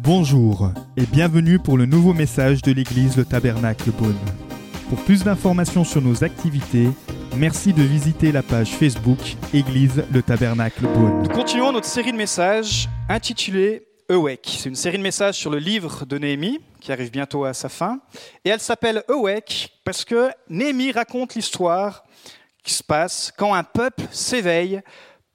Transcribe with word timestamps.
Bonjour 0.00 0.70
et 0.96 1.06
bienvenue 1.06 1.58
pour 1.58 1.78
le 1.78 1.86
nouveau 1.86 2.12
message 2.12 2.62
de 2.62 2.72
l'église 2.72 3.16
Le 3.16 3.24
Tabernacle 3.24 3.90
Beaune. 3.90 4.18
Pour 4.88 4.98
plus 5.04 5.24
d'informations 5.24 5.82
sur 5.82 6.02
nos 6.02 6.22
activités, 6.24 6.88
merci 7.36 7.72
de 7.72 7.82
visiter 7.82 8.30
la 8.30 8.42
page 8.42 8.70
Facebook 8.70 9.18
Église 9.52 10.04
Le 10.12 10.22
Tabernacle 10.22 10.86
Beaune. 10.86 11.22
Nous 11.22 11.34
continuons 11.34 11.72
notre 11.72 11.86
série 11.86 12.12
de 12.12 12.16
messages 12.16 12.88
intitulée 13.08 13.86
Awake. 14.10 14.56
C'est 14.58 14.68
une 14.68 14.74
série 14.74 14.98
de 14.98 15.02
messages 15.02 15.36
sur 15.36 15.50
le 15.50 15.58
livre 15.58 16.04
de 16.04 16.18
Néhémie 16.18 16.60
qui 16.80 16.92
arrive 16.92 17.10
bientôt 17.10 17.44
à 17.44 17.54
sa 17.54 17.68
fin. 17.68 18.00
Et 18.44 18.50
elle 18.50 18.60
s'appelle 18.60 19.02
Awake 19.08 19.70
parce 19.84 20.04
que 20.04 20.30
Néhémie 20.50 20.92
raconte 20.92 21.34
l'histoire 21.34 22.04
qui 22.62 22.74
se 22.74 22.82
passe 22.82 23.32
quand 23.36 23.54
un 23.54 23.64
peuple 23.64 24.04
s'éveille 24.10 24.82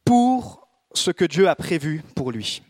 pour 0.05 0.58
ce 0.93 1.11
que 1.11 1.25
Dieu 1.25 1.47
a 1.47 1.55
prévu 1.55 2.03
pour 2.15 2.31
lui. 2.31 2.61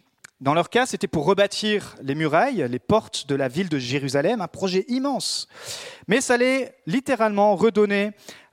Dans 0.42 0.54
leur 0.54 0.70
cas, 0.70 0.86
c'était 0.86 1.08
pour 1.08 1.26
rebâtir 1.26 1.96
les 2.02 2.16
murailles, 2.16 2.66
les 2.70 2.80
portes 2.80 3.28
de 3.28 3.36
la 3.36 3.50
ville 3.50 3.68
de 3.68 3.78
Jérusalem, 3.78 4.40
un 4.40 4.48
projet 4.48 4.86
immense. 4.88 5.48
Mais 6.08 6.22
ça 6.22 6.36
allait 6.36 6.76
littéralement 6.86 7.56
redonner 7.56 8.12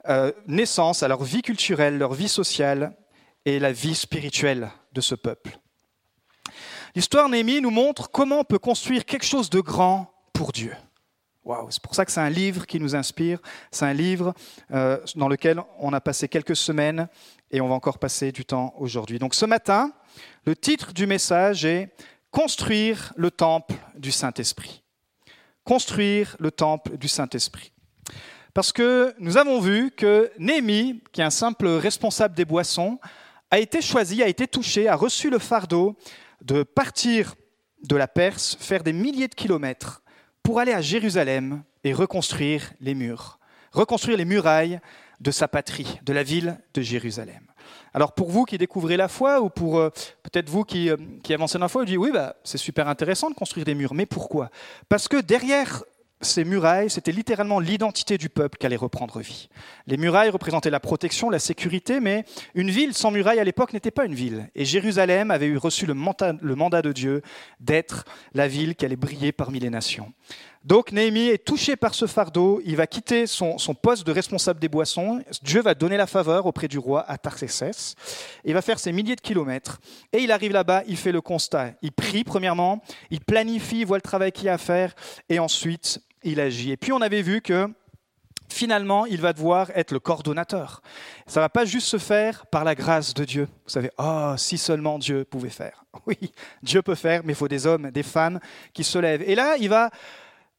euh, 0.08 0.32
naissance 0.48 1.02
à 1.02 1.08
leur 1.08 1.22
vie 1.22 1.42
culturelle, 1.42 1.96
leur 1.96 2.12
vie 2.12 2.28
sociale 2.28 2.96
et 3.44 3.60
la 3.60 3.70
vie 3.70 3.94
spirituelle 3.94 4.70
de 4.92 5.00
ce 5.00 5.14
peuple. 5.14 5.58
L'histoire 6.96 7.28
Néhémie 7.28 7.60
nous 7.60 7.70
montre 7.70 8.10
comment 8.10 8.40
on 8.40 8.44
peut 8.44 8.58
construire 8.58 9.04
quelque 9.04 9.26
chose 9.26 9.50
de 9.50 9.60
grand 9.60 10.12
pour 10.32 10.50
Dieu. 10.50 10.72
C'est 11.70 11.82
pour 11.82 11.94
ça 11.94 12.04
que 12.04 12.10
c'est 12.10 12.20
un 12.20 12.30
livre 12.30 12.66
qui 12.66 12.80
nous 12.80 12.96
inspire, 12.96 13.38
c'est 13.70 13.84
un 13.84 13.92
livre 13.92 14.34
euh, 14.72 14.98
dans 15.14 15.28
lequel 15.28 15.62
on 15.78 15.92
a 15.92 16.00
passé 16.00 16.28
quelques 16.28 16.56
semaines 16.56 17.08
et 17.50 17.60
on 17.60 17.68
va 17.68 17.74
encore 17.74 17.98
passer 17.98 18.32
du 18.32 18.44
temps 18.44 18.74
aujourd'hui. 18.78 19.18
Donc 19.18 19.34
ce 19.34 19.46
matin, 19.46 19.92
le 20.44 20.56
titre 20.56 20.92
du 20.92 21.06
message 21.06 21.64
est 21.64 21.90
Construire 22.32 23.14
le 23.16 23.30
temple 23.30 23.74
du 23.96 24.10
Saint-Esprit. 24.10 24.82
Construire 25.64 26.36
le 26.38 26.50
temple 26.50 26.98
du 26.98 27.08
Saint-Esprit. 27.08 27.72
Parce 28.52 28.72
que 28.72 29.14
nous 29.18 29.38
avons 29.38 29.60
vu 29.60 29.90
que 29.90 30.30
Néhémie, 30.38 31.02
qui 31.12 31.22
est 31.22 31.24
un 31.24 31.30
simple 31.30 31.66
responsable 31.66 32.34
des 32.34 32.44
boissons, 32.44 32.98
a 33.50 33.58
été 33.58 33.80
choisi, 33.80 34.22
a 34.22 34.28
été 34.28 34.46
touché, 34.46 34.86
a 34.86 34.96
reçu 34.96 35.30
le 35.30 35.38
fardeau 35.38 35.96
de 36.42 36.62
partir 36.62 37.36
de 37.84 37.96
la 37.96 38.08
Perse, 38.08 38.56
faire 38.60 38.82
des 38.82 38.92
milliers 38.92 39.28
de 39.28 39.34
kilomètres 39.34 40.02
pour 40.46 40.60
aller 40.60 40.72
à 40.72 40.80
Jérusalem 40.80 41.64
et 41.82 41.92
reconstruire 41.92 42.72
les 42.80 42.94
murs, 42.94 43.40
reconstruire 43.72 44.16
les 44.16 44.24
murailles 44.24 44.78
de 45.20 45.32
sa 45.32 45.48
patrie, 45.48 45.98
de 46.04 46.12
la 46.12 46.22
ville 46.22 46.56
de 46.72 46.82
Jérusalem. 46.82 47.40
Alors 47.92 48.12
pour 48.12 48.30
vous 48.30 48.44
qui 48.44 48.56
découvrez 48.56 48.96
la 48.96 49.08
foi, 49.08 49.40
ou 49.40 49.50
pour 49.50 49.76
euh, 49.76 49.90
peut-être 50.22 50.48
vous 50.48 50.62
qui, 50.62 50.88
euh, 50.88 50.96
qui 51.24 51.34
avancez 51.34 51.58
dans 51.58 51.64
la 51.64 51.68
foi, 51.68 51.82
vous 51.82 51.86
dites 51.86 51.98
oui, 51.98 52.12
bah, 52.12 52.36
c'est 52.44 52.58
super 52.58 52.86
intéressant 52.86 53.28
de 53.28 53.34
construire 53.34 53.66
des 53.66 53.74
murs. 53.74 53.92
Mais 53.92 54.06
pourquoi? 54.06 54.50
Parce 54.88 55.08
que 55.08 55.20
derrière 55.20 55.82
ces 56.22 56.44
murailles, 56.44 56.88
c'était 56.88 57.12
littéralement 57.12 57.60
l'identité 57.60 58.16
du 58.16 58.28
peuple 58.28 58.56
qui 58.58 58.66
allait 58.66 58.76
reprendre 58.76 59.20
vie. 59.20 59.48
Les 59.86 59.96
murailles 59.96 60.30
représentaient 60.30 60.70
la 60.70 60.80
protection, 60.80 61.28
la 61.28 61.38
sécurité, 61.38 62.00
mais 62.00 62.24
une 62.54 62.70
ville 62.70 62.94
sans 62.94 63.10
murailles 63.10 63.38
à 63.38 63.44
l'époque 63.44 63.74
n'était 63.74 63.90
pas 63.90 64.06
une 64.06 64.14
ville. 64.14 64.48
Et 64.54 64.64
Jérusalem 64.64 65.30
avait 65.30 65.46
eu 65.46 65.58
reçu 65.58 65.84
le 65.84 65.94
mandat, 65.94 66.34
le 66.40 66.54
mandat 66.54 66.80
de 66.80 66.92
Dieu 66.92 67.22
d'être 67.60 68.04
la 68.32 68.48
ville 68.48 68.74
qui 68.76 68.86
allait 68.86 68.96
briller 68.96 69.32
parmi 69.32 69.60
les 69.60 69.70
nations. 69.70 70.12
Donc 70.66 70.90
Néhémie 70.90 71.28
est 71.28 71.44
touché 71.44 71.76
par 71.76 71.94
ce 71.94 72.06
fardeau, 72.06 72.60
il 72.64 72.74
va 72.74 72.88
quitter 72.88 73.28
son, 73.28 73.56
poste 73.80 74.04
de 74.04 74.10
responsable 74.10 74.58
des 74.58 74.68
boissons, 74.68 75.22
Dieu 75.40 75.62
va 75.62 75.76
donner 75.76 75.96
la 75.96 76.08
faveur 76.08 76.44
auprès 76.46 76.66
du 76.66 76.76
roi 76.76 77.08
à 77.08 77.18
Tarsécès, 77.18 77.94
il 78.44 78.52
va 78.52 78.62
faire 78.62 78.80
ses 78.80 78.90
milliers 78.90 79.14
de 79.14 79.20
kilomètres, 79.20 79.78
et 80.12 80.18
il 80.18 80.32
arrive 80.32 80.50
là-bas, 80.50 80.82
il 80.88 80.96
fait 80.96 81.12
le 81.12 81.20
constat, 81.20 81.70
il 81.82 81.92
prie 81.92 82.24
premièrement, 82.24 82.82
il 83.12 83.20
planifie, 83.20 83.82
il 83.82 83.86
voit 83.86 83.98
le 83.98 84.02
travail 84.02 84.32
qu'il 84.32 84.46
y 84.46 84.48
a 84.48 84.54
à 84.54 84.58
faire, 84.58 84.92
et 85.28 85.38
ensuite 85.38 86.02
il 86.24 86.40
agit. 86.40 86.72
Et 86.72 86.76
puis 86.76 86.90
on 86.90 87.00
avait 87.00 87.22
vu 87.22 87.42
que 87.42 87.68
finalement, 88.48 89.06
il 89.06 89.20
va 89.20 89.32
devoir 89.32 89.70
être 89.76 89.92
le 89.92 90.00
coordonnateur. 90.00 90.82
Ça 91.28 91.38
va 91.38 91.48
pas 91.48 91.64
juste 91.64 91.86
se 91.86 91.98
faire 91.98 92.44
par 92.46 92.64
la 92.64 92.74
grâce 92.74 93.14
de 93.14 93.24
Dieu. 93.24 93.48
Vous 93.64 93.70
savez, 93.70 93.90
oh, 93.98 94.34
si 94.36 94.58
seulement 94.58 94.98
Dieu 94.98 95.24
pouvait 95.24 95.48
faire. 95.48 95.84
Oui, 96.06 96.18
Dieu 96.62 96.82
peut 96.82 96.94
faire, 96.94 97.22
mais 97.24 97.32
il 97.32 97.36
faut 97.36 97.48
des 97.48 97.66
hommes, 97.66 97.90
des 97.90 98.02
femmes 98.02 98.38
qui 98.74 98.84
se 98.84 98.98
lèvent. 98.98 99.22
Et 99.22 99.34
là, 99.34 99.56
il 99.56 99.70
va 99.70 99.90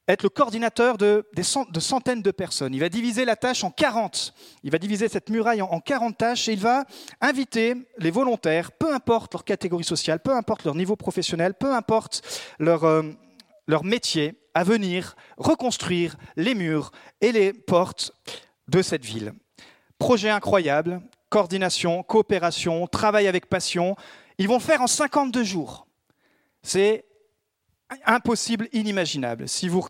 être 0.08 0.24
le 0.24 0.30
coordinateur 0.30 0.98
de, 0.98 1.26
de, 1.36 1.80
centaines 1.80 2.22
de 2.22 2.32
personnes. 2.32 2.74
Il 2.74 2.80
va 2.80 2.90
diviser 2.90 3.26
la 3.26 3.36
tâche 3.36 3.64
en 3.64 3.72
40. 3.72 4.34
Il 4.64 4.72
va 4.72 4.78
diviser 4.78 5.10
cette 5.10 5.30
muraille 5.30 5.62
en, 5.62 5.80
40 5.80 6.18
tâches 6.18 6.48
et 6.48 6.54
il 6.54 6.60
va 6.60 6.86
inviter 7.20 7.76
les 7.98 8.12
volontaires, 8.12 8.72
peu 8.72 8.94
importe 8.94 9.34
leur 9.34 9.44
catégorie 9.44 9.84
sociale, 9.84 10.20
peu 10.20 10.34
importe 10.34 10.64
leur 10.64 10.76
niveau 10.76 10.96
professionnel, 10.96 11.54
peu 11.54 11.74
importe 11.74 12.22
leur, 12.60 12.86
euh, 12.86 13.04
leur 13.68 13.84
métier, 13.84 14.36
à 14.54 14.64
venir 14.64 15.16
reconstruire 15.38 16.16
les 16.36 16.56
murs 16.56 16.92
et 17.22 17.32
les 17.32 17.54
portes 17.54 18.12
de 18.68 18.82
cette 18.82 19.06
ville. 19.06 19.34
Projet 20.00 20.30
incroyable, 20.30 21.02
coordination, 21.30 22.02
coopération, 22.04 22.88
travail 22.88 23.28
avec 23.28 23.48
passion. 23.48 23.96
Ils 24.38 24.48
vont 24.48 24.60
faire 24.60 24.82
en 24.82 24.88
52 24.88 25.44
jours. 25.44 25.88
C'est 26.64 27.06
impossible, 28.06 28.68
inimaginable. 28.74 29.48
Si 29.48 29.68
vous, 29.70 29.82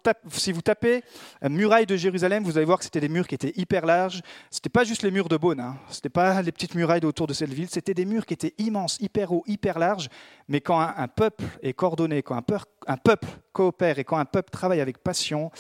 tapez 0.63 1.03
muraille 1.50 1.85
de 1.85 1.96
Jérusalem, 1.96 2.44
vous 2.44 2.58
allez 2.58 2.66
voir 2.66 2.78
que 2.78 2.84
c'était 2.84 3.00
des 3.00 3.09
murs 3.09 3.28
qui 3.28 3.35
étaient 3.35 3.53
hyper 3.56 3.85
larges. 3.85 4.22
Ce 4.52 4.58
n'était 4.58 4.69
pas 4.69 4.84
juste 4.84 5.03
les 5.03 5.12
murs 5.12 5.30
de 5.30 5.38
Beaune, 5.38 5.59
hein. 5.59 5.78
ce 5.90 5.97
n'était 5.97 6.09
pas 6.09 6.41
les 6.41 6.52
petites 6.52 6.75
murailles 6.75 7.06
autour 7.06 7.28
de 7.28 7.34
cette 7.34 7.53
ville, 7.53 7.68
c'était 7.69 7.94
des 7.94 8.06
murs 8.06 8.25
qui 8.25 8.34
étaient 8.34 8.53
immenses, 8.58 8.97
hyper 9.00 9.31
hauts, 9.31 9.44
hyper 9.47 9.80
larges. 9.80 10.09
Mais 10.47 10.62
quand 10.62 10.80
un, 10.80 11.08
peuple 11.08 11.44
est 11.62 11.74
coordonné, 11.74 12.22
quand 12.22 12.35
un 12.35 12.97
peuple 12.97 13.28
coopère 13.52 14.00
et 14.00 14.03
quand 14.03 14.18
un 14.18 14.25
peuple 14.25 14.52
travaille 14.52 14.81
avec 14.81 15.00
passion, 15.00 15.52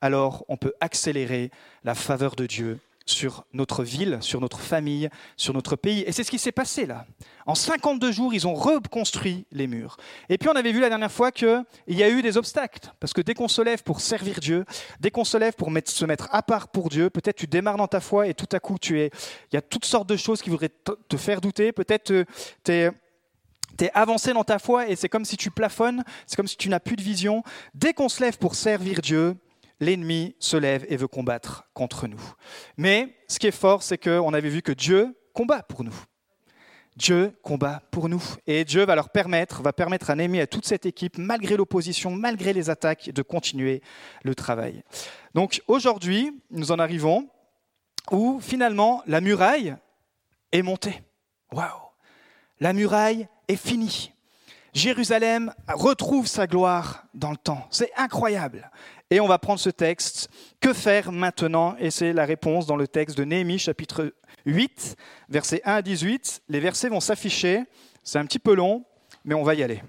alors 0.00 0.44
on 0.48 0.56
peut 0.56 0.74
accélérer 0.80 1.50
la 1.84 1.94
faveur 1.94 2.36
de 2.36 2.46
Dieu 2.46 2.78
sur 3.06 3.44
notre 3.52 3.84
ville, 3.84 4.18
sur 4.20 4.40
notre 4.40 4.58
famille, 4.58 5.08
sur 5.36 5.54
notre 5.54 5.76
pays. 5.76 6.02
Et 6.06 6.12
c'est 6.12 6.24
ce 6.24 6.30
qui 6.30 6.38
s'est 6.38 6.52
passé 6.52 6.86
là. 6.86 7.06
En 7.46 7.54
52 7.54 8.10
jours, 8.10 8.34
ils 8.34 8.46
ont 8.48 8.54
reconstruit 8.54 9.46
les 9.52 9.68
murs. 9.68 9.96
Et 10.28 10.36
puis 10.36 10.48
on 10.48 10.56
avait 10.56 10.72
vu 10.72 10.80
la 10.80 10.88
dernière 10.88 11.12
fois 11.12 11.30
qu'il 11.30 11.64
y 11.88 12.02
a 12.02 12.10
eu 12.10 12.20
des 12.20 12.36
obstacles. 12.36 12.92
Parce 12.98 13.12
que 13.12 13.20
dès 13.20 13.34
qu'on 13.34 13.46
se 13.48 13.62
lève 13.62 13.84
pour 13.84 14.00
servir 14.00 14.40
Dieu, 14.40 14.64
dès 14.98 15.12
qu'on 15.12 15.24
se 15.24 15.36
lève 15.36 15.54
pour 15.54 15.70
se 15.84 16.04
mettre 16.04 16.28
à 16.32 16.42
part 16.42 16.68
pour 16.68 16.88
Dieu, 16.88 17.08
peut-être 17.08 17.36
tu 17.36 17.46
démarres 17.46 17.76
dans 17.76 17.86
ta 17.86 18.00
foi 18.00 18.26
et 18.26 18.34
tout 18.34 18.48
à 18.52 18.58
coup 18.58 18.78
tu 18.78 19.00
es... 19.00 19.10
Il 19.52 19.54
y 19.54 19.58
a 19.58 19.62
toutes 19.62 19.84
sortes 19.84 20.08
de 20.08 20.16
choses 20.16 20.42
qui 20.42 20.50
voudraient 20.50 20.72
te 21.08 21.16
faire 21.16 21.40
douter. 21.40 21.70
Peut-être 21.70 22.10
euh, 22.10 22.24
tu 22.64 22.72
es 22.72 23.90
avancé 23.94 24.32
dans 24.32 24.44
ta 24.44 24.58
foi 24.58 24.88
et 24.88 24.96
c'est 24.96 25.08
comme 25.08 25.24
si 25.24 25.36
tu 25.36 25.52
plafonnes, 25.52 26.02
c'est 26.26 26.34
comme 26.34 26.48
si 26.48 26.56
tu 26.56 26.68
n'as 26.68 26.80
plus 26.80 26.96
de 26.96 27.02
vision. 27.02 27.44
Dès 27.74 27.94
qu'on 27.94 28.08
se 28.08 28.20
lève 28.20 28.38
pour 28.38 28.56
servir 28.56 29.00
Dieu, 29.00 29.36
l'ennemi 29.80 30.34
se 30.38 30.56
lève 30.56 30.84
et 30.88 30.96
veut 30.96 31.08
combattre 31.08 31.68
contre 31.74 32.06
nous. 32.06 32.20
Mais 32.76 33.16
ce 33.28 33.38
qui 33.38 33.46
est 33.46 33.52
fort, 33.52 33.82
c'est 33.82 33.98
qu'on 33.98 34.34
avait 34.34 34.48
vu 34.48 34.62
que 34.62 34.72
Dieu 34.72 35.16
combat 35.32 35.62
pour 35.62 35.84
nous. 35.84 35.94
Dieu 36.96 37.32
combat 37.42 37.82
pour 37.90 38.08
nous. 38.08 38.22
Et 38.46 38.64
Dieu 38.64 38.86
va 38.86 38.94
leur 38.94 39.10
permettre, 39.10 39.62
va 39.62 39.74
permettre 39.74 40.08
à 40.08 40.14
Néhémie, 40.14 40.40
à 40.40 40.46
toute 40.46 40.64
cette 40.64 40.86
équipe, 40.86 41.18
malgré 41.18 41.56
l'opposition, 41.56 42.10
malgré 42.10 42.54
les 42.54 42.70
attaques, 42.70 43.10
de 43.10 43.22
continuer 43.22 43.82
le 44.22 44.34
travail. 44.34 44.82
Donc 45.34 45.62
aujourd'hui, 45.68 46.32
nous 46.50 46.72
en 46.72 46.78
arrivons 46.78 47.28
où 48.10 48.40
finalement 48.40 49.02
la 49.06 49.20
muraille 49.20 49.76
est 50.52 50.62
montée. 50.62 51.02
Waouh 51.52 51.68
La 52.60 52.72
muraille 52.72 53.28
est 53.48 53.56
finie. 53.56 54.12
Jérusalem 54.72 55.54
retrouve 55.68 56.26
sa 56.26 56.46
gloire 56.46 57.04
dans 57.14 57.30
le 57.30 57.36
temps. 57.38 57.66
C'est 57.70 57.90
incroyable. 57.96 58.70
Et 59.10 59.20
on 59.20 59.28
va 59.28 59.38
prendre 59.38 59.60
ce 59.60 59.70
texte. 59.70 60.28
Que 60.60 60.72
faire 60.72 61.12
maintenant? 61.12 61.76
Et 61.78 61.90
c'est 61.90 62.12
la 62.12 62.24
réponse 62.24 62.66
dans 62.66 62.76
le 62.76 62.88
texte 62.88 63.16
de 63.16 63.24
Néhémie, 63.24 63.58
chapitre 63.58 64.12
8, 64.46 64.96
versets 65.28 65.62
1 65.64 65.74
à 65.74 65.82
18. 65.82 66.42
Les 66.48 66.60
versets 66.60 66.88
vont 66.88 67.00
s'afficher. 67.00 67.62
C'est 68.02 68.18
un 68.18 68.26
petit 68.26 68.40
peu 68.40 68.54
long, 68.54 68.84
mais 69.24 69.34
on 69.34 69.44
va 69.44 69.54
y 69.54 69.62
aller. 69.62 69.82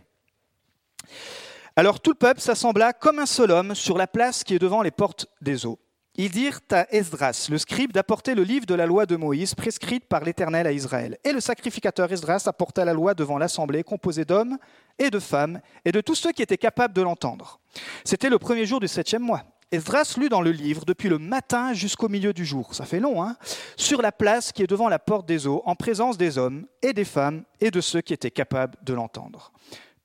Alors 1.75 1.99
tout 1.99 2.11
le 2.11 2.17
peuple 2.17 2.41
s'assembla 2.41 2.93
comme 2.93 3.19
un 3.19 3.25
seul 3.25 3.51
homme 3.51 3.75
sur 3.75 3.97
la 3.97 4.07
place 4.07 4.43
qui 4.43 4.55
est 4.55 4.59
devant 4.59 4.81
les 4.81 4.91
portes 4.91 5.27
des 5.41 5.65
eaux. 5.65 5.79
Ils 6.19 6.31
dirent 6.31 6.61
à 6.71 6.87
Esdras, 6.91 7.47
le 7.51 7.59
scribe, 7.59 7.91
d'apporter 7.91 8.33
le 8.33 8.41
livre 8.41 8.65
de 8.65 8.73
la 8.73 8.87
loi 8.87 9.05
de 9.05 9.15
Moïse 9.15 9.53
prescrite 9.53 10.05
par 10.05 10.23
l'Éternel 10.23 10.65
à 10.65 10.71
Israël. 10.71 11.19
Et 11.23 11.31
le 11.31 11.39
sacrificateur 11.39 12.11
Esdras 12.11 12.43
apporta 12.47 12.83
la 12.85 12.93
loi 12.93 13.13
devant 13.13 13.37
l'assemblée 13.37 13.83
composée 13.83 14.25
d'hommes 14.25 14.57
et 14.97 15.11
de 15.11 15.19
femmes 15.19 15.61
et 15.85 15.91
de 15.91 16.01
tous 16.01 16.15
ceux 16.15 16.31
qui 16.31 16.41
étaient 16.41 16.57
capables 16.57 16.95
de 16.95 17.03
l'entendre. 17.03 17.59
C'était 18.03 18.31
le 18.31 18.39
premier 18.39 18.65
jour 18.65 18.79
du 18.79 18.87
septième 18.87 19.21
mois. 19.21 19.43
Esdras 19.71 20.15
lut 20.17 20.29
dans 20.29 20.41
le 20.41 20.49
livre 20.49 20.85
depuis 20.85 21.07
le 21.07 21.19
matin 21.19 21.73
jusqu'au 21.73 22.09
milieu 22.09 22.33
du 22.33 22.45
jour, 22.45 22.73
ça 22.73 22.85
fait 22.85 23.01
long, 23.01 23.21
hein? 23.21 23.35
Sur 23.75 24.01
la 24.01 24.11
place 24.11 24.51
qui 24.51 24.63
est 24.63 24.67
devant 24.67 24.89
la 24.89 24.97
porte 24.97 25.27
des 25.27 25.45
eaux, 25.45 25.61
en 25.65 25.75
présence 25.75 26.17
des 26.17 26.39
hommes 26.39 26.65
et 26.81 26.93
des 26.93 27.05
femmes 27.05 27.43
et 27.59 27.69
de 27.69 27.81
ceux 27.81 28.01
qui 28.01 28.13
étaient 28.13 28.31
capables 28.31 28.75
de 28.81 28.93
l'entendre. 28.93 29.51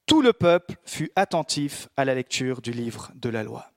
Tout 0.04 0.20
le 0.20 0.34
peuple 0.34 0.74
fut 0.84 1.10
attentif 1.16 1.88
à 1.96 2.04
la 2.04 2.14
lecture 2.14 2.60
du 2.60 2.72
livre 2.72 3.12
de 3.14 3.30
la 3.30 3.44
loi. 3.44 3.72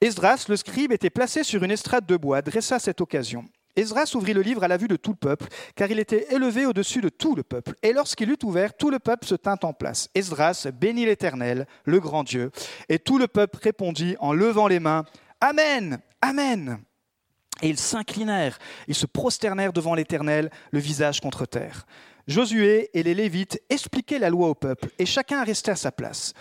Esdras, 0.00 0.46
le 0.48 0.56
scribe, 0.56 0.92
était 0.92 1.10
placé 1.10 1.42
sur 1.42 1.62
une 1.62 1.70
estrade 1.70 2.06
de 2.06 2.16
bois 2.16 2.42
dressée 2.42 2.74
à 2.74 2.78
cette 2.78 3.00
occasion. 3.00 3.44
Esdras 3.76 4.12
ouvrit 4.14 4.32
le 4.32 4.40
livre 4.40 4.64
à 4.64 4.68
la 4.68 4.78
vue 4.78 4.88
de 4.88 4.96
tout 4.96 5.10
le 5.10 5.16
peuple, 5.16 5.46
car 5.74 5.90
il 5.90 5.98
était 5.98 6.34
élevé 6.34 6.64
au-dessus 6.64 7.02
de 7.02 7.10
tout 7.10 7.34
le 7.34 7.42
peuple. 7.42 7.74
Et 7.82 7.92
lorsqu'il 7.92 8.30
eut 8.30 8.38
ouvert, 8.42 8.74
tout 8.74 8.90
le 8.90 8.98
peuple 8.98 9.26
se 9.26 9.34
tint 9.34 9.58
en 9.62 9.74
place. 9.74 10.08
Esdras 10.14 10.68
bénit 10.72 11.04
l'Éternel, 11.04 11.66
le 11.84 12.00
grand 12.00 12.24
Dieu. 12.24 12.50
Et 12.88 12.98
tout 12.98 13.18
le 13.18 13.28
peuple 13.28 13.58
répondit 13.62 14.16
en 14.18 14.32
levant 14.32 14.66
les 14.66 14.80
mains, 14.80 15.04
Amen, 15.40 15.98
Amen. 16.22 16.78
Et 17.62 17.68
ils 17.68 17.78
s'inclinèrent, 17.78 18.58
ils 18.88 18.94
se 18.94 19.06
prosternèrent 19.06 19.72
devant 19.72 19.94
l'Éternel, 19.94 20.50
le 20.72 20.78
visage 20.78 21.20
contre 21.20 21.46
terre. 21.46 21.86
Josué 22.26 22.90
et 22.92 23.04
les 23.04 23.14
Lévites 23.14 23.62
expliquaient 23.70 24.18
la 24.18 24.30
loi 24.30 24.48
au 24.48 24.54
peuple, 24.54 24.88
et 24.98 25.06
chacun 25.06 25.44
restait 25.44 25.70
à 25.70 25.76
sa 25.76 25.92
place. 25.92 26.32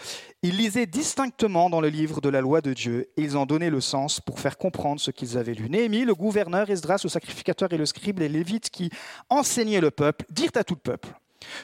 Ils 0.41 0.57
lisaient 0.57 0.87
distinctement 0.87 1.69
dans 1.69 1.79
le 1.79 1.89
livre 1.89 2.21
de 2.21 2.29
la 2.29 2.41
loi 2.41 2.61
de 2.61 2.73
Dieu, 2.73 3.09
et 3.17 3.21
ils 3.21 3.37
en 3.37 3.45
donnaient 3.45 3.69
le 3.69 3.81
sens 3.81 4.19
pour 4.19 4.39
faire 4.39 4.57
comprendre 4.57 4.99
ce 4.99 5.11
qu'ils 5.11 5.37
avaient 5.37 5.53
lu. 5.53 5.69
Néhémie, 5.69 6.05
le 6.05 6.15
gouverneur, 6.15 6.69
Esdras, 6.69 7.01
le 7.03 7.09
sacrificateur 7.09 7.71
et 7.71 7.77
le 7.77 7.85
scribe, 7.85 8.19
les 8.19 8.29
Lévites 8.29 8.71
qui 8.71 8.89
enseignaient 9.29 9.81
le 9.81 9.91
peuple, 9.91 10.25
dirent 10.31 10.51
à 10.55 10.63
tout 10.63 10.75
le 10.75 10.79
peuple 10.79 11.09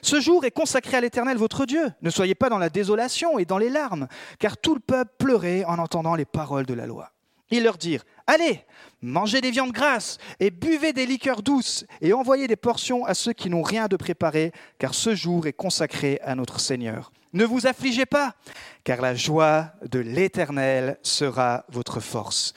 ce 0.01 0.19
jour 0.19 0.45
est 0.45 0.51
consacré 0.51 0.97
à 0.97 1.01
l'Éternel 1.01 1.37
votre 1.37 1.65
Dieu. 1.65 1.91
Ne 2.01 2.09
soyez 2.09 2.35
pas 2.35 2.49
dans 2.49 2.57
la 2.57 2.69
désolation 2.69 3.39
et 3.39 3.45
dans 3.45 3.57
les 3.57 3.69
larmes, 3.69 4.07
car 4.39 4.57
tout 4.57 4.75
le 4.75 4.79
peuple 4.79 5.11
pleurait 5.17 5.63
en 5.65 5.79
entendant 5.79 6.15
les 6.15 6.25
paroles 6.25 6.65
de 6.65 6.73
la 6.73 6.85
loi. 6.85 7.11
Ils 7.49 7.63
leur 7.63 7.77
dirent, 7.77 8.03
Allez, 8.33 8.63
mangez 9.01 9.41
des 9.41 9.51
viandes 9.51 9.73
grasses 9.73 10.17
et 10.39 10.51
buvez 10.51 10.93
des 10.93 11.05
liqueurs 11.05 11.41
douces 11.41 11.83
et 11.99 12.13
envoyez 12.13 12.47
des 12.47 12.55
portions 12.55 13.03
à 13.03 13.13
ceux 13.13 13.33
qui 13.33 13.49
n'ont 13.49 13.61
rien 13.61 13.89
de 13.89 13.97
préparé, 13.97 14.53
car 14.79 14.93
ce 14.93 15.13
jour 15.15 15.47
est 15.47 15.51
consacré 15.51 16.17
à 16.23 16.33
notre 16.33 16.61
Seigneur. 16.61 17.11
Ne 17.33 17.43
vous 17.43 17.67
affligez 17.67 18.05
pas, 18.05 18.35
car 18.85 19.01
la 19.01 19.15
joie 19.15 19.73
de 19.85 19.99
l'Éternel 19.99 20.97
sera 21.03 21.65
votre 21.67 21.99
force. 21.99 22.53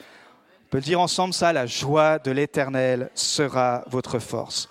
On 0.67 0.69
peut 0.69 0.77
le 0.77 0.83
dire 0.83 1.01
ensemble 1.01 1.33
ça, 1.33 1.51
la 1.51 1.65
joie 1.65 2.19
de 2.19 2.31
l'Éternel 2.31 3.09
sera 3.13 3.83
votre 3.87 4.19
force. 4.19 4.69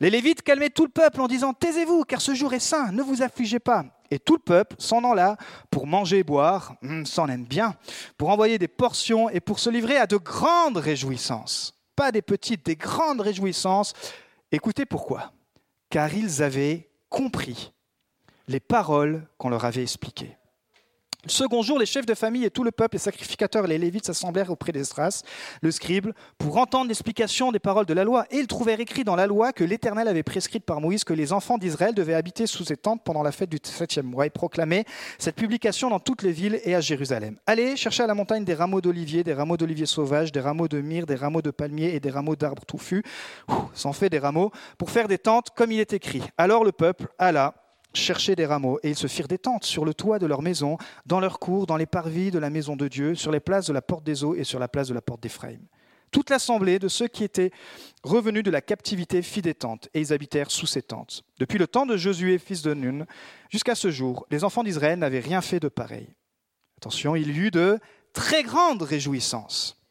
Les 0.00 0.08
Lévites 0.08 0.40
calmaient 0.40 0.70
tout 0.70 0.84
le 0.84 0.90
peuple 0.90 1.20
en 1.20 1.28
disant 1.28 1.52
Taisez-vous, 1.52 2.04
car 2.04 2.22
ce 2.22 2.34
jour 2.34 2.54
est 2.54 2.60
saint, 2.60 2.92
ne 2.92 3.02
vous 3.02 3.20
affligez 3.20 3.58
pas. 3.58 3.84
Et 4.10 4.18
tout 4.18 4.34
le 4.34 4.42
peuple 4.42 4.76
s'en 4.78 5.02
alla 5.10 5.36
pour 5.70 5.86
manger 5.86 6.18
et 6.18 6.24
boire, 6.24 6.76
hum, 6.82 7.06
s'en 7.06 7.28
aime 7.28 7.44
bien, 7.44 7.74
pour 8.16 8.30
envoyer 8.30 8.58
des 8.58 8.68
portions 8.68 9.28
et 9.28 9.40
pour 9.40 9.58
se 9.58 9.70
livrer 9.70 9.96
à 9.96 10.06
de 10.06 10.16
grandes 10.16 10.76
réjouissances. 10.76 11.74
Pas 11.94 12.12
des 12.12 12.22
petites, 12.22 12.66
des 12.66 12.76
grandes 12.76 13.20
réjouissances. 13.20 13.94
Écoutez 14.52 14.86
pourquoi. 14.86 15.32
Car 15.90 16.14
ils 16.14 16.42
avaient 16.42 16.90
compris 17.08 17.72
les 18.48 18.60
paroles 18.60 19.26
qu'on 19.38 19.48
leur 19.48 19.64
avait 19.64 19.82
expliquées. 19.82 20.36
Le 21.26 21.32
second 21.32 21.60
jour, 21.60 21.76
les 21.80 21.86
chefs 21.86 22.06
de 22.06 22.14
famille 22.14 22.44
et 22.44 22.50
tout 22.50 22.62
le 22.62 22.70
peuple, 22.70 22.94
les 22.94 23.00
sacrificateurs 23.00 23.64
et 23.64 23.68
les 23.68 23.78
lévites 23.78 24.06
s'assemblèrent 24.06 24.52
auprès 24.52 24.70
d'Esdras, 24.70 25.24
le 25.60 25.72
scribe, 25.72 26.12
pour 26.38 26.56
entendre 26.56 26.86
l'explication 26.86 27.50
des 27.50 27.58
paroles 27.58 27.84
de 27.84 27.94
la 27.94 28.04
loi. 28.04 28.26
Et 28.30 28.36
ils 28.36 28.46
trouvèrent 28.46 28.78
écrit 28.78 29.02
dans 29.02 29.16
la 29.16 29.26
loi 29.26 29.52
que 29.52 29.64
l'Éternel 29.64 30.06
avait 30.06 30.22
prescrite 30.22 30.64
par 30.64 30.80
Moïse 30.80 31.02
que 31.02 31.12
les 31.12 31.32
enfants 31.32 31.58
d'Israël 31.58 31.96
devaient 31.96 32.14
habiter 32.14 32.46
sous 32.46 32.64
ses 32.64 32.76
tentes 32.76 33.02
pendant 33.02 33.24
la 33.24 33.32
fête 33.32 33.50
du 33.50 33.58
septième 33.60 34.06
mois 34.06 34.26
et 34.26 34.30
proclamer 34.30 34.84
cette 35.18 35.34
publication 35.34 35.90
dans 35.90 35.98
toutes 35.98 36.22
les 36.22 36.30
villes 36.30 36.60
et 36.62 36.76
à 36.76 36.80
Jérusalem. 36.80 37.36
Allez 37.44 37.76
chercher 37.76 38.04
à 38.04 38.06
la 38.06 38.14
montagne 38.14 38.44
des 38.44 38.54
rameaux 38.54 38.80
d'olivier, 38.80 39.24
des 39.24 39.34
rameaux 39.34 39.56
d'olivier 39.56 39.86
sauvages, 39.86 40.30
des 40.30 40.40
rameaux 40.40 40.68
de 40.68 40.80
myrrhe, 40.80 41.06
des 41.06 41.16
rameaux 41.16 41.42
de 41.42 41.50
palmier 41.50 41.96
et 41.96 41.98
des 41.98 42.10
rameaux 42.10 42.36
d'arbres 42.36 42.64
touffus. 42.64 43.02
S'en 43.74 43.92
fait 43.92 44.10
des 44.10 44.20
rameaux 44.20 44.52
pour 44.78 44.92
faire 44.92 45.08
des 45.08 45.18
tentes 45.18 45.50
comme 45.56 45.72
il 45.72 45.80
est 45.80 45.92
écrit. 45.92 46.22
Alors 46.38 46.62
le 46.62 46.70
peuple 46.70 47.08
alla 47.18 47.65
chercher 47.96 48.36
des 48.36 48.46
rameaux, 48.46 48.78
et 48.82 48.90
ils 48.90 48.96
se 48.96 49.06
firent 49.06 49.28
des 49.28 49.38
tentes 49.38 49.64
sur 49.64 49.84
le 49.84 49.94
toit 49.94 50.18
de 50.18 50.26
leur 50.26 50.42
maison, 50.42 50.78
dans 51.06 51.20
leur 51.20 51.38
cour, 51.38 51.66
dans 51.66 51.76
les 51.76 51.86
parvis 51.86 52.30
de 52.30 52.38
la 52.38 52.50
maison 52.50 52.76
de 52.76 52.88
Dieu, 52.88 53.14
sur 53.14 53.32
les 53.32 53.40
places 53.40 53.66
de 53.66 53.72
la 53.72 53.82
porte 53.82 54.04
des 54.04 54.24
eaux 54.24 54.34
et 54.34 54.44
sur 54.44 54.58
la 54.58 54.68
place 54.68 54.88
de 54.88 54.94
la 54.94 55.02
porte 55.02 55.22
d'Éphraïm. 55.22 55.60
Toute 56.12 56.30
l'assemblée 56.30 56.78
de 56.78 56.88
ceux 56.88 57.08
qui 57.08 57.24
étaient 57.24 57.50
revenus 58.02 58.44
de 58.44 58.50
la 58.50 58.60
captivité 58.60 59.22
fit 59.22 59.42
des 59.42 59.54
tentes, 59.54 59.88
et 59.92 60.00
ils 60.00 60.12
habitèrent 60.12 60.50
sous 60.50 60.66
ces 60.66 60.82
tentes. 60.82 61.24
Depuis 61.38 61.58
le 61.58 61.66
temps 61.66 61.86
de 61.86 61.96
Josué, 61.96 62.38
fils 62.38 62.62
de 62.62 62.74
Nun, 62.74 63.06
jusqu'à 63.50 63.74
ce 63.74 63.90
jour, 63.90 64.26
les 64.30 64.44
enfants 64.44 64.62
d'Israël 64.62 64.98
n'avaient 64.98 65.20
rien 65.20 65.40
fait 65.40 65.60
de 65.60 65.68
pareil. 65.68 66.08
Attention, 66.78 67.16
il 67.16 67.36
y 67.36 67.38
eut 67.38 67.50
de 67.50 67.78
très 68.12 68.42
grandes 68.42 68.82
réjouissances. 68.82 69.82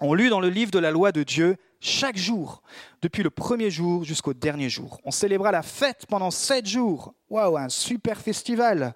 On 0.00 0.12
lut 0.12 0.28
dans 0.28 0.40
le 0.40 0.48
livre 0.48 0.70
de 0.70 0.78
la 0.78 0.90
loi 0.90 1.12
de 1.12 1.22
Dieu 1.22 1.56
chaque 1.84 2.16
jour, 2.16 2.62
depuis 3.02 3.22
le 3.22 3.30
premier 3.30 3.70
jour 3.70 4.04
jusqu'au 4.04 4.32
dernier 4.32 4.70
jour. 4.70 5.00
On 5.04 5.10
célébra 5.10 5.52
la 5.52 5.62
fête 5.62 6.06
pendant 6.06 6.30
sept 6.30 6.66
jours. 6.66 7.14
Waouh, 7.28 7.58
un 7.58 7.68
super 7.68 8.18
festival. 8.18 8.94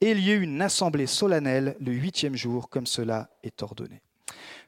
Et 0.00 0.10
il 0.10 0.20
y 0.20 0.32
eut 0.32 0.42
une 0.42 0.60
assemblée 0.60 1.06
solennelle 1.06 1.76
le 1.80 1.92
huitième 1.92 2.36
jour, 2.36 2.68
comme 2.68 2.86
cela 2.86 3.30
est 3.42 3.62
ordonné. 3.62 4.02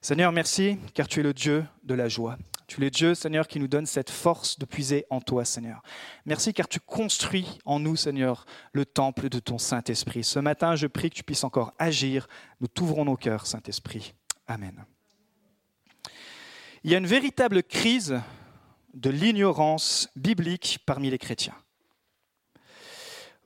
Seigneur, 0.01 0.33
merci, 0.33 0.79
car 0.95 1.09
tu 1.09 1.21
es 1.21 1.23
le 1.23 1.35
Dieu 1.35 1.65
de 1.83 1.95
la 1.95 2.09
joie. 2.09 2.39
Tu 2.67 2.81
es 2.81 2.85
le 2.85 2.91
Dieu, 2.91 3.15
Seigneur, 3.15 3.47
qui 3.47 3.61
nous 3.61 3.69
donne 3.69 3.87
cette 3.87 4.11
force 4.11 4.59
de 4.59 4.65
puiser 4.65 5.05
en 5.11 5.21
toi, 5.21 5.45
Seigneur. 5.45 5.83
Merci, 6.25 6.55
car 6.55 6.69
tu 6.69 6.81
construis 6.81 7.59
en 7.65 7.81
nous, 7.81 7.97
Seigneur, 7.97 8.47
le 8.73 8.87
temple 8.87 9.29
de 9.29 9.41
ton 9.41 9.59
Saint-Esprit. 9.59 10.25
Ce 10.25 10.39
matin, 10.39 10.75
je 10.77 10.87
prie 10.87 11.11
que 11.11 11.17
tu 11.17 11.25
puisses 11.25 11.45
encore 11.45 11.75
agir. 11.79 12.29
Nous 12.61 12.69
t'ouvrons 12.69 13.05
nos 13.05 13.17
cœurs, 13.17 13.47
Saint-Esprit. 13.47 14.15
Amen. 14.47 14.85
Il 16.85 16.91
y 16.91 16.95
a 16.95 16.99
une 16.99 17.07
véritable 17.07 17.63
crise 17.63 18.21
de 18.95 19.11
l'ignorance 19.11 20.09
biblique 20.17 20.79
parmi 20.87 21.11
les 21.11 21.19
chrétiens. 21.19 21.57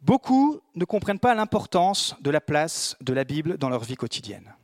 Beaucoup 0.02 0.61
ne 0.75 0.84
comprennent 0.84 1.19
pas 1.19 1.34
l'importance 1.34 2.17
de 2.20 2.31
la 2.31 2.40
place 2.40 2.96
de 3.00 3.12
la 3.12 3.25
Bible 3.25 3.56
dans 3.56 3.69
leur 3.69 3.84
vie 3.84 3.94
quotidienne. 3.94 4.55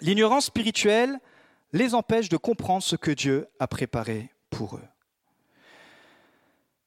L'ignorance 0.00 0.46
spirituelle 0.46 1.18
les 1.72 1.94
empêche 1.94 2.28
de 2.28 2.36
comprendre 2.36 2.82
ce 2.82 2.96
que 2.96 3.10
Dieu 3.10 3.48
a 3.58 3.68
préparé 3.68 4.30
pour 4.48 4.76
eux. 4.76 4.88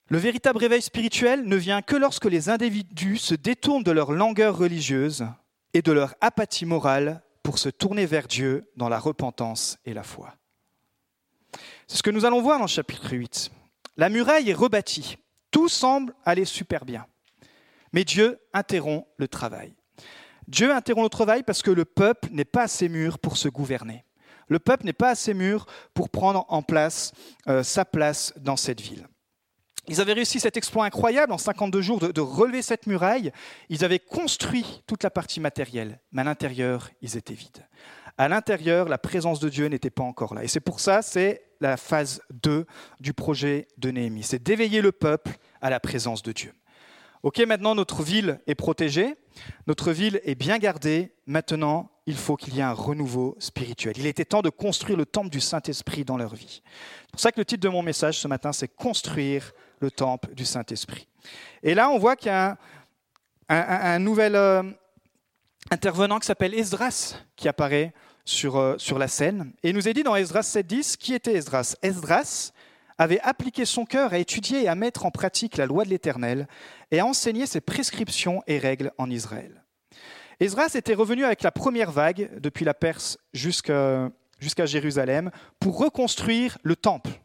Le 0.07 0.17
véritable 0.17 0.57
réveil 0.57 0.81
spirituel 0.81 1.45
ne 1.45 1.55
vient 1.55 1.81
que 1.81 1.95
lorsque 1.95 2.25
les 2.25 2.49
individus 2.49 3.17
se 3.17 3.35
détournent 3.35 3.83
de 3.83 3.91
leur 3.91 4.11
langueur 4.11 4.57
religieuse 4.57 5.25
et 5.73 5.81
de 5.81 5.91
leur 5.91 6.15
apathie 6.19 6.65
morale 6.65 7.23
pour 7.43 7.59
se 7.59 7.69
tourner 7.69 8.05
vers 8.05 8.27
Dieu 8.27 8.71
dans 8.77 8.89
la 8.89 8.99
repentance 8.99 9.77
et 9.85 9.93
la 9.93 10.03
foi. 10.03 10.35
C'est 11.87 11.97
ce 11.97 12.03
que 12.03 12.09
nous 12.09 12.25
allons 12.25 12.41
voir 12.41 12.57
dans 12.57 12.65
le 12.65 12.69
chapitre 12.69 13.11
8. 13.11 13.51
La 13.97 14.09
muraille 14.09 14.49
est 14.49 14.55
rebâtie. 14.55 15.17
Tout 15.51 15.69
semble 15.69 16.15
aller 16.25 16.45
super 16.45 16.85
bien. 16.85 17.05
Mais 17.91 18.03
Dieu 18.05 18.39
interrompt 18.53 19.07
le 19.17 19.27
travail. 19.27 19.75
Dieu 20.47 20.73
interrompt 20.73 21.05
le 21.05 21.09
travail 21.09 21.43
parce 21.43 21.61
que 21.61 21.71
le 21.71 21.85
peuple 21.85 22.29
n'est 22.31 22.45
pas 22.45 22.63
assez 22.63 22.89
mûr 22.89 23.19
pour 23.19 23.37
se 23.37 23.49
gouverner. 23.49 24.03
Le 24.47 24.59
peuple 24.59 24.85
n'est 24.85 24.93
pas 24.93 25.09
assez 25.09 25.33
mûr 25.33 25.67
pour 25.93 26.09
prendre 26.09 26.45
en 26.49 26.63
place 26.63 27.11
euh, 27.47 27.63
sa 27.63 27.85
place 27.85 28.33
dans 28.37 28.57
cette 28.57 28.81
ville. 28.81 29.07
Ils 29.88 30.00
avaient 30.00 30.13
réussi 30.13 30.39
cet 30.39 30.56
exploit 30.56 30.85
incroyable 30.85 31.33
en 31.33 31.38
52 31.38 31.81
jours 31.81 32.00
de, 32.00 32.21
relever 32.21 32.62
cette 32.62 32.88
muraille. 32.88 33.31
Ils 33.69 33.84
avaient 33.84 34.00
construit 34.00 34.81
toute 34.88 35.03
la 35.03 35.10
partie 35.10 35.39
matérielle, 35.39 36.00
mais 36.12 36.22
à 36.22 36.25
l'intérieur, 36.25 36.89
ils 37.01 37.17
étaient 37.17 37.34
vides. 37.34 37.67
À 38.17 38.29
l'intérieur, 38.29 38.88
la 38.88 38.98
présence 38.98 39.39
de 39.39 39.50
Dieu 39.50 39.67
n'était 39.67 39.89
pas 39.89 40.03
encore 40.03 40.36
là. 40.36 40.43
Et 40.43 40.48
c'est 40.48 40.62
pour 40.62 40.79
ça, 40.79 41.01
c'est 41.01 41.43
la 41.60 41.77
phase 41.77 42.22
2 42.43 42.65
du 43.00 43.13
projet 43.13 43.67
de 43.77 43.91
Néhémie. 43.91 44.24
C'est 44.24 44.41
d'éveiller 44.41 44.81
le 44.81 44.91
peuple 44.91 45.31
à 45.62 45.69
la 45.69 45.79
présence 45.79 46.22
de 46.22 46.31
Dieu. 46.31 46.53
Ok, 47.24 47.39
maintenant 47.39 47.74
notre 47.74 48.03
ville 48.03 48.39
est 48.48 48.55
protégée, 48.55 49.15
notre 49.65 49.91
ville 49.91 50.19
est 50.25 50.36
bien 50.36 50.60
gardée. 50.60 51.13
Maintenant, 51.25 51.89
il 52.05 52.17
faut 52.17 52.36
qu'il 52.36 52.55
y 52.55 52.60
ait 52.60 52.63
un 52.63 52.74
renouveau 52.74 53.38
spirituel. 53.39 53.93
Il 53.98 54.05
était 54.05 54.25
temps 54.25 54.41
de 54.41 54.50
construire 54.50 54.98
le 54.98 55.05
temple 55.05 55.29
du 55.29 55.39
Saint-Esprit 55.39 56.03
dans 56.03 56.17
leur 56.17 56.36
vie. 56.36 56.62
C'est 57.01 57.12
pour 57.12 57.19
ça 57.22 57.31
que 57.31 57.39
le 57.39 57.46
titre 57.46 57.62
de 57.62 57.69
mon 57.69 57.81
message 57.81 58.19
ce 58.19 58.27
matin, 58.27 58.51
c'est 58.51 58.67
Construire 58.67 59.53
le 59.83 59.91
temple 59.91 60.33
du 60.33 60.45
Saint-Esprit. 60.45 61.07
Et 61.61 61.75
là, 61.75 61.89
on 61.89 61.99
voit 61.99 62.15
qu'il 62.15 62.31
y 62.31 62.35
a 62.35 62.57
un, 63.49 63.99
nouvel 63.99 64.35
euh, 64.35 64.63
intervenant 65.69 66.19
qui 66.19 66.25
s'appelle 66.25 66.55
Esdras 66.55 67.17
qui 67.35 67.47
apparaît 67.47 67.93
sur, 68.25 68.55
euh, 68.55 68.75
sur 68.77 68.97
la 68.97 69.07
scène. 69.07 69.53
Et 69.61 69.73
nous 69.73 69.87
est 69.87 69.93
dit 69.93 70.03
dans 70.03 70.15
Esdras 70.15 70.41
7.10, 70.41 70.97
qui 70.97 71.13
était 71.13 71.33
Esdras? 71.33 71.75
Esdras 71.81 72.53
avait 72.97 73.19
appliqué 73.21 73.65
son 73.65 73.85
cœur 73.85 74.13
à 74.13 74.17
étudier 74.17 74.63
et 74.63 74.67
à 74.69 74.75
mettre 74.75 75.05
en 75.05 75.11
pratique 75.11 75.57
la 75.57 75.65
loi 75.65 75.83
de 75.83 75.89
l'Éternel 75.89 76.47
et 76.91 76.99
à 76.99 77.05
enseigner 77.05 77.45
ses 77.45 77.59
prescriptions 77.59 78.41
et 78.47 78.57
règles 78.57 78.93
en 78.97 79.09
Israël. 79.09 79.63
Esdras 80.39 80.71
était 80.75 80.93
revenu 80.93 81.25
avec 81.25 81.43
la 81.43 81.51
première 81.51 81.91
vague 81.91 82.29
depuis 82.39 82.65
la 82.65 82.73
Perse 82.73 83.17
jusqu'à 83.33 84.09
Jérusalem 84.65 85.31
pour 85.59 85.77
reconstruire 85.77 86.57
le 86.63 86.75
temple 86.75 87.23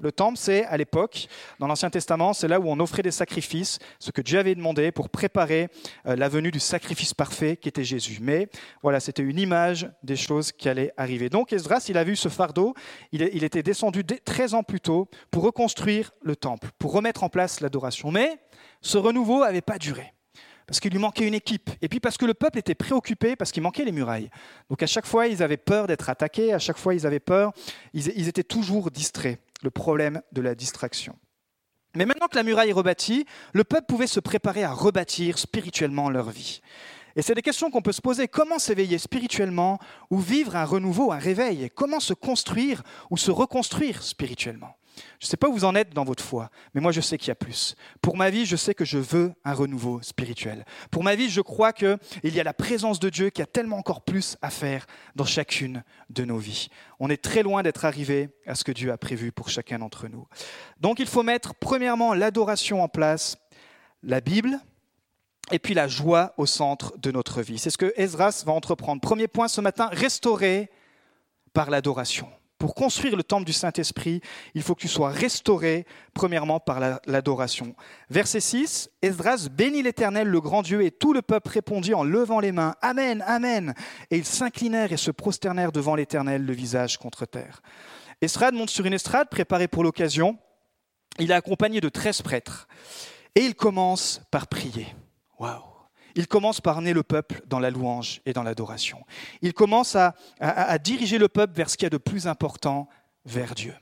le 0.00 0.12
temple, 0.12 0.38
c'est 0.38 0.64
à 0.66 0.76
l'époque, 0.76 1.26
dans 1.58 1.66
l'Ancien 1.66 1.90
Testament, 1.90 2.32
c'est 2.32 2.48
là 2.48 2.60
où 2.60 2.68
on 2.68 2.78
offrait 2.78 3.02
des 3.02 3.10
sacrifices, 3.10 3.78
ce 3.98 4.10
que 4.10 4.20
Dieu 4.20 4.38
avait 4.38 4.54
demandé 4.54 4.92
pour 4.92 5.08
préparer 5.08 5.68
euh, 6.06 6.16
la 6.16 6.28
venue 6.28 6.50
du 6.50 6.60
sacrifice 6.60 7.14
parfait 7.14 7.56
qui 7.56 7.68
était 7.68 7.84
Jésus. 7.84 8.18
Mais 8.20 8.48
voilà, 8.82 9.00
c'était 9.00 9.22
une 9.22 9.38
image 9.38 9.90
des 10.02 10.16
choses 10.16 10.52
qui 10.52 10.68
allaient 10.68 10.92
arriver. 10.96 11.28
Donc 11.28 11.52
Esdras, 11.52 11.86
il 11.88 11.98
a 11.98 12.04
vu 12.04 12.14
ce 12.14 12.28
fardeau, 12.28 12.74
il, 13.12 13.28
il 13.32 13.44
était 13.44 13.62
descendu 13.62 14.04
13 14.04 14.54
ans 14.54 14.62
plus 14.62 14.80
tôt 14.80 15.08
pour 15.30 15.42
reconstruire 15.42 16.12
le 16.22 16.36
temple, 16.36 16.68
pour 16.78 16.92
remettre 16.92 17.24
en 17.24 17.28
place 17.28 17.60
l'adoration. 17.60 18.10
Mais 18.10 18.38
ce 18.80 18.98
renouveau 18.98 19.40
n'avait 19.44 19.60
pas 19.60 19.78
duré. 19.78 20.12
Parce 20.68 20.80
qu'il 20.80 20.92
lui 20.92 20.98
manquait 20.98 21.26
une 21.26 21.34
équipe, 21.34 21.70
et 21.80 21.88
puis 21.88 21.98
parce 21.98 22.18
que 22.18 22.26
le 22.26 22.34
peuple 22.34 22.58
était 22.58 22.74
préoccupé, 22.74 23.36
parce 23.36 23.52
qu'il 23.52 23.62
manquait 23.62 23.86
les 23.86 23.90
murailles. 23.90 24.28
Donc 24.68 24.82
à 24.82 24.86
chaque 24.86 25.06
fois, 25.06 25.26
ils 25.26 25.42
avaient 25.42 25.56
peur 25.56 25.86
d'être 25.86 26.10
attaqués, 26.10 26.52
à 26.52 26.58
chaque 26.58 26.76
fois, 26.76 26.94
ils 26.94 27.06
avaient 27.06 27.20
peur, 27.20 27.52
ils, 27.94 28.28
étaient 28.28 28.44
toujours 28.44 28.90
distraits, 28.90 29.40
le 29.62 29.70
problème 29.70 30.20
de 30.32 30.42
la 30.42 30.54
distraction. 30.54 31.16
Mais 31.96 32.04
maintenant 32.04 32.28
que 32.28 32.36
la 32.36 32.42
muraille 32.42 32.68
est 32.68 32.74
rebâtie, 32.74 33.24
le 33.54 33.64
peuple 33.64 33.86
pouvait 33.88 34.06
se 34.06 34.20
préparer 34.20 34.62
à 34.62 34.70
rebâtir 34.70 35.38
spirituellement 35.38 36.10
leur 36.10 36.28
vie. 36.28 36.60
Et 37.16 37.22
c'est 37.22 37.34
des 37.34 37.42
questions 37.42 37.70
qu'on 37.70 37.80
peut 37.80 37.92
se 37.92 38.02
poser. 38.02 38.28
Comment 38.28 38.58
s'éveiller 38.58 38.98
spirituellement 38.98 39.78
ou 40.10 40.18
vivre 40.18 40.54
un 40.54 40.66
renouveau, 40.66 41.12
un 41.12 41.18
réveil? 41.18 41.70
Comment 41.74 41.98
se 41.98 42.12
construire 42.12 42.82
ou 43.10 43.16
se 43.16 43.30
reconstruire 43.30 44.02
spirituellement? 44.02 44.77
Je 45.20 45.26
ne 45.26 45.28
sais 45.28 45.36
pas 45.36 45.48
où 45.48 45.52
vous 45.52 45.64
en 45.64 45.74
êtes 45.74 45.94
dans 45.94 46.04
votre 46.04 46.22
foi, 46.22 46.50
mais 46.74 46.80
moi 46.80 46.92
je 46.92 47.00
sais 47.00 47.18
qu'il 47.18 47.28
y 47.28 47.30
a 47.32 47.36
plus. 47.36 47.74
Pour 48.00 48.16
ma 48.16 48.30
vie, 48.30 48.46
je 48.46 48.56
sais 48.56 48.74
que 48.74 48.84
je 48.84 48.98
veux 48.98 49.32
un 49.44 49.54
renouveau 49.54 50.00
spirituel. 50.02 50.64
Pour 50.90 51.02
ma 51.02 51.14
vie, 51.14 51.28
je 51.28 51.40
crois 51.40 51.72
qu'il 51.72 51.98
y 52.22 52.40
a 52.40 52.44
la 52.44 52.54
présence 52.54 53.00
de 53.00 53.08
Dieu 53.08 53.30
qui 53.30 53.42
a 53.42 53.46
tellement 53.46 53.78
encore 53.78 54.02
plus 54.02 54.36
à 54.42 54.50
faire 54.50 54.86
dans 55.14 55.24
chacune 55.24 55.82
de 56.10 56.24
nos 56.24 56.38
vies. 56.38 56.68
On 57.00 57.10
est 57.10 57.22
très 57.22 57.42
loin 57.42 57.62
d'être 57.62 57.84
arrivé 57.84 58.28
à 58.46 58.54
ce 58.54 58.64
que 58.64 58.72
Dieu 58.72 58.92
a 58.92 58.98
prévu 58.98 59.32
pour 59.32 59.48
chacun 59.48 59.78
d'entre 59.78 60.08
nous. 60.08 60.26
Donc 60.80 60.98
il 60.98 61.06
faut 61.06 61.22
mettre 61.22 61.54
premièrement 61.54 62.14
l'adoration 62.14 62.82
en 62.82 62.88
place, 62.88 63.36
la 64.02 64.20
Bible, 64.20 64.58
et 65.50 65.58
puis 65.58 65.74
la 65.74 65.88
joie 65.88 66.34
au 66.36 66.46
centre 66.46 66.96
de 66.98 67.10
notre 67.10 67.42
vie. 67.42 67.58
C'est 67.58 67.70
ce 67.70 67.78
que 67.78 67.92
Esdras 67.96 68.42
va 68.44 68.52
entreprendre. 68.52 69.00
Premier 69.00 69.28
point 69.28 69.48
ce 69.48 69.60
matin, 69.60 69.88
restaurer 69.92 70.70
par 71.52 71.70
l'adoration. 71.70 72.28
Pour 72.58 72.74
construire 72.74 73.16
le 73.16 73.22
temple 73.22 73.44
du 73.44 73.52
Saint-Esprit, 73.52 74.20
il 74.54 74.62
faut 74.62 74.74
que 74.74 74.80
tu 74.80 74.88
sois 74.88 75.10
restauré, 75.10 75.86
premièrement, 76.12 76.58
par 76.58 76.80
l'adoration. 77.06 77.76
Verset 78.10 78.40
6, 78.40 78.90
Esdras 79.00 79.48
bénit 79.48 79.84
l'Éternel, 79.84 80.26
le 80.26 80.40
grand 80.40 80.62
Dieu, 80.62 80.82
et 80.82 80.90
tout 80.90 81.12
le 81.12 81.22
peuple 81.22 81.50
répondit 81.50 81.94
en 81.94 82.02
levant 82.02 82.40
les 82.40 82.50
mains, 82.50 82.74
Amen, 82.82 83.22
Amen. 83.28 83.74
Et 84.10 84.16
ils 84.16 84.24
s'inclinèrent 84.24 84.92
et 84.92 84.96
se 84.96 85.12
prosternèrent 85.12 85.70
devant 85.70 85.94
l'Éternel, 85.94 86.44
le 86.44 86.52
visage 86.52 86.98
contre 86.98 87.26
terre. 87.26 87.62
Esdras 88.20 88.50
monte 88.50 88.70
sur 88.70 88.84
une 88.86 88.94
estrade 88.94 89.28
préparée 89.28 89.68
pour 89.68 89.84
l'occasion. 89.84 90.36
Il 91.20 91.30
est 91.30 91.34
accompagné 91.34 91.80
de 91.80 91.88
treize 91.88 92.22
prêtres. 92.22 92.66
Et 93.36 93.42
il 93.42 93.54
commence 93.54 94.20
par 94.32 94.48
prier. 94.48 94.88
Waouh 95.38 95.77
il 96.18 96.26
commence 96.26 96.60
par 96.60 96.76
amener 96.76 96.92
le 96.92 97.04
peuple 97.04 97.42
dans 97.46 97.60
la 97.60 97.70
louange 97.70 98.20
et 98.26 98.32
dans 98.32 98.42
l'adoration. 98.42 99.04
Il 99.40 99.54
commence 99.54 99.94
à, 99.94 100.14
diriger 100.78 101.16
le 101.16 101.28
peuple 101.28 101.54
vers 101.54 101.70
ce 101.70 101.76
qu'il 101.76 101.84
y 101.84 101.86
a 101.86 101.90
de 101.90 101.96
plus 101.96 102.26
important, 102.26 102.88
vers 103.24 103.54
Dieu. 103.54 103.72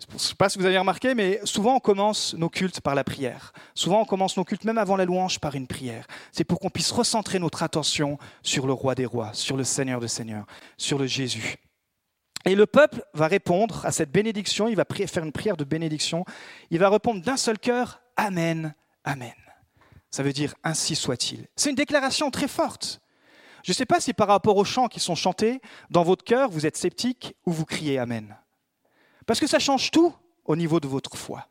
Je 0.00 0.14
ne 0.14 0.18
sais 0.18 0.34
pas 0.34 0.48
si 0.48 0.58
vous 0.58 0.64
avez 0.64 0.78
remarqué, 0.78 1.14
mais 1.14 1.40
souvent 1.44 1.76
on 1.76 1.80
commence 1.80 2.32
nos 2.34 2.48
cultes 2.48 2.80
par 2.80 2.94
la 2.94 3.04
prière. 3.04 3.52
Souvent 3.74 4.00
on 4.00 4.04
commence 4.06 4.34
nos 4.38 4.44
cultes, 4.44 4.64
même 4.64 4.78
avant 4.78 4.96
la 4.96 5.04
louange, 5.04 5.38
par 5.40 5.56
une 5.56 5.66
prière. 5.66 6.06
C'est 6.32 6.44
pour 6.44 6.58
qu'on 6.58 6.70
puisse 6.70 6.90
recentrer 6.90 7.38
notre 7.38 7.62
attention 7.62 8.18
sur 8.42 8.66
le 8.66 8.72
roi 8.72 8.94
des 8.94 9.04
rois, 9.04 9.34
sur 9.34 9.58
le 9.58 9.64
Seigneur 9.64 10.00
des 10.00 10.08
seigneurs, 10.08 10.46
sur 10.78 10.98
le 10.98 11.06
Jésus. 11.06 11.56
Et 12.46 12.54
le 12.54 12.64
peuple 12.64 13.04
va 13.12 13.26
répondre 13.26 13.84
à 13.84 13.92
cette 13.92 14.10
bénédiction, 14.10 14.68
il 14.68 14.76
va 14.76 14.86
faire 14.88 15.24
une 15.24 15.32
prière 15.32 15.58
de 15.58 15.64
bénédiction, 15.64 16.24
il 16.70 16.78
va 16.78 16.88
répondre 16.88 17.20
d'un 17.20 17.36
seul 17.36 17.58
cœur, 17.58 18.00
Amen, 18.16 18.74
Amen. 19.04 19.34
Ça 20.14 20.22
veut 20.22 20.32
dire 20.32 20.54
ainsi 20.62 20.94
soit-il. 20.94 21.48
C'est 21.56 21.70
une 21.70 21.74
déclaration 21.74 22.30
très 22.30 22.46
forte. 22.46 23.00
Je 23.64 23.72
ne 23.72 23.74
sais 23.74 23.84
pas 23.84 23.98
si 23.98 24.12
par 24.12 24.28
rapport 24.28 24.56
aux 24.56 24.64
chants 24.64 24.86
qui 24.86 25.00
sont 25.00 25.16
chantés, 25.16 25.60
dans 25.90 26.04
votre 26.04 26.22
cœur, 26.22 26.50
vous 26.50 26.66
êtes 26.66 26.76
sceptique 26.76 27.34
ou 27.46 27.50
vous 27.50 27.64
criez 27.64 27.98
Amen. 27.98 28.36
Parce 29.26 29.40
que 29.40 29.48
ça 29.48 29.58
change 29.58 29.90
tout 29.90 30.14
au 30.44 30.54
niveau 30.54 30.78
de 30.78 30.86
votre 30.86 31.16
foi. 31.16 31.48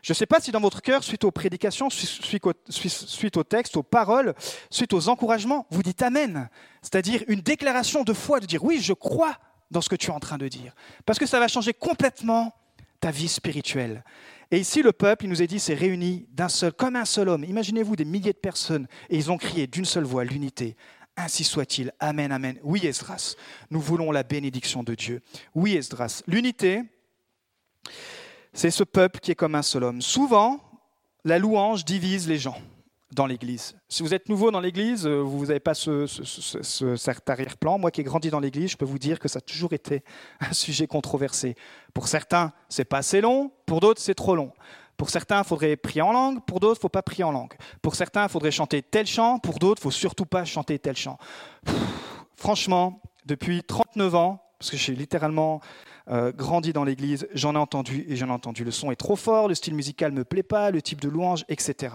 Je 0.00 0.12
ne 0.12 0.14
sais 0.14 0.24
pas 0.24 0.40
si 0.40 0.50
dans 0.50 0.60
votre 0.60 0.80
cœur, 0.80 1.04
suite 1.04 1.24
aux 1.24 1.30
prédications, 1.30 1.90
suite 1.90 3.36
au 3.36 3.44
texte, 3.44 3.76
aux 3.76 3.82
paroles, 3.82 4.34
suite 4.70 4.94
aux 4.94 5.10
encouragements, 5.10 5.66
vous 5.68 5.82
dites 5.82 6.00
Amen. 6.00 6.48
C'est-à-dire 6.80 7.22
une 7.28 7.42
déclaration 7.42 8.02
de 8.02 8.14
foi, 8.14 8.40
de 8.40 8.46
dire 8.46 8.64
oui, 8.64 8.80
je 8.80 8.94
crois 8.94 9.36
dans 9.70 9.82
ce 9.82 9.90
que 9.90 9.96
tu 9.96 10.10
es 10.10 10.14
en 10.14 10.20
train 10.20 10.38
de 10.38 10.48
dire. 10.48 10.74
Parce 11.04 11.18
que 11.18 11.26
ça 11.26 11.38
va 11.38 11.48
changer 11.48 11.74
complètement 11.74 12.54
ta 13.00 13.10
vie 13.10 13.28
spirituelle. 13.28 14.04
Et 14.50 14.58
ici, 14.58 14.82
le 14.82 14.92
peuple, 14.92 15.24
il 15.24 15.28
nous 15.28 15.42
est 15.42 15.46
dit, 15.46 15.58
s'est 15.58 15.74
réuni 15.74 16.26
d'un 16.30 16.48
seul, 16.48 16.72
comme 16.72 16.96
un 16.96 17.04
seul 17.04 17.28
homme. 17.28 17.44
Imaginez-vous 17.44 17.96
des 17.96 18.04
milliers 18.04 18.32
de 18.32 18.38
personnes, 18.38 18.86
et 19.10 19.16
ils 19.16 19.30
ont 19.30 19.38
crié 19.38 19.66
d'une 19.66 19.84
seule 19.84 20.04
voix 20.04 20.24
l'unité. 20.24 20.76
Ainsi 21.16 21.44
soit-il. 21.44 21.92
Amen, 21.98 22.30
amen. 22.30 22.58
Oui, 22.62 22.86
Esdras, 22.86 23.34
nous 23.70 23.80
voulons 23.80 24.12
la 24.12 24.22
bénédiction 24.22 24.82
de 24.82 24.94
Dieu. 24.94 25.22
Oui, 25.54 25.74
Esdras. 25.74 26.22
L'unité, 26.26 26.82
c'est 28.52 28.70
ce 28.70 28.84
peuple 28.84 29.20
qui 29.20 29.30
est 29.30 29.36
comme 29.36 29.54
un 29.54 29.62
seul 29.62 29.84
homme. 29.84 30.02
Souvent, 30.02 30.60
la 31.24 31.38
louange 31.38 31.84
divise 31.84 32.28
les 32.28 32.38
gens 32.38 32.60
dans 33.12 33.26
l'Église. 33.26 33.76
Si 33.88 34.02
vous 34.02 34.14
êtes 34.14 34.28
nouveau 34.28 34.50
dans 34.50 34.60
l'Église, 34.60 35.06
euh, 35.06 35.20
vous 35.20 35.46
n'avez 35.46 35.60
pas 35.60 35.74
ce, 35.74 36.06
cet 36.06 37.30
arrière-plan. 37.30 37.78
Moi 37.78 37.90
qui 37.90 38.00
ai 38.00 38.04
grandi 38.04 38.30
dans 38.30 38.40
l'Église, 38.40 38.72
je 38.72 38.76
peux 38.76 38.84
vous 38.84 38.98
dire 38.98 39.18
que 39.18 39.28
ça 39.28 39.38
a 39.38 39.40
toujours 39.40 39.72
été 39.72 40.02
un 40.40 40.52
sujet 40.52 40.86
controversé. 40.86 41.54
Pour 41.94 42.08
certains, 42.08 42.52
c'est 42.68 42.84
pas 42.84 42.98
assez 42.98 43.20
long, 43.20 43.52
pour 43.64 43.80
d'autres, 43.80 44.00
c'est 44.00 44.14
trop 44.14 44.34
long. 44.34 44.52
Pour 44.96 45.10
certains, 45.10 45.42
il 45.42 45.44
faudrait 45.44 45.76
prier 45.76 46.02
en 46.02 46.12
langue, 46.12 46.44
pour 46.46 46.58
d'autres, 46.58 46.76
il 46.76 46.80
ne 46.80 46.82
faut 46.82 46.88
pas 46.88 47.02
prier 47.02 47.24
en 47.24 47.32
langue. 47.32 47.54
Pour 47.82 47.94
certains, 47.94 48.24
il 48.24 48.30
faudrait 48.30 48.50
chanter 48.50 48.82
tel 48.82 49.06
chant, 49.06 49.38
pour 49.38 49.58
d'autres, 49.58 49.82
il 49.82 49.86
ne 49.86 49.92
faut 49.92 49.96
surtout 49.96 50.24
pas 50.24 50.44
chanter 50.44 50.78
tel 50.78 50.96
chant. 50.96 51.18
franchement, 52.36 53.02
depuis 53.26 53.62
39 53.62 54.14
ans, 54.14 54.42
parce 54.58 54.70
que 54.70 54.76
j'ai 54.76 54.94
littéralement 54.94 55.60
euh, 56.08 56.32
grandi 56.32 56.72
dans 56.72 56.84
l'église, 56.84 57.28
j'en 57.34 57.54
ai 57.54 57.58
entendu 57.58 58.06
et 58.08 58.16
j'en 58.16 58.28
ai 58.28 58.32
entendu. 58.32 58.64
Le 58.64 58.70
son 58.70 58.90
est 58.90 58.96
trop 58.96 59.16
fort, 59.16 59.48
le 59.48 59.54
style 59.54 59.74
musical 59.74 60.12
ne 60.12 60.18
me 60.18 60.24
plaît 60.24 60.42
pas, 60.42 60.70
le 60.70 60.80
type 60.80 61.00
de 61.00 61.08
louange, 61.08 61.44
etc. 61.48 61.94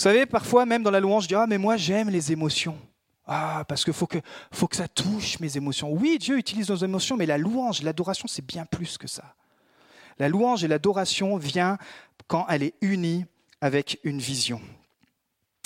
Vous 0.00 0.04
savez, 0.04 0.24
parfois, 0.24 0.64
même 0.64 0.82
dans 0.82 0.90
la 0.90 0.98
louange, 0.98 1.24
je 1.24 1.28
dis 1.28 1.34
Ah, 1.34 1.44
mais 1.46 1.58
moi, 1.58 1.76
j'aime 1.76 2.08
les 2.08 2.32
émotions. 2.32 2.78
Ah, 3.26 3.66
parce 3.68 3.84
qu'il 3.84 3.92
faut 3.92 4.06
que, 4.06 4.16
faut 4.50 4.66
que 4.66 4.76
ça 4.76 4.88
touche 4.88 5.38
mes 5.40 5.58
émotions. 5.58 5.92
Oui, 5.92 6.16
Dieu 6.18 6.38
utilise 6.38 6.70
nos 6.70 6.76
émotions, 6.76 7.18
mais 7.18 7.26
la 7.26 7.36
louange, 7.36 7.82
l'adoration, 7.82 8.26
c'est 8.26 8.46
bien 8.46 8.64
plus 8.64 8.96
que 8.96 9.06
ça. 9.06 9.34
La 10.18 10.30
louange 10.30 10.64
et 10.64 10.68
l'adoration 10.68 11.36
vient 11.36 11.76
quand 12.28 12.46
elle 12.48 12.62
est 12.62 12.72
unie 12.80 13.26
avec 13.60 14.00
une 14.02 14.20
vision. 14.20 14.62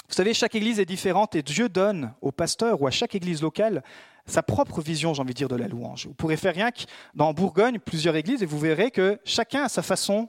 Vous 0.09 0.15
savez, 0.17 0.35
chaque 0.35 0.57
église 0.57 0.81
est 0.81 0.85
différente 0.85 1.37
et 1.37 1.45
Dieu 1.45 1.69
donne 1.69 2.13
au 2.21 2.33
pasteur 2.33 2.83
ou 2.83 2.89
à 2.89 2.91
chaque 2.91 3.15
église 3.15 3.41
locale 3.41 3.85
sa 4.27 4.43
propre 4.43 4.81
vision, 4.81 5.15
j'ai 5.15 5.23
envie 5.23 5.35
de 5.35 5.39
dire, 5.39 5.49
de 5.49 5.55
la 5.55 5.69
louange. 5.69 6.09
Vous 6.09 6.15
pourrez 6.15 6.37
faire 6.37 6.55
rien 6.55 6.73
que 6.73 6.83
dans 7.15 7.33
Bourgogne, 7.33 7.79
plusieurs 7.79 8.17
églises, 8.17 8.43
et 8.43 8.47
vous 8.47 8.59
verrez 8.59 8.91
que 8.91 9.21
chacun 9.25 9.63
a 9.63 9.69
sa 9.69 9.83
façon 9.83 10.29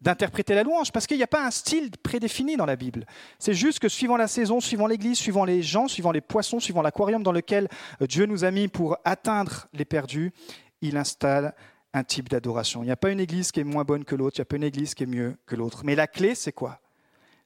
d'interpréter 0.00 0.54
la 0.54 0.62
louange, 0.62 0.92
parce 0.92 1.06
qu'il 1.06 1.16
n'y 1.16 1.22
a 1.22 1.28
pas 1.28 1.44
un 1.44 1.50
style 1.50 1.90
prédéfini 2.02 2.56
dans 2.56 2.66
la 2.66 2.76
Bible. 2.76 3.04
C'est 3.38 3.54
juste 3.54 3.80
que 3.80 3.88
suivant 3.88 4.16
la 4.16 4.28
saison, 4.28 4.60
suivant 4.60 4.86
l'Église, 4.86 5.18
suivant 5.18 5.44
les 5.44 5.62
gens, 5.62 5.88
suivant 5.88 6.12
les 6.12 6.20
poissons, 6.20 6.60
suivant 6.60 6.82
l'aquarium 6.82 7.22
dans 7.22 7.32
lequel 7.32 7.68
euh, 8.00 8.06
Dieu 8.06 8.26
nous 8.26 8.44
a 8.44 8.50
mis 8.50 8.68
pour 8.68 8.96
atteindre 9.04 9.66
les 9.72 9.84
perdus, 9.84 10.32
il 10.80 10.96
installe 10.96 11.54
un 11.92 12.04
type 12.04 12.28
d'adoration. 12.28 12.82
Il 12.82 12.86
n'y 12.86 12.92
a 12.92 12.96
pas 12.96 13.10
une 13.10 13.20
Église 13.20 13.50
qui 13.50 13.60
est 13.60 13.64
moins 13.64 13.84
bonne 13.84 14.04
que 14.04 14.14
l'autre, 14.14 14.36
il 14.36 14.40
n'y 14.40 14.42
a 14.42 14.46
pas 14.46 14.56
une 14.56 14.64
Église 14.64 14.94
qui 14.94 15.02
est 15.02 15.06
mieux 15.06 15.36
que 15.46 15.56
l'autre. 15.56 15.82
Mais 15.84 15.94
la 15.94 16.06
clé, 16.06 16.34
c'est 16.34 16.52
quoi? 16.52 16.80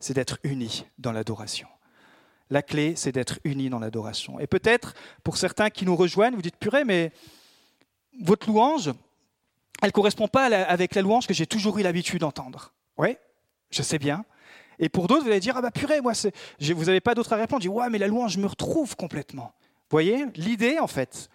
C'est 0.00 0.14
d'être 0.14 0.38
unis 0.42 0.84
dans 0.98 1.12
l'adoration. 1.12 1.68
La 2.50 2.60
clé, 2.60 2.94
c'est 2.96 3.12
d'être 3.12 3.38
unis 3.44 3.70
dans 3.70 3.78
l'adoration. 3.78 4.38
Et 4.38 4.46
peut-être, 4.46 4.94
pour 5.24 5.38
certains 5.38 5.70
qui 5.70 5.86
nous 5.86 5.96
rejoignent, 5.96 6.34
vous 6.34 6.42
dites, 6.42 6.56
purée, 6.56 6.84
mais 6.84 7.12
votre 8.20 8.46
louange, 8.48 8.90
elle 9.82 9.88
ne 9.88 9.92
correspond 9.92 10.28
pas 10.28 10.44
avec 10.46 10.94
la 10.94 11.02
louange 11.02 11.26
que 11.26 11.34
j'ai 11.34 11.46
toujours 11.46 11.76
eu 11.78 11.82
l'habitude 11.82 12.20
d'entendre. 12.20 12.72
Oui, 12.96 13.16
je 13.70 13.82
sais 13.82 13.98
bien. 13.98 14.24
Et 14.78 14.88
pour 14.88 15.08
d'autres, 15.08 15.24
vous 15.24 15.30
allez 15.30 15.40
dire, 15.40 15.56
ah 15.56 15.62
bah 15.62 15.70
purée, 15.70 16.00
moi, 16.00 16.12
vous 16.60 16.84
n'avez 16.84 17.00
pas 17.00 17.14
d'autre 17.14 17.32
à 17.32 17.36
répondre. 17.36 17.62
Je 17.62 17.68
dis, 17.68 17.74
ouais, 17.74 17.90
mais 17.90 17.98
la 17.98 18.06
louange 18.06 18.36
me 18.36 18.46
retrouve 18.46 18.96
complètement. 18.96 19.52
Vous 19.90 19.96
voyez, 19.96 20.24
l'idée, 20.36 20.78
en 20.78 20.86
fait, 20.86 21.28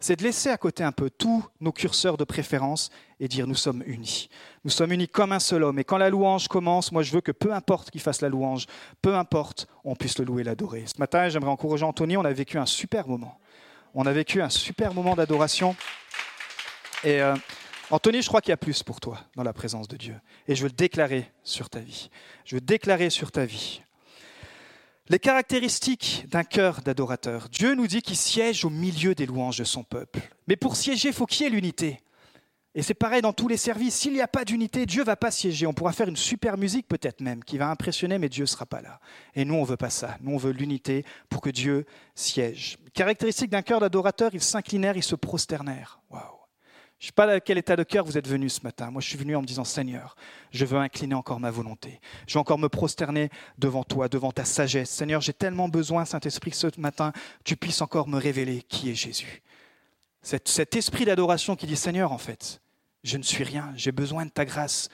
c'est 0.00 0.16
de 0.16 0.22
laisser 0.22 0.50
à 0.50 0.58
côté 0.58 0.84
un 0.84 0.92
peu 0.92 1.08
tous 1.08 1.44
nos 1.60 1.72
curseurs 1.72 2.18
de 2.18 2.24
préférence 2.24 2.90
et 3.20 3.28
dire, 3.28 3.46
nous 3.46 3.54
sommes 3.54 3.82
unis. 3.86 4.28
Nous 4.64 4.70
sommes 4.70 4.92
unis 4.92 5.08
comme 5.08 5.32
un 5.32 5.38
seul 5.40 5.62
homme. 5.62 5.78
Et 5.78 5.84
quand 5.84 5.96
la 5.96 6.10
louange 6.10 6.46
commence, 6.46 6.92
moi, 6.92 7.02
je 7.02 7.10
veux 7.10 7.22
que 7.22 7.32
peu 7.32 7.54
importe 7.54 7.90
qui 7.90 7.98
fasse 7.98 8.20
la 8.20 8.28
louange, 8.28 8.66
peu 9.00 9.14
importe, 9.14 9.66
on 9.82 9.96
puisse 9.96 10.18
le 10.18 10.26
louer 10.26 10.44
l'adorer. 10.44 10.84
Ce 10.86 10.98
matin, 10.98 11.30
j'aimerais 11.30 11.50
encourager 11.50 11.84
Anthony, 11.84 12.18
on 12.18 12.24
a 12.24 12.32
vécu 12.32 12.58
un 12.58 12.66
super 12.66 13.08
moment. 13.08 13.38
On 13.94 14.04
a 14.04 14.12
vécu 14.12 14.42
un 14.42 14.50
super 14.50 14.92
moment 14.92 15.14
d'adoration. 15.14 15.74
Et... 17.02 17.22
Euh, 17.22 17.34
Anthony, 17.94 18.22
je 18.22 18.26
crois 18.26 18.40
qu'il 18.40 18.50
y 18.50 18.52
a 18.52 18.56
plus 18.56 18.82
pour 18.82 18.98
toi 18.98 19.20
dans 19.36 19.44
la 19.44 19.52
présence 19.52 19.86
de 19.86 19.96
Dieu. 19.96 20.16
Et 20.48 20.56
je 20.56 20.62
veux 20.62 20.68
le 20.68 20.74
déclarer 20.74 21.30
sur 21.44 21.70
ta 21.70 21.78
vie. 21.78 22.10
Je 22.44 22.56
veux 22.56 22.60
déclarer 22.60 23.08
sur 23.08 23.30
ta 23.30 23.44
vie. 23.44 23.82
Les 25.08 25.20
caractéristiques 25.20 26.24
d'un 26.28 26.42
cœur 26.42 26.80
d'adorateur. 26.80 27.48
Dieu 27.50 27.76
nous 27.76 27.86
dit 27.86 28.02
qu'il 28.02 28.16
siège 28.16 28.64
au 28.64 28.70
milieu 28.70 29.14
des 29.14 29.26
louanges 29.26 29.58
de 29.58 29.64
son 29.64 29.84
peuple. 29.84 30.18
Mais 30.48 30.56
pour 30.56 30.74
siéger, 30.74 31.10
il 31.10 31.14
faut 31.14 31.24
qu'il 31.24 31.44
y 31.44 31.46
ait 31.46 31.52
l'unité. 31.52 32.00
Et 32.74 32.82
c'est 32.82 32.94
pareil 32.94 33.22
dans 33.22 33.32
tous 33.32 33.46
les 33.46 33.56
services. 33.56 33.94
S'il 33.94 34.14
n'y 34.14 34.20
a 34.20 34.26
pas 34.26 34.44
d'unité, 34.44 34.86
Dieu 34.86 35.02
ne 35.02 35.06
va 35.06 35.14
pas 35.14 35.30
siéger. 35.30 35.64
On 35.68 35.72
pourra 35.72 35.92
faire 35.92 36.08
une 36.08 36.16
super 36.16 36.58
musique 36.58 36.88
peut-être 36.88 37.20
même 37.20 37.44
qui 37.44 37.58
va 37.58 37.70
impressionner, 37.70 38.18
mais 38.18 38.28
Dieu 38.28 38.42
ne 38.42 38.48
sera 38.48 38.66
pas 38.66 38.82
là. 38.82 38.98
Et 39.36 39.44
nous, 39.44 39.54
on 39.54 39.62
ne 39.62 39.66
veut 39.66 39.76
pas 39.76 39.90
ça. 39.90 40.18
Nous, 40.20 40.32
on 40.32 40.38
veut 40.38 40.50
l'unité 40.50 41.04
pour 41.28 41.40
que 41.40 41.50
Dieu 41.50 41.86
siège. 42.16 42.76
Caractéristique 42.92 43.50
d'un 43.50 43.62
cœur 43.62 43.78
d'adorateur, 43.78 44.30
ils 44.34 44.42
s'inclinèrent, 44.42 44.96
ils 44.96 45.04
se 45.04 45.14
prosternèrent. 45.14 46.00
Waouh 46.10 46.43
Je 47.04 47.08
ne 47.08 47.10
sais 47.10 47.26
pas 47.26 47.30
à 47.30 47.38
quel 47.38 47.58
état 47.58 47.76
de 47.76 47.82
cœur 47.82 48.02
vous 48.06 48.16
êtes 48.16 48.26
venu 48.26 48.48
ce 48.48 48.62
matin. 48.62 48.90
Moi, 48.90 49.02
je 49.02 49.08
suis 49.08 49.18
venu 49.18 49.36
en 49.36 49.42
me 49.42 49.46
disant, 49.46 49.64
Seigneur, 49.64 50.16
je 50.52 50.64
veux 50.64 50.78
incliner 50.78 51.14
encore 51.14 51.38
ma 51.38 51.50
volonté. 51.50 52.00
Je 52.26 52.32
veux 52.32 52.40
encore 52.40 52.58
me 52.58 52.70
prosterner 52.70 53.28
devant 53.58 53.84
toi, 53.84 54.08
devant 54.08 54.32
ta 54.32 54.46
sagesse. 54.46 54.88
Seigneur, 54.88 55.20
j'ai 55.20 55.34
tellement 55.34 55.68
besoin, 55.68 56.06
Saint-Esprit, 56.06 56.52
que 56.52 56.56
ce 56.56 56.66
matin, 56.78 57.12
tu 57.44 57.56
puisses 57.56 57.82
encore 57.82 58.08
me 58.08 58.16
révéler 58.16 58.62
qui 58.62 58.88
est 58.88 58.94
Jésus. 58.94 59.42
Cet, 60.22 60.48
cet 60.48 60.76
esprit 60.76 61.04
d'adoration 61.04 61.56
qui 61.56 61.66
dit, 61.66 61.76
Seigneur, 61.76 62.10
en 62.10 62.16
fait, 62.16 62.62
je 63.02 63.18
ne 63.18 63.22
suis 63.22 63.44
rien, 63.44 63.74
j'ai 63.76 63.92
besoin 63.92 64.24
de 64.24 64.30
ta 64.30 64.46
grâce. 64.46 64.88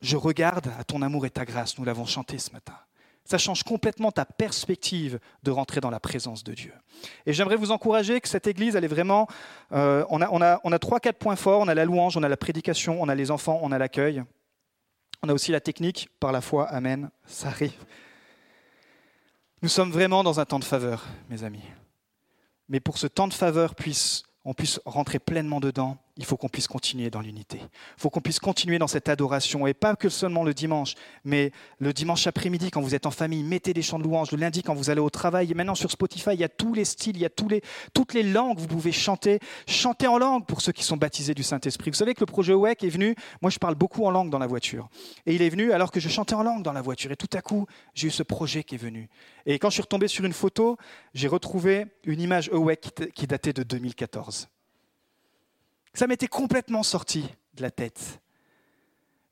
Je 0.00 0.16
regarde 0.16 0.72
à 0.78 0.84
ton 0.84 1.02
amour 1.02 1.26
et 1.26 1.30
ta 1.30 1.44
grâce. 1.44 1.76
Nous 1.76 1.84
l'avons 1.84 2.06
chanté 2.06 2.38
ce 2.38 2.52
matin. 2.52 2.78
Ça 3.24 3.38
change 3.38 3.62
complètement 3.62 4.12
ta 4.12 4.24
perspective 4.24 5.18
de 5.42 5.50
rentrer 5.50 5.80
dans 5.80 5.90
la 5.90 6.00
présence 6.00 6.44
de 6.44 6.52
Dieu. 6.52 6.72
Et 7.24 7.32
j'aimerais 7.32 7.56
vous 7.56 7.70
encourager 7.70 8.20
que 8.20 8.28
cette 8.28 8.46
Église, 8.46 8.76
elle 8.76 8.84
est 8.84 8.88
vraiment... 8.88 9.26
Euh, 9.72 10.04
on, 10.10 10.20
a, 10.20 10.28
on, 10.30 10.42
a, 10.42 10.60
on 10.62 10.72
a 10.72 10.78
trois, 10.78 11.00
quatre 11.00 11.18
points 11.18 11.36
forts. 11.36 11.60
On 11.60 11.68
a 11.68 11.74
la 11.74 11.84
louange, 11.84 12.16
on 12.16 12.22
a 12.22 12.28
la 12.28 12.36
prédication, 12.36 13.00
on 13.00 13.08
a 13.08 13.14
les 13.14 13.30
enfants, 13.30 13.58
on 13.62 13.72
a 13.72 13.78
l'accueil. 13.78 14.22
On 15.22 15.28
a 15.28 15.32
aussi 15.32 15.52
la 15.52 15.60
technique, 15.60 16.10
par 16.20 16.32
la 16.32 16.42
foi, 16.42 16.68
Amen, 16.68 17.10
ça 17.24 17.48
arrive. 17.48 17.72
Nous 19.62 19.70
sommes 19.70 19.90
vraiment 19.90 20.22
dans 20.22 20.38
un 20.40 20.44
temps 20.44 20.58
de 20.58 20.64
faveur, 20.64 21.06
mes 21.30 21.44
amis. 21.44 21.64
Mais 22.68 22.80
pour 22.80 22.98
ce 22.98 23.06
temps 23.06 23.28
de 23.28 23.32
faveur 23.32 23.74
puisse 23.74 24.24
on 24.44 24.52
puisse 24.52 24.80
rentrer 24.84 25.18
pleinement 25.18 25.60
dedans, 25.60 25.96
il 26.16 26.24
faut 26.24 26.36
qu'on 26.36 26.48
puisse 26.48 26.68
continuer 26.68 27.10
dans 27.10 27.20
l'unité. 27.20 27.58
Il 27.60 28.00
faut 28.00 28.08
qu'on 28.08 28.20
puisse 28.20 28.38
continuer 28.38 28.78
dans 28.78 28.86
cette 28.86 29.08
adoration, 29.08 29.66
et 29.66 29.74
pas 29.74 29.96
que 29.96 30.08
seulement 30.08 30.44
le 30.44 30.54
dimanche, 30.54 30.94
mais 31.24 31.50
le 31.80 31.92
dimanche 31.92 32.26
après-midi 32.26 32.70
quand 32.70 32.80
vous 32.80 32.94
êtes 32.94 33.06
en 33.06 33.10
famille, 33.10 33.42
mettez 33.42 33.74
des 33.74 33.82
chants 33.82 33.98
de 33.98 34.04
louange, 34.04 34.30
le 34.30 34.38
lundi 34.38 34.62
quand 34.62 34.74
vous 34.74 34.90
allez 34.90 35.00
au 35.00 35.10
travail, 35.10 35.50
et 35.50 35.54
maintenant 35.54 35.74
sur 35.74 35.90
Spotify, 35.90 36.30
il 36.34 36.40
y 36.40 36.44
a 36.44 36.48
tous 36.48 36.72
les 36.72 36.84
styles, 36.84 37.16
il 37.16 37.22
y 37.22 37.24
a 37.24 37.30
tous 37.30 37.48
les, 37.48 37.62
toutes 37.92 38.14
les 38.14 38.22
langues, 38.22 38.58
vous 38.58 38.68
pouvez 38.68 38.92
chanter, 38.92 39.40
chanter 39.66 40.06
en 40.06 40.18
langue 40.18 40.46
pour 40.46 40.60
ceux 40.60 40.72
qui 40.72 40.84
sont 40.84 40.96
baptisés 40.96 41.34
du 41.34 41.42
Saint-Esprit. 41.42 41.90
Vous 41.90 41.96
savez 41.96 42.14
que 42.14 42.20
le 42.20 42.26
projet 42.26 42.54
WEC 42.54 42.84
est 42.84 42.88
venu, 42.88 43.16
moi 43.42 43.50
je 43.50 43.58
parle 43.58 43.74
beaucoup 43.74 44.04
en 44.04 44.10
langue 44.10 44.30
dans 44.30 44.38
la 44.38 44.46
voiture, 44.46 44.88
et 45.26 45.34
il 45.34 45.42
est 45.42 45.50
venu 45.50 45.72
alors 45.72 45.90
que 45.90 45.98
je 45.98 46.08
chantais 46.08 46.34
en 46.34 46.44
langue 46.44 46.62
dans 46.62 46.72
la 46.72 46.82
voiture, 46.82 47.10
et 47.10 47.16
tout 47.16 47.30
à 47.32 47.42
coup, 47.42 47.66
j'ai 47.94 48.08
eu 48.08 48.12
ce 48.12 48.22
projet 48.22 48.62
qui 48.62 48.76
est 48.76 48.78
venu. 48.78 49.08
Et 49.46 49.58
quand 49.58 49.68
je 49.68 49.74
suis 49.74 49.82
retombé 49.82 50.06
sur 50.06 50.24
une 50.24 50.32
photo, 50.32 50.76
j'ai 51.12 51.28
retrouvé 51.28 51.86
une 52.04 52.20
image 52.20 52.50
WEC 52.52 53.12
qui 53.14 53.26
datait 53.26 53.52
de 53.52 53.62
2014. 53.62 54.48
Ça 55.94 56.08
m'était 56.08 56.26
complètement 56.26 56.82
sorti 56.82 57.28
de 57.54 57.62
la 57.62 57.70
tête. 57.70 58.20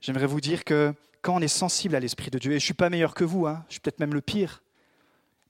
J'aimerais 0.00 0.26
vous 0.26 0.40
dire 0.40 0.64
que 0.64 0.95
quand 1.21 1.37
on 1.37 1.40
est 1.40 1.49
sensible 1.49 1.95
à 1.95 2.00
l'Esprit 2.00 2.31
de 2.31 2.38
Dieu, 2.38 2.52
et 2.52 2.54
je 2.54 2.64
ne 2.64 2.66
suis 2.66 2.75
pas 2.75 2.88
meilleur 2.88 3.14
que 3.14 3.25
vous, 3.25 3.47
hein, 3.47 3.64
je 3.69 3.75
suis 3.75 3.81
peut-être 3.81 4.00
même 4.00 4.14
le 4.14 4.21
pire, 4.21 4.62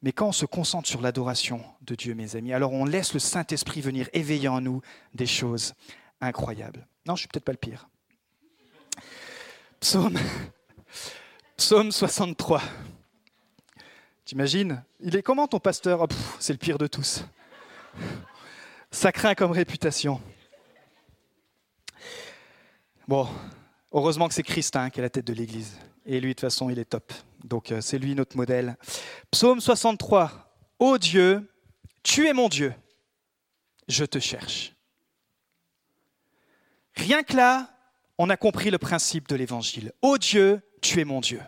mais 0.02 0.12
quand 0.12 0.28
on 0.28 0.32
se 0.32 0.46
concentre 0.46 0.88
sur 0.88 1.00
l'adoration 1.00 1.62
de 1.82 1.94
Dieu, 1.94 2.14
mes 2.14 2.34
amis, 2.34 2.52
alors 2.52 2.72
on 2.72 2.84
laisse 2.84 3.14
le 3.14 3.20
Saint-Esprit 3.20 3.80
venir 3.80 4.08
éveiller 4.12 4.48
en 4.48 4.60
nous 4.60 4.82
des 5.14 5.26
choses 5.26 5.74
incroyables. 6.20 6.86
Non, 7.06 7.14
je 7.14 7.18
ne 7.18 7.18
suis 7.18 7.28
peut-être 7.28 7.44
pas 7.44 7.52
le 7.52 7.58
pire. 7.58 7.88
Psaume, 9.80 10.18
Psaume 11.56 11.92
63. 11.92 12.62
T'imagines? 14.24 14.82
Il 15.00 15.14
est 15.14 15.22
comment 15.22 15.46
ton 15.46 15.60
pasteur? 15.60 16.00
Oh, 16.02 16.06
C'est 16.38 16.52
le 16.52 16.58
pire 16.58 16.78
de 16.78 16.86
tous. 16.86 17.24
Ça 18.90 19.12
craint 19.12 19.34
comme 19.34 19.52
réputation. 19.52 20.20
Bon, 23.08 23.28
heureusement 23.90 24.28
que 24.28 24.34
c'est 24.34 24.44
Christ 24.44 24.76
hein, 24.76 24.88
qui 24.88 25.00
est 25.00 25.02
la 25.02 25.10
tête 25.10 25.26
de 25.26 25.32
l'Église. 25.32 25.76
Et 26.06 26.20
lui, 26.20 26.28
de 26.28 26.32
toute 26.34 26.40
façon, 26.40 26.70
il 26.70 26.78
est 26.78 26.84
top. 26.84 27.12
Donc, 27.44 27.72
euh, 27.72 27.80
c'est 27.80 27.98
lui 27.98 28.14
notre 28.14 28.36
modèle. 28.36 28.76
Psaume 29.30 29.60
63. 29.60 30.54
Ô 30.78 30.98
Dieu, 30.98 31.50
tu 32.02 32.28
es 32.28 32.32
mon 32.32 32.48
Dieu. 32.48 32.74
Je 33.88 34.04
te 34.04 34.20
cherche. 34.20 34.74
Rien 36.94 37.22
que 37.24 37.36
là, 37.36 37.70
on 38.18 38.30
a 38.30 38.36
compris 38.36 38.70
le 38.70 38.78
principe 38.78 39.28
de 39.28 39.34
l'Évangile. 39.34 39.92
Ô 40.00 40.16
Dieu, 40.18 40.60
tu 40.80 41.00
es 41.00 41.04
mon 41.04 41.20
Dieu. 41.20 41.40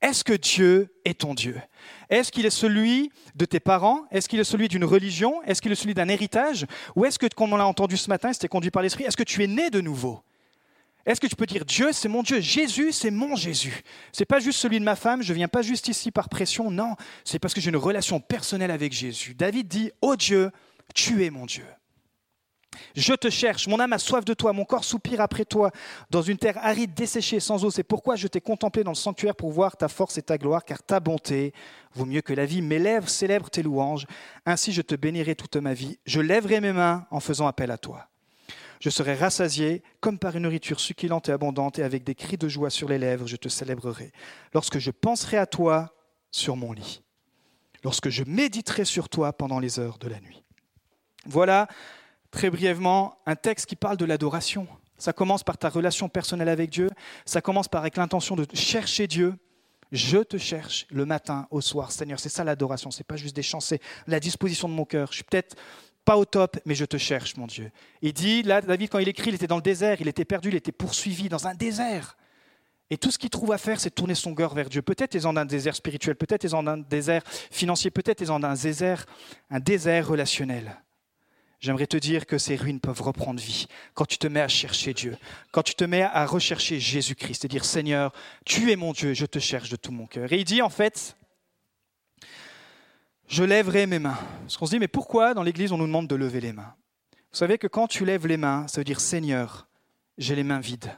Est-ce 0.00 0.22
que 0.22 0.32
Dieu 0.32 0.94
est 1.04 1.20
ton 1.20 1.34
Dieu? 1.34 1.60
Est-ce 2.08 2.30
qu'il 2.32 2.46
est 2.46 2.50
celui 2.50 3.10
de 3.34 3.44
tes 3.44 3.60
parents? 3.60 4.04
Est-ce 4.10 4.28
qu'il 4.28 4.40
est 4.40 4.44
celui 4.44 4.68
d'une 4.68 4.84
religion? 4.84 5.42
Est-ce 5.42 5.60
qu'il 5.60 5.72
est 5.72 5.76
celui 5.76 5.94
d'un 5.94 6.08
héritage? 6.08 6.66
Ou 6.94 7.04
est-ce 7.04 7.18
que, 7.18 7.26
comme 7.26 7.52
on 7.52 7.56
l'a 7.56 7.66
entendu 7.66 7.96
ce 7.96 8.08
matin, 8.08 8.32
c'était 8.32 8.48
conduit 8.48 8.70
par 8.70 8.82
l'Esprit, 8.82 9.04
est-ce 9.04 9.16
que 9.16 9.24
tu 9.24 9.42
es 9.42 9.46
né 9.46 9.68
de 9.68 9.80
nouveau? 9.80 10.22
Est-ce 11.06 11.20
que 11.20 11.26
tu 11.26 11.36
peux 11.36 11.46
dire 11.46 11.64
Dieu, 11.64 11.92
c'est 11.92 12.08
mon 12.08 12.22
Dieu, 12.22 12.40
Jésus, 12.40 12.92
c'est 12.92 13.10
mon 13.10 13.36
Jésus? 13.36 13.82
C'est 14.12 14.24
pas 14.26 14.40
juste 14.40 14.58
celui 14.58 14.78
de 14.78 14.84
ma 14.84 14.96
femme, 14.96 15.22
je 15.22 15.32
viens 15.32 15.48
pas 15.48 15.62
juste 15.62 15.88
ici 15.88 16.10
par 16.10 16.28
pression, 16.28 16.70
non, 16.70 16.94
c'est 17.24 17.38
parce 17.38 17.54
que 17.54 17.60
j'ai 17.60 17.70
une 17.70 17.76
relation 17.76 18.20
personnelle 18.20 18.70
avec 18.70 18.92
Jésus. 18.92 19.34
David 19.34 19.68
dit 19.68 19.90
Oh 20.02 20.16
Dieu, 20.16 20.50
tu 20.94 21.24
es 21.24 21.30
mon 21.30 21.46
Dieu. 21.46 21.64
Je 22.94 23.14
te 23.14 23.30
cherche, 23.30 23.66
mon 23.66 23.80
âme 23.80 23.92
a 23.92 23.98
soif 23.98 24.24
de 24.24 24.34
toi, 24.34 24.52
mon 24.52 24.64
corps 24.64 24.84
soupire 24.84 25.20
après 25.20 25.44
toi, 25.44 25.70
dans 26.10 26.22
une 26.22 26.38
terre 26.38 26.58
aride, 26.58 26.94
desséchée, 26.94 27.40
sans 27.40 27.64
eau. 27.64 27.70
C'est 27.70 27.82
pourquoi 27.82 28.16
je 28.16 28.28
t'ai 28.28 28.40
contemplé 28.40 28.84
dans 28.84 28.92
le 28.92 28.96
sanctuaire 28.96 29.34
pour 29.34 29.50
voir 29.50 29.76
ta 29.76 29.88
force 29.88 30.18
et 30.18 30.22
ta 30.22 30.38
gloire, 30.38 30.64
car 30.64 30.82
ta 30.82 31.00
bonté 31.00 31.52
vaut 31.94 32.06
mieux 32.06 32.20
que 32.20 32.32
la 32.32 32.46
vie. 32.46 32.62
Mes 32.62 32.78
lèvres 32.78 33.08
célèbrent 33.08 33.50
tes 33.50 33.62
louanges, 33.62 34.06
ainsi 34.46 34.72
je 34.72 34.82
te 34.82 34.94
bénirai 34.94 35.34
toute 35.34 35.56
ma 35.56 35.74
vie. 35.74 35.98
Je 36.04 36.20
lèverai 36.20 36.60
mes 36.60 36.72
mains 36.72 37.06
en 37.10 37.20
faisant 37.20 37.46
appel 37.46 37.70
à 37.70 37.78
toi. 37.78 38.09
Je 38.80 38.88
serai 38.88 39.14
rassasié 39.14 39.82
comme 40.00 40.18
par 40.18 40.36
une 40.36 40.44
nourriture 40.44 40.80
succulente 40.80 41.28
et 41.28 41.32
abondante, 41.32 41.78
et 41.78 41.82
avec 41.82 42.02
des 42.02 42.14
cris 42.14 42.38
de 42.38 42.48
joie 42.48 42.70
sur 42.70 42.88
les 42.88 42.98
lèvres, 42.98 43.26
je 43.26 43.36
te 43.36 43.48
célébrerai. 43.48 44.10
Lorsque 44.54 44.78
je 44.78 44.90
penserai 44.90 45.36
à 45.36 45.46
toi 45.46 45.94
sur 46.30 46.56
mon 46.56 46.72
lit, 46.72 47.02
lorsque 47.84 48.08
je 48.08 48.24
méditerai 48.24 48.86
sur 48.86 49.10
toi 49.10 49.34
pendant 49.34 49.58
les 49.58 49.78
heures 49.78 49.98
de 49.98 50.08
la 50.08 50.18
nuit. 50.20 50.42
Voilà, 51.26 51.68
très 52.30 52.48
brièvement, 52.48 53.18
un 53.26 53.36
texte 53.36 53.66
qui 53.66 53.76
parle 53.76 53.98
de 53.98 54.06
l'adoration. 54.06 54.66
Ça 54.96 55.12
commence 55.12 55.44
par 55.44 55.58
ta 55.58 55.68
relation 55.68 56.08
personnelle 56.08 56.48
avec 56.48 56.70
Dieu, 56.70 56.88
ça 57.26 57.42
commence 57.42 57.68
par 57.68 57.82
avec 57.82 57.96
l'intention 57.96 58.34
de 58.34 58.46
chercher 58.54 59.06
Dieu, 59.06 59.36
je 59.92 60.18
te 60.18 60.38
cherche 60.38 60.86
le 60.90 61.04
matin, 61.04 61.48
au 61.50 61.60
soir, 61.60 61.90
Seigneur. 61.90 62.20
C'est 62.20 62.28
ça 62.28 62.44
l'adoration, 62.44 62.90
c'est 62.90 63.04
pas 63.04 63.16
juste 63.16 63.34
des 63.34 63.42
chants, 63.42 63.60
c'est 63.60 63.80
la 64.06 64.20
disposition 64.20 64.68
de 64.68 64.74
mon 64.74 64.84
cœur. 64.84 65.08
Je 65.10 65.16
suis 65.16 65.24
peut-être 65.24 65.56
pas 66.04 66.16
au 66.16 66.24
top, 66.24 66.58
mais 66.64 66.74
je 66.74 66.84
te 66.84 66.96
cherche, 66.96 67.36
mon 67.36 67.46
Dieu. 67.46 67.70
Il 68.02 68.12
dit, 68.12 68.42
là, 68.42 68.60
David, 68.60 68.90
quand 68.90 68.98
il 68.98 69.08
écrit, 69.08 69.30
il 69.30 69.34
était 69.34 69.46
dans 69.46 69.56
le 69.56 69.62
désert, 69.62 70.00
il 70.00 70.08
était 70.08 70.24
perdu, 70.24 70.48
il 70.48 70.56
était 70.56 70.72
poursuivi 70.72 71.28
dans 71.28 71.46
un 71.46 71.54
désert. 71.54 72.16
Et 72.90 72.98
tout 72.98 73.12
ce 73.12 73.18
qu'il 73.18 73.30
trouve 73.30 73.52
à 73.52 73.58
faire, 73.58 73.78
c'est 73.80 73.90
tourner 73.90 74.16
son 74.16 74.34
cœur 74.34 74.52
vers 74.52 74.68
Dieu. 74.68 74.82
Peut-être 74.82 75.14
est 75.14 75.24
en 75.24 75.36
un 75.36 75.44
désert 75.44 75.76
spirituel, 75.76 76.16
peut-être 76.16 76.44
est 76.44 76.54
en 76.54 76.66
un 76.66 76.78
désert 76.78 77.22
financier, 77.26 77.90
peut-être 77.90 78.22
est 78.22 78.30
en 78.30 78.42
un 78.42 78.54
désert, 78.54 79.06
un 79.48 79.60
désert 79.60 80.08
relationnel. 80.08 80.76
J'aimerais 81.60 81.86
te 81.86 81.98
dire 81.98 82.26
que 82.26 82.38
ces 82.38 82.56
ruines 82.56 82.80
peuvent 82.80 83.02
reprendre 83.02 83.38
vie 83.38 83.66
quand 83.94 84.06
tu 84.06 84.16
te 84.16 84.26
mets 84.26 84.40
à 84.40 84.48
chercher 84.48 84.94
Dieu, 84.94 85.16
quand 85.52 85.62
tu 85.62 85.74
te 85.74 85.84
mets 85.84 86.02
à 86.02 86.24
rechercher 86.24 86.80
Jésus-Christ 86.80 87.44
et 87.44 87.48
dire 87.48 87.66
Seigneur, 87.66 88.12
tu 88.46 88.72
es 88.72 88.76
mon 88.76 88.92
Dieu, 88.92 89.12
je 89.12 89.26
te 89.26 89.38
cherche 89.38 89.68
de 89.68 89.76
tout 89.76 89.92
mon 89.92 90.06
cœur. 90.06 90.32
Et 90.32 90.38
il 90.38 90.44
dit 90.44 90.62
en 90.62 90.70
fait, 90.70 91.16
je 93.30 93.44
lèverai 93.44 93.86
mes 93.86 94.00
mains. 94.00 94.18
Parce 94.40 94.56
qu'on 94.56 94.66
se 94.66 94.72
dit, 94.72 94.78
mais 94.78 94.88
pourquoi 94.88 95.34
dans 95.34 95.44
l'Église 95.44 95.72
on 95.72 95.78
nous 95.78 95.86
demande 95.86 96.08
de 96.08 96.16
lever 96.16 96.40
les 96.40 96.52
mains? 96.52 96.74
Vous 97.12 97.38
savez 97.38 97.58
que 97.58 97.68
quand 97.68 97.86
tu 97.86 98.04
lèves 98.04 98.26
les 98.26 98.36
mains, 98.36 98.66
ça 98.66 98.80
veut 98.80 98.84
dire 98.84 99.00
Seigneur, 99.00 99.68
j'ai 100.18 100.34
les 100.34 100.42
mains 100.42 100.58
vides 100.58 100.90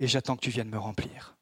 et 0.00 0.06
j'attends 0.06 0.36
que 0.36 0.40
tu 0.40 0.50
viennes 0.50 0.70
me 0.70 0.78
remplir. 0.78 1.36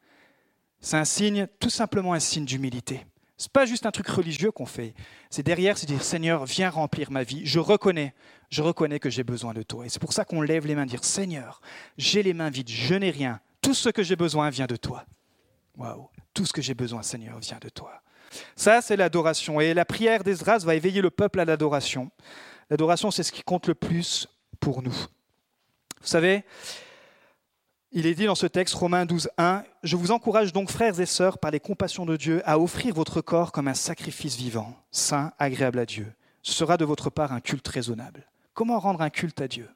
C'est 0.80 0.96
un 0.96 1.04
signe, 1.04 1.46
tout 1.60 1.70
simplement 1.70 2.14
un 2.14 2.20
signe 2.20 2.44
d'humilité. 2.44 3.06
Ce 3.36 3.44
n'est 3.44 3.52
pas 3.52 3.64
juste 3.64 3.86
un 3.86 3.92
truc 3.92 4.08
religieux 4.08 4.50
qu'on 4.50 4.66
fait. 4.66 4.94
C'est 5.30 5.44
derrière, 5.44 5.78
c'est 5.78 5.86
dire 5.86 6.02
Seigneur, 6.02 6.44
viens 6.44 6.70
remplir 6.70 7.12
ma 7.12 7.22
vie. 7.22 7.46
Je 7.46 7.60
reconnais, 7.60 8.12
je 8.50 8.62
reconnais 8.62 8.98
que 8.98 9.10
j'ai 9.10 9.22
besoin 9.22 9.54
de 9.54 9.62
toi. 9.62 9.86
Et 9.86 9.88
c'est 9.88 10.00
pour 10.00 10.12
ça 10.12 10.24
qu'on 10.24 10.42
lève 10.42 10.66
les 10.66 10.74
mains, 10.74 10.86
dire 10.86 11.04
Seigneur, 11.04 11.60
j'ai 11.96 12.24
les 12.24 12.34
mains 12.34 12.50
vides, 12.50 12.68
je 12.68 12.96
n'ai 12.96 13.10
rien. 13.10 13.40
Tout 13.60 13.74
ce 13.74 13.88
que 13.88 14.02
j'ai 14.02 14.16
besoin 14.16 14.50
vient 14.50 14.66
de 14.66 14.74
toi. 14.74 15.04
Waouh, 15.76 16.08
tout 16.34 16.44
ce 16.44 16.52
que 16.52 16.62
j'ai 16.62 16.74
besoin, 16.74 17.02
Seigneur, 17.04 17.38
vient 17.38 17.58
de 17.60 17.68
toi. 17.68 18.02
Ça, 18.56 18.80
c'est 18.80 18.96
l'adoration. 18.96 19.60
Et 19.60 19.74
la 19.74 19.84
prière 19.84 20.24
d'Esdras 20.24 20.58
va 20.58 20.74
éveiller 20.74 21.00
le 21.00 21.10
peuple 21.10 21.40
à 21.40 21.44
l'adoration. 21.44 22.10
L'adoration, 22.70 23.10
c'est 23.10 23.22
ce 23.22 23.32
qui 23.32 23.42
compte 23.42 23.66
le 23.66 23.74
plus 23.74 24.28
pour 24.60 24.82
nous. 24.82 24.94
Vous 26.00 26.06
savez, 26.06 26.44
il 27.90 28.06
est 28.06 28.14
dit 28.14 28.26
dans 28.26 28.34
ce 28.34 28.46
texte, 28.46 28.74
Romains 28.74 29.06
12, 29.06 29.30
1, 29.38 29.64
Je 29.82 29.96
vous 29.96 30.10
encourage 30.10 30.52
donc, 30.52 30.70
frères 30.70 31.00
et 31.00 31.06
sœurs, 31.06 31.38
par 31.38 31.50
les 31.50 31.60
compassions 31.60 32.04
de 32.04 32.16
Dieu, 32.16 32.42
à 32.44 32.58
offrir 32.58 32.94
votre 32.94 33.20
corps 33.20 33.50
comme 33.52 33.68
un 33.68 33.74
sacrifice 33.74 34.36
vivant, 34.36 34.76
saint, 34.90 35.32
agréable 35.38 35.78
à 35.78 35.86
Dieu. 35.86 36.12
Ce 36.42 36.52
sera 36.52 36.76
de 36.76 36.84
votre 36.84 37.10
part 37.10 37.32
un 37.32 37.40
culte 37.40 37.66
raisonnable. 37.68 38.26
Comment 38.52 38.78
rendre 38.78 39.00
un 39.00 39.10
culte 39.10 39.40
à 39.40 39.48
Dieu? 39.48 39.68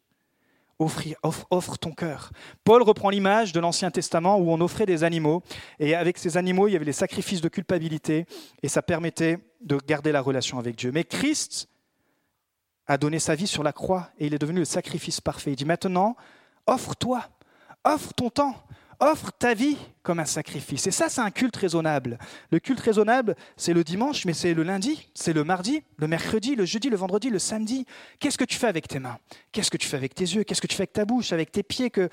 Offre, 0.79 1.79
ton 1.79 1.93
cœur. 1.93 2.31
Paul 2.65 2.83
reprend 2.83 3.11
l'image 3.11 3.53
de 3.53 3.61
l'Ancien 3.61 3.91
Testament 3.91 4.39
où 4.39 4.51
on 4.51 4.61
offrait 4.61 4.87
des 4.87 5.05
animaux, 5.05 5.43
et 5.79 5.95
avec 5.95 6.19
ces 6.19 6.37
animaux, 6.37 6.69
il 6.69 6.73
y 6.73 6.77
avait 6.77 6.85
les 6.85 6.93
sacrifices 6.93 7.41
de 7.41 7.49
culpabilité, 7.49 8.27
et 8.63 8.69
ça 8.69 8.83
permettait 8.83 9.39
de 9.61 9.79
garder 9.87 10.13
la 10.13 10.21
relation 10.21 10.59
avec 10.59 10.77
Dieu. 10.77 10.91
Mais 10.93 11.05
Christ 11.05 11.69
a 12.87 12.99
donné 12.99 13.19
sa 13.19 13.35
vie 13.35 13.47
sur 13.47 13.63
la 13.63 13.73
croix, 13.73 14.11
et 14.19 14.27
il 14.27 14.35
est 14.35 14.39
devenu 14.39 14.61
le 14.61 14.65
sacrifice 14.65 15.21
parfait. 15.21 15.53
Il 15.53 15.57
dit 15.57 15.65
maintenant, 15.65 16.17
offre-toi, 16.67 17.29
offre 17.85 18.13
ton 18.15 18.31
temps, 18.31 18.57
offre 19.03 19.33
ta 19.33 19.53
vie 19.53 19.77
comme 20.03 20.21
un 20.21 20.25
sacrifice. 20.25 20.87
Et 20.87 20.93
ça, 20.93 21.09
c'est 21.09 21.21
un 21.21 21.31
culte 21.31 21.57
raisonnable. 21.57 22.19
Le 22.51 22.61
culte 22.61 22.81
raisonnable, 22.81 23.35
c'est 23.57 23.73
le 23.73 23.83
dimanche, 23.83 24.25
mais 24.25 24.33
c'est 24.33 24.55
le 24.55 24.63
lundi, 24.63 25.11
c'est 25.13 25.33
le 25.33 25.43
mardi, 25.43 25.83
le 25.97 26.07
mercredi, 26.07 26.55
le 26.55 26.65
jeudi, 26.65 26.89
le 26.89 26.97
vendredi, 26.97 27.29
le 27.29 27.41
samedi. 27.41 27.85
Qu'est-ce 28.21 28.39
que 28.39 28.45
tu 28.45 28.57
fais 28.57 28.69
avec 28.69 28.87
tes 28.87 29.01
mains? 29.01 29.19
Qu'est-ce 29.51 29.71
que 29.71 29.77
tu 29.77 29.89
fais 29.89 29.97
avec 29.97 30.15
tes 30.15 30.25
yeux? 30.25 30.45
Qu'est-ce 30.45 30.61
que 30.61 30.69
tu 30.69 30.77
fais 30.77 30.83
avec 30.83 30.93
ta 30.93 31.05
bouche, 31.05 31.33
avec 31.33 31.51
tes 31.51 31.65
pieds? 31.65 31.91
Que 31.91 32.09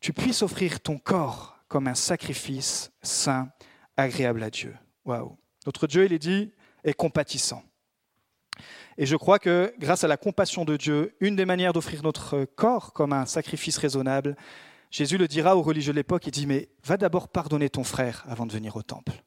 tu 0.00 0.12
puisses 0.12 0.42
offrir 0.42 0.80
ton 0.80 0.98
corps 0.98 1.58
comme 1.66 1.88
un 1.88 1.94
sacrifice 1.94 2.92
saint, 3.02 3.48
agréable 3.96 4.42
à 4.44 4.50
Dieu. 4.50 4.76
Waouh 5.04 5.36
Notre 5.66 5.88
Dieu, 5.88 6.04
il 6.04 6.12
est 6.12 6.20
dit, 6.20 6.52
est 6.84 6.94
compatissant. 6.94 7.62
Et 8.96 9.06
je 9.06 9.16
crois 9.16 9.40
que 9.40 9.74
grâce 9.80 10.04
à 10.04 10.08
la 10.08 10.16
compassion 10.16 10.64
de 10.64 10.76
Dieu, 10.76 11.16
une 11.18 11.34
des 11.34 11.44
manières 11.44 11.72
d'offrir 11.72 12.04
notre 12.04 12.44
corps 12.44 12.92
comme 12.92 13.12
un 13.12 13.26
sacrifice 13.26 13.78
raisonnable, 13.78 14.36
Jésus 14.94 15.18
le 15.18 15.26
dira 15.26 15.56
aux 15.56 15.62
religieux 15.62 15.92
de 15.92 15.96
l'époque, 15.96 16.24
il 16.28 16.30
dit, 16.30 16.46
mais 16.46 16.68
va 16.84 16.96
d'abord 16.96 17.26
pardonner 17.26 17.68
ton 17.68 17.82
frère 17.82 18.24
avant 18.28 18.46
de 18.46 18.52
venir 18.52 18.76
au 18.76 18.82
temple. 18.82 19.24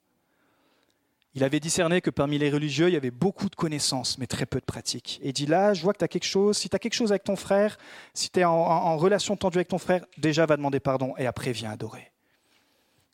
Il 1.33 1.43
avait 1.43 1.59
discerné 1.59 1.99
que 1.99 2.09
parmi 2.09 2.37
les 2.37 2.49
religieux, 2.49 2.87
il 2.87 2.93
y 2.93 2.95
avait 2.95 3.11
beaucoup 3.11 3.49
de 3.49 3.55
connaissances, 3.55 4.17
mais 4.17 4.27
très 4.27 4.45
peu 4.45 4.61
de 4.61 4.65
pratiques. 4.65 5.19
Et 5.21 5.27
il 5.27 5.33
dit 5.33 5.45
là, 5.45 5.73
je 5.73 5.83
vois 5.83 5.91
que 5.91 5.97
tu 5.97 6.05
as 6.05 6.07
quelque 6.07 6.23
chose, 6.23 6.57
si 6.57 6.69
tu 6.69 6.75
as 6.77 6.79
quelque 6.79 6.93
chose 6.93 7.11
avec 7.11 7.25
ton 7.25 7.35
frère, 7.35 7.77
si 8.13 8.29
tu 8.29 8.39
es 8.39 8.45
en, 8.45 8.95
relation 8.95 9.35
tendue 9.35 9.57
avec 9.57 9.67
ton 9.67 9.77
frère, 9.77 10.05
déjà 10.17 10.45
va 10.45 10.55
demander 10.55 10.79
pardon 10.79 11.13
et 11.17 11.27
après 11.27 11.51
viens 11.51 11.71
adorer. 11.71 12.13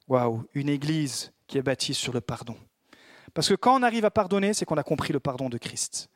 Waouh, 0.07 0.45
une 0.53 0.69
église 0.69 1.33
qui 1.47 1.57
est 1.57 1.63
bâtie 1.63 1.95
sur 1.95 2.13
le 2.13 2.21
pardon. 2.21 2.55
Parce 3.33 3.49
que 3.49 3.55
quand 3.55 3.79
on 3.79 3.81
arrive 3.81 4.05
à 4.05 4.11
pardonner, 4.11 4.53
c'est 4.53 4.65
qu'on 4.65 4.77
a 4.77 4.83
compris 4.83 5.11
le 5.11 5.19
pardon 5.19 5.49
de 5.49 5.57
Christ. 5.57 6.07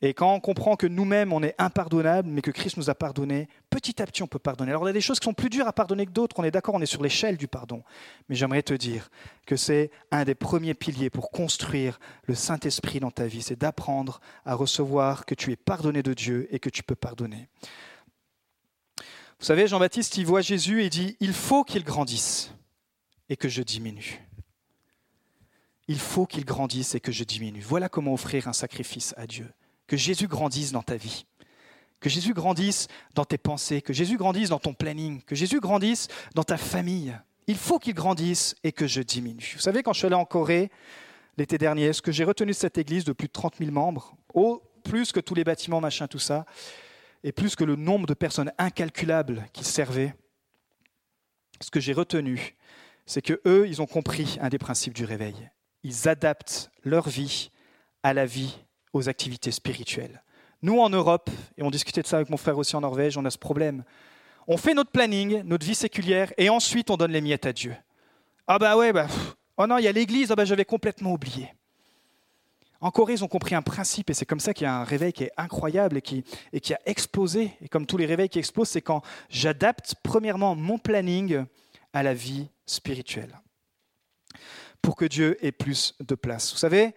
Et 0.00 0.14
quand 0.14 0.32
on 0.32 0.38
comprend 0.38 0.76
que 0.76 0.86
nous-mêmes, 0.86 1.32
on 1.32 1.42
est 1.42 1.56
impardonnable, 1.58 2.28
mais 2.28 2.40
que 2.40 2.52
Christ 2.52 2.76
nous 2.76 2.88
a 2.88 2.94
pardonné, 2.94 3.48
petit 3.68 4.00
à 4.00 4.06
petit, 4.06 4.22
on 4.22 4.28
peut 4.28 4.38
pardonner. 4.38 4.70
Alors, 4.70 4.84
il 4.84 4.86
y 4.86 4.90
a 4.90 4.92
des 4.92 5.00
choses 5.00 5.18
qui 5.18 5.24
sont 5.24 5.34
plus 5.34 5.50
dures 5.50 5.66
à 5.66 5.72
pardonner 5.72 6.06
que 6.06 6.12
d'autres. 6.12 6.38
On 6.38 6.44
est 6.44 6.52
d'accord, 6.52 6.76
on 6.76 6.80
est 6.80 6.86
sur 6.86 7.02
l'échelle 7.02 7.36
du 7.36 7.48
pardon. 7.48 7.82
Mais 8.28 8.36
j'aimerais 8.36 8.62
te 8.62 8.74
dire 8.74 9.10
que 9.44 9.56
c'est 9.56 9.90
un 10.12 10.24
des 10.24 10.36
premiers 10.36 10.74
piliers 10.74 11.10
pour 11.10 11.32
construire 11.32 11.98
le 12.26 12.36
Saint-Esprit 12.36 13.00
dans 13.00 13.10
ta 13.10 13.26
vie. 13.26 13.42
C'est 13.42 13.58
d'apprendre 13.58 14.20
à 14.44 14.54
recevoir 14.54 15.26
que 15.26 15.34
tu 15.34 15.50
es 15.50 15.56
pardonné 15.56 16.04
de 16.04 16.14
Dieu 16.14 16.46
et 16.52 16.60
que 16.60 16.70
tu 16.70 16.84
peux 16.84 16.94
pardonner. 16.94 17.48
Vous 19.40 19.46
savez, 19.46 19.66
Jean-Baptiste, 19.66 20.16
il 20.16 20.26
voit 20.26 20.42
Jésus 20.42 20.84
et 20.84 20.90
dit, 20.90 21.16
il 21.18 21.32
faut 21.32 21.64
qu'il 21.64 21.82
grandisse 21.82 22.52
et 23.28 23.36
que 23.36 23.48
je 23.48 23.62
diminue. 23.62 24.20
Il 25.88 25.98
faut 25.98 26.26
qu'il 26.26 26.44
grandisse 26.44 26.94
et 26.94 27.00
que 27.00 27.10
je 27.10 27.24
diminue. 27.24 27.62
Voilà 27.62 27.88
comment 27.88 28.12
offrir 28.12 28.46
un 28.46 28.52
sacrifice 28.52 29.12
à 29.16 29.26
Dieu 29.26 29.48
que 29.88 29.96
Jésus 29.96 30.28
grandisse 30.28 30.70
dans 30.70 30.82
ta 30.82 30.96
vie, 30.96 31.26
que 31.98 32.08
Jésus 32.08 32.34
grandisse 32.34 32.86
dans 33.14 33.24
tes 33.24 33.38
pensées, 33.38 33.82
que 33.82 33.92
Jésus 33.92 34.16
grandisse 34.16 34.50
dans 34.50 34.60
ton 34.60 34.74
planning, 34.74 35.22
que 35.22 35.34
Jésus 35.34 35.58
grandisse 35.58 36.06
dans 36.34 36.44
ta 36.44 36.56
famille. 36.56 37.18
Il 37.48 37.56
faut 37.56 37.78
qu'il 37.78 37.94
grandisse 37.94 38.54
et 38.62 38.70
que 38.70 38.86
je 38.86 39.00
diminue. 39.00 39.54
Vous 39.54 39.62
savez, 39.62 39.82
quand 39.82 39.92
je 39.94 39.98
suis 39.98 40.06
allé 40.06 40.14
en 40.14 40.26
Corée 40.26 40.70
l'été 41.38 41.58
dernier, 41.58 41.92
ce 41.92 42.02
que 42.02 42.12
j'ai 42.12 42.24
retenu 42.24 42.52
de 42.52 42.56
cette 42.56 42.78
église 42.78 43.04
de 43.04 43.12
plus 43.12 43.26
de 43.26 43.32
30 43.32 43.56
000 43.58 43.72
membres, 43.72 44.14
au 44.34 44.62
plus 44.84 45.10
que 45.10 45.20
tous 45.20 45.34
les 45.34 45.44
bâtiments, 45.44 45.80
machin, 45.80 46.06
tout 46.06 46.18
ça, 46.18 46.44
et 47.24 47.32
plus 47.32 47.56
que 47.56 47.64
le 47.64 47.74
nombre 47.74 48.06
de 48.06 48.14
personnes 48.14 48.52
incalculables 48.58 49.46
qui 49.52 49.64
servaient, 49.64 50.14
ce 51.60 51.70
que 51.70 51.80
j'ai 51.80 51.92
retenu, 51.92 52.56
c'est 53.06 53.22
que 53.22 53.40
eux, 53.46 53.66
ils 53.66 53.80
ont 53.80 53.86
compris 53.86 54.38
un 54.40 54.50
des 54.50 54.58
principes 54.58 54.94
du 54.94 55.04
réveil. 55.04 55.50
Ils 55.82 56.08
adaptent 56.08 56.70
leur 56.84 57.08
vie 57.08 57.50
à 58.02 58.12
la 58.12 58.26
vie 58.26 58.58
aux 58.92 59.08
activités 59.08 59.50
spirituelles. 59.50 60.22
Nous, 60.62 60.78
en 60.80 60.90
Europe, 60.90 61.30
et 61.56 61.62
on 61.62 61.70
discutait 61.70 62.02
de 62.02 62.06
ça 62.06 62.16
avec 62.16 62.30
mon 62.30 62.36
frère 62.36 62.58
aussi 62.58 62.74
en 62.74 62.80
Norvège, 62.80 63.16
on 63.16 63.24
a 63.24 63.30
ce 63.30 63.38
problème. 63.38 63.84
On 64.48 64.56
fait 64.56 64.74
notre 64.74 64.90
planning, 64.90 65.42
notre 65.44 65.64
vie 65.64 65.74
séculière, 65.74 66.32
et 66.36 66.48
ensuite 66.48 66.90
on 66.90 66.96
donne 66.96 67.12
les 67.12 67.20
miettes 67.20 67.46
à 67.46 67.52
Dieu. 67.52 67.76
Ah 68.46 68.58
bah 68.58 68.76
ouais, 68.76 68.92
bah, 68.92 69.06
oh 69.56 69.66
non, 69.66 69.78
il 69.78 69.84
y 69.84 69.88
a 69.88 69.92
l'église, 69.92 70.32
ah 70.32 70.36
bah 70.36 70.44
j'avais 70.44 70.64
complètement 70.64 71.12
oublié. 71.12 71.52
En 72.80 72.90
Corée, 72.90 73.14
ils 73.14 73.24
ont 73.24 73.28
compris 73.28 73.54
un 73.54 73.62
principe, 73.62 74.08
et 74.10 74.14
c'est 74.14 74.24
comme 74.24 74.40
ça 74.40 74.54
qu'il 74.54 74.64
y 74.64 74.68
a 74.68 74.74
un 74.74 74.84
réveil 74.84 75.12
qui 75.12 75.24
est 75.24 75.32
incroyable 75.36 75.96
et 75.98 76.02
qui, 76.02 76.24
et 76.52 76.60
qui 76.60 76.74
a 76.74 76.80
explosé. 76.86 77.52
Et 77.60 77.68
comme 77.68 77.86
tous 77.86 77.96
les 77.96 78.06
réveils 78.06 78.28
qui 78.28 78.38
explosent, 78.38 78.68
c'est 78.68 78.82
quand 78.82 79.02
j'adapte 79.28 79.96
premièrement 80.02 80.54
mon 80.54 80.78
planning 80.78 81.44
à 81.92 82.02
la 82.02 82.14
vie 82.14 82.48
spirituelle, 82.66 83.36
pour 84.80 84.94
que 84.94 85.04
Dieu 85.04 85.44
ait 85.44 85.52
plus 85.52 85.94
de 86.00 86.14
place. 86.14 86.52
Vous 86.52 86.58
savez, 86.58 86.94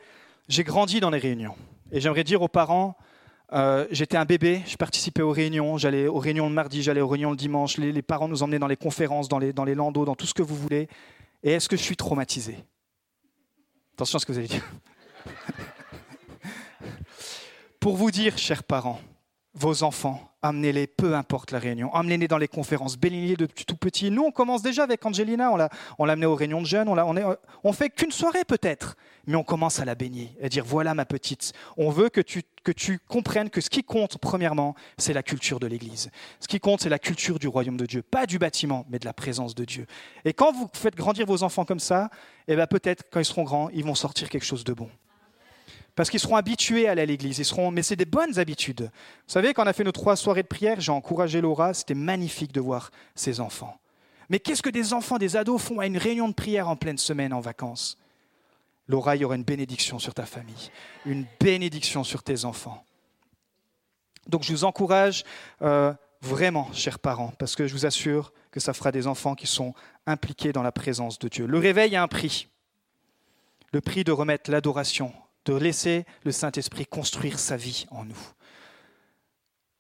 j'ai 0.48 0.64
grandi 0.64 1.00
dans 1.00 1.10
les 1.10 1.18
réunions. 1.18 1.56
Et 1.92 2.00
j'aimerais 2.00 2.24
dire 2.24 2.42
aux 2.42 2.48
parents, 2.48 2.96
euh, 3.54 3.86
j'étais 3.92 4.16
un 4.16 4.24
bébé, 4.24 4.62
je 4.66 4.78
participais 4.78 5.22
aux 5.22 5.32
réunions, 5.32 5.78
j'allais 5.78 6.08
aux 6.08 6.20
réunions 6.20 6.48
le 6.48 6.54
mardi, 6.54 6.82
j'allais 6.82 7.02
aux 7.02 7.08
réunions 7.08 7.32
le 7.32 7.36
dimanche, 7.36 7.78
les, 7.78 8.02
parents 8.02 8.30
nous 8.30 8.44
emmenaient 8.44 8.60
dans 8.60 8.68
les 8.68 8.78
conférences, 8.78 9.28
dans 9.28 9.40
les, 9.40 9.52
dans 9.52 9.66
les 9.66 9.76
dans 9.76 10.16
tout 10.16 10.26
ce 10.26 10.34
que 10.34 10.42
vous 10.42 10.56
voulez. 10.56 10.88
Et 11.44 11.52
est-ce 11.52 11.68
que 11.68 11.76
je 11.76 11.82
suis 11.82 11.98
traumatisé? 11.98 12.58
Attention 13.94 14.18
à 14.18 14.20
ce 14.20 14.26
que 14.26 14.32
vous 14.32 14.38
allez 14.38 14.48
dire. 14.48 14.64
Pour 17.82 17.98
vous 17.98 18.12
dire, 18.12 18.38
chers 18.38 18.64
parents, 18.64 19.02
vos 19.54 19.84
enfants, 19.84 20.32
amenez-les, 20.42 20.88
peu 20.88 21.14
importe 21.14 21.52
la 21.52 21.60
réunion, 21.60 21.94
amenez-les 21.94 22.28
dans 22.30 22.38
les 22.38 22.48
conférences, 22.48 22.98
baignez-les 22.98 23.36
depuis 23.36 23.66
tout 23.66 23.76
petit. 23.76 24.10
Nous, 24.10 24.24
on 24.24 24.32
commence 24.32 24.62
déjà 24.62 24.84
avec 24.84 25.06
Angelina, 25.06 25.52
on 25.52 25.58
l'a 26.06 26.14
amenée 26.14 26.26
aux 26.26 26.36
réunions 26.36 26.62
de 26.62 26.66
jeunes, 26.66 26.88
on, 26.88 26.98
on, 26.98 27.36
on 27.64 27.74
fait 27.74 27.90
qu'une 27.90 28.12
soirée 28.12 28.46
peut-être, 28.46 28.96
mais 29.28 29.36
on 29.36 29.44
commence 29.44 29.80
à 29.80 29.86
la 29.86 29.94
baigner, 29.94 30.38
à 30.42 30.48
dire 30.48 30.64
voilà 30.64 30.94
ma 30.94 31.06
petite, 31.06 31.52
on 31.76 31.90
veut 31.90 32.08
que 32.08 32.22
tu, 32.22 32.44
que 32.64 32.72
tu 32.72 33.00
comprennes 33.00 33.50
que 33.50 33.60
ce 33.60 33.70
qui 33.70 33.84
compte, 33.84 34.18
premièrement, 34.20 34.74
c'est 34.98 35.14
la 35.14 35.24
culture 35.24 35.60
de 35.60 35.68
l'Église. 35.68 36.12
Ce 36.40 36.48
qui 36.48 36.60
compte, 36.62 36.82
c'est 36.82 36.90
la 36.90 37.00
culture 37.00 37.38
du 37.38 37.50
royaume 37.50 37.78
de 37.78 37.86
Dieu, 37.86 38.02
pas 38.02 38.26
du 38.26 38.40
bâtiment, 38.40 38.86
mais 38.90 39.00
de 39.00 39.06
la 39.06 39.14
présence 39.14 39.54
de 39.54 39.66
Dieu. 39.66 39.86
Et 40.24 40.34
quand 40.34 40.54
vous 40.54 40.70
faites 40.74 40.96
grandir 40.96 41.26
vos 41.26 41.44
enfants 41.44 41.66
comme 41.66 41.80
ça, 41.80 42.10
eh 42.48 42.56
ben 42.56 42.68
peut-être 42.68 43.04
quand 43.12 43.20
ils 43.20 43.26
seront 43.26 43.44
grands, 43.44 43.70
ils 43.70 43.84
vont 43.84 43.96
sortir 43.96 44.30
quelque 44.30 44.46
chose 44.46 44.64
de 44.64 44.74
bon 44.74 44.90
parce 45.96 46.10
qu'ils 46.10 46.20
seront 46.20 46.36
habitués 46.36 46.88
à 46.88 46.92
aller 46.92 47.02
à 47.02 47.06
l'église. 47.06 47.40
Ils 47.40 47.46
seront, 47.46 47.72
mais 47.72 47.84
c'est 47.84 47.96
des 47.96 48.06
bonnes 48.06 48.40
habitudes. 48.40 48.82
Vous 48.82 49.34
savez, 49.34 49.54
quand 49.54 49.64
on 49.64 49.68
a 49.68 49.74
fait 49.74 49.84
nos 49.84 49.92
trois 49.92 50.16
soirées 50.16 50.44
de 50.44 50.48
prière, 50.48 50.80
j'ai 50.80 50.92
encouragé 50.92 51.42
Laura. 51.42 51.74
C'était 51.74 51.94
magnifique 51.94 52.54
de 52.54 52.62
voir 52.62 52.92
ses 53.16 53.40
enfants. 53.40 53.78
Mais 54.30 54.40
qu'est-ce 54.40 54.62
que 54.62 54.70
des 54.70 54.94
enfants, 54.94 55.18
des 55.18 55.36
ados 55.36 55.62
font 55.62 55.80
à 55.80 55.86
une 55.86 55.98
réunion 55.98 56.30
de 56.30 56.34
prière 56.34 56.70
en 56.70 56.78
pleine 56.78 56.98
semaine 56.98 57.34
en 57.34 57.42
vacances? 57.42 57.98
Laura, 58.88 59.16
il 59.16 59.22
y 59.22 59.26
aura 59.26 59.36
une 59.36 59.44
bénédiction 59.44 60.00
sur 60.00 60.14
ta 60.14 60.26
famille, 60.26 60.72
une 61.06 61.26
bénédiction 61.40 62.04
sur 62.04 62.24
tes 62.24 62.46
enfants. 62.46 62.84
Donc 64.28 64.44
je 64.44 64.52
vous 64.52 64.64
encourage 64.64 65.24
euh, 65.62 65.94
vraiment, 66.22 66.72
chers 66.74 67.00
parents, 67.00 67.34
parce 67.40 67.56
que 67.56 67.68
je 67.68 67.74
vous 67.74 67.86
assure 67.86 68.34
que 68.52 68.60
ça 68.60 68.74
fera 68.74 68.92
des 68.92 69.08
enfants 69.08 69.36
qui 69.36 69.48
sont 69.48 69.74
impliqués 70.06 70.54
dans 70.54 70.64
la 70.64 70.72
présence 70.72 71.20
de 71.20 71.28
Dieu. 71.28 71.46
Le 71.46 71.58
réveil 71.58 71.96
a 71.96 72.04
un 72.04 72.08
prix. 72.08 72.48
Le 73.74 73.82
prix 73.82 74.04
de 74.04 74.12
remettre 74.12 74.52
l'adoration 74.52 75.14
de 75.46 75.54
laisser 75.54 76.06
le 76.24 76.32
Saint-Esprit 76.32 76.86
construire 76.86 77.40
sa 77.40 77.58
vie 77.58 77.86
en 77.92 78.06
nous. 78.06 78.20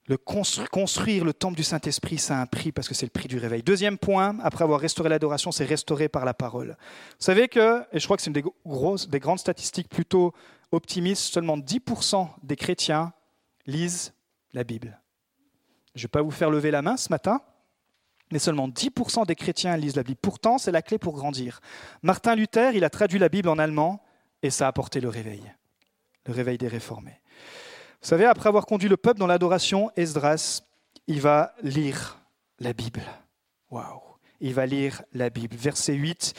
Le 0.07 0.17
construire 0.17 1.23
le 1.23 1.33
temple 1.33 1.55
du 1.55 1.63
Saint-Esprit, 1.63 2.17
ça 2.17 2.37
a 2.37 2.41
un 2.41 2.45
prix 2.45 2.71
parce 2.71 2.87
que 2.87 2.93
c'est 2.93 3.05
le 3.05 3.11
prix 3.11 3.27
du 3.27 3.37
réveil. 3.37 3.61
Deuxième 3.63 3.97
point, 3.97 4.37
après 4.41 4.63
avoir 4.63 4.79
restauré 4.79 5.09
l'adoration, 5.09 5.51
c'est 5.51 5.63
restauré 5.63 6.09
par 6.09 6.25
la 6.25 6.33
parole. 6.33 6.75
Vous 7.19 7.25
savez 7.25 7.47
que, 7.47 7.81
et 7.93 7.99
je 7.99 8.05
crois 8.05 8.17
que 8.17 8.23
c'est 8.23 8.31
une 8.31 8.33
des, 8.33 8.43
des 9.07 9.19
grandes 9.19 9.39
statistiques 9.39 9.89
plutôt 9.89 10.33
optimistes, 10.71 11.31
seulement 11.31 11.57
10% 11.57 12.27
des 12.43 12.55
chrétiens 12.55 13.13
lisent 13.67 14.13
la 14.53 14.63
Bible. 14.63 14.99
Je 15.95 15.99
ne 15.99 16.03
vais 16.03 16.09
pas 16.09 16.21
vous 16.21 16.31
faire 16.31 16.49
lever 16.49 16.71
la 16.71 16.81
main 16.81 16.97
ce 16.97 17.09
matin, 17.09 17.41
mais 18.31 18.39
seulement 18.39 18.67
10% 18.67 19.25
des 19.25 19.35
chrétiens 19.35 19.77
lisent 19.77 19.95
la 19.95 20.03
Bible. 20.03 20.19
Pourtant, 20.21 20.57
c'est 20.57 20.71
la 20.71 20.81
clé 20.81 20.97
pour 20.97 21.13
grandir. 21.13 21.61
Martin 22.01 22.35
Luther, 22.35 22.75
il 22.75 22.83
a 22.83 22.89
traduit 22.89 23.19
la 23.19 23.29
Bible 23.29 23.49
en 23.49 23.59
allemand 23.59 24.03
et 24.43 24.49
ça 24.49 24.65
a 24.65 24.69
apporté 24.69 24.99
le 24.99 25.09
réveil, 25.09 25.43
le 26.25 26.33
réveil 26.33 26.57
des 26.57 26.67
réformés. 26.67 27.19
Vous 28.01 28.07
savez, 28.07 28.25
après 28.25 28.49
avoir 28.49 28.65
conduit 28.65 28.89
le 28.89 28.97
peuple 28.97 29.19
dans 29.19 29.27
l'adoration, 29.27 29.91
Esdras, 29.95 30.61
il 31.07 31.21
va 31.21 31.53
lire 31.61 32.19
la 32.59 32.73
Bible. 32.73 33.03
Waouh! 33.69 34.01
Il 34.39 34.55
va 34.55 34.65
lire 34.65 35.03
la 35.13 35.29
Bible. 35.29 35.55
Verset 35.55 35.93
8, 35.93 36.33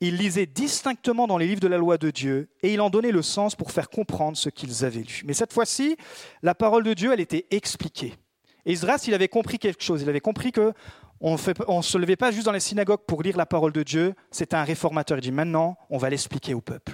il 0.00 0.16
lisait 0.16 0.46
distinctement 0.46 1.26
dans 1.26 1.38
les 1.38 1.48
livres 1.48 1.60
de 1.60 1.66
la 1.66 1.76
loi 1.76 1.98
de 1.98 2.10
Dieu 2.10 2.48
et 2.62 2.72
il 2.72 2.80
en 2.80 2.88
donnait 2.88 3.10
le 3.10 3.22
sens 3.22 3.56
pour 3.56 3.72
faire 3.72 3.90
comprendre 3.90 4.36
ce 4.36 4.48
qu'ils 4.48 4.84
avaient 4.84 5.00
lu. 5.00 5.22
Mais 5.24 5.34
cette 5.34 5.52
fois-ci, 5.52 5.96
la 6.42 6.54
parole 6.54 6.84
de 6.84 6.94
Dieu, 6.94 7.12
elle 7.12 7.20
était 7.20 7.46
expliquée. 7.50 8.14
Esdras, 8.64 9.04
il 9.08 9.14
avait 9.14 9.28
compris 9.28 9.58
quelque 9.58 9.82
chose. 9.82 10.02
Il 10.02 10.08
avait 10.08 10.20
compris 10.20 10.52
que 10.52 10.72
on 11.20 11.32
ne 11.32 11.82
se 11.82 11.98
levait 11.98 12.14
pas 12.14 12.30
juste 12.30 12.46
dans 12.46 12.52
les 12.52 12.60
synagogues 12.60 13.04
pour 13.06 13.24
lire 13.24 13.36
la 13.36 13.46
parole 13.46 13.72
de 13.72 13.82
Dieu. 13.82 14.14
C'était 14.30 14.54
un 14.54 14.62
réformateur. 14.62 15.18
Il 15.18 15.22
dit 15.22 15.32
maintenant, 15.32 15.76
on 15.90 15.98
va 15.98 16.10
l'expliquer 16.10 16.54
au 16.54 16.60
peuple. 16.60 16.92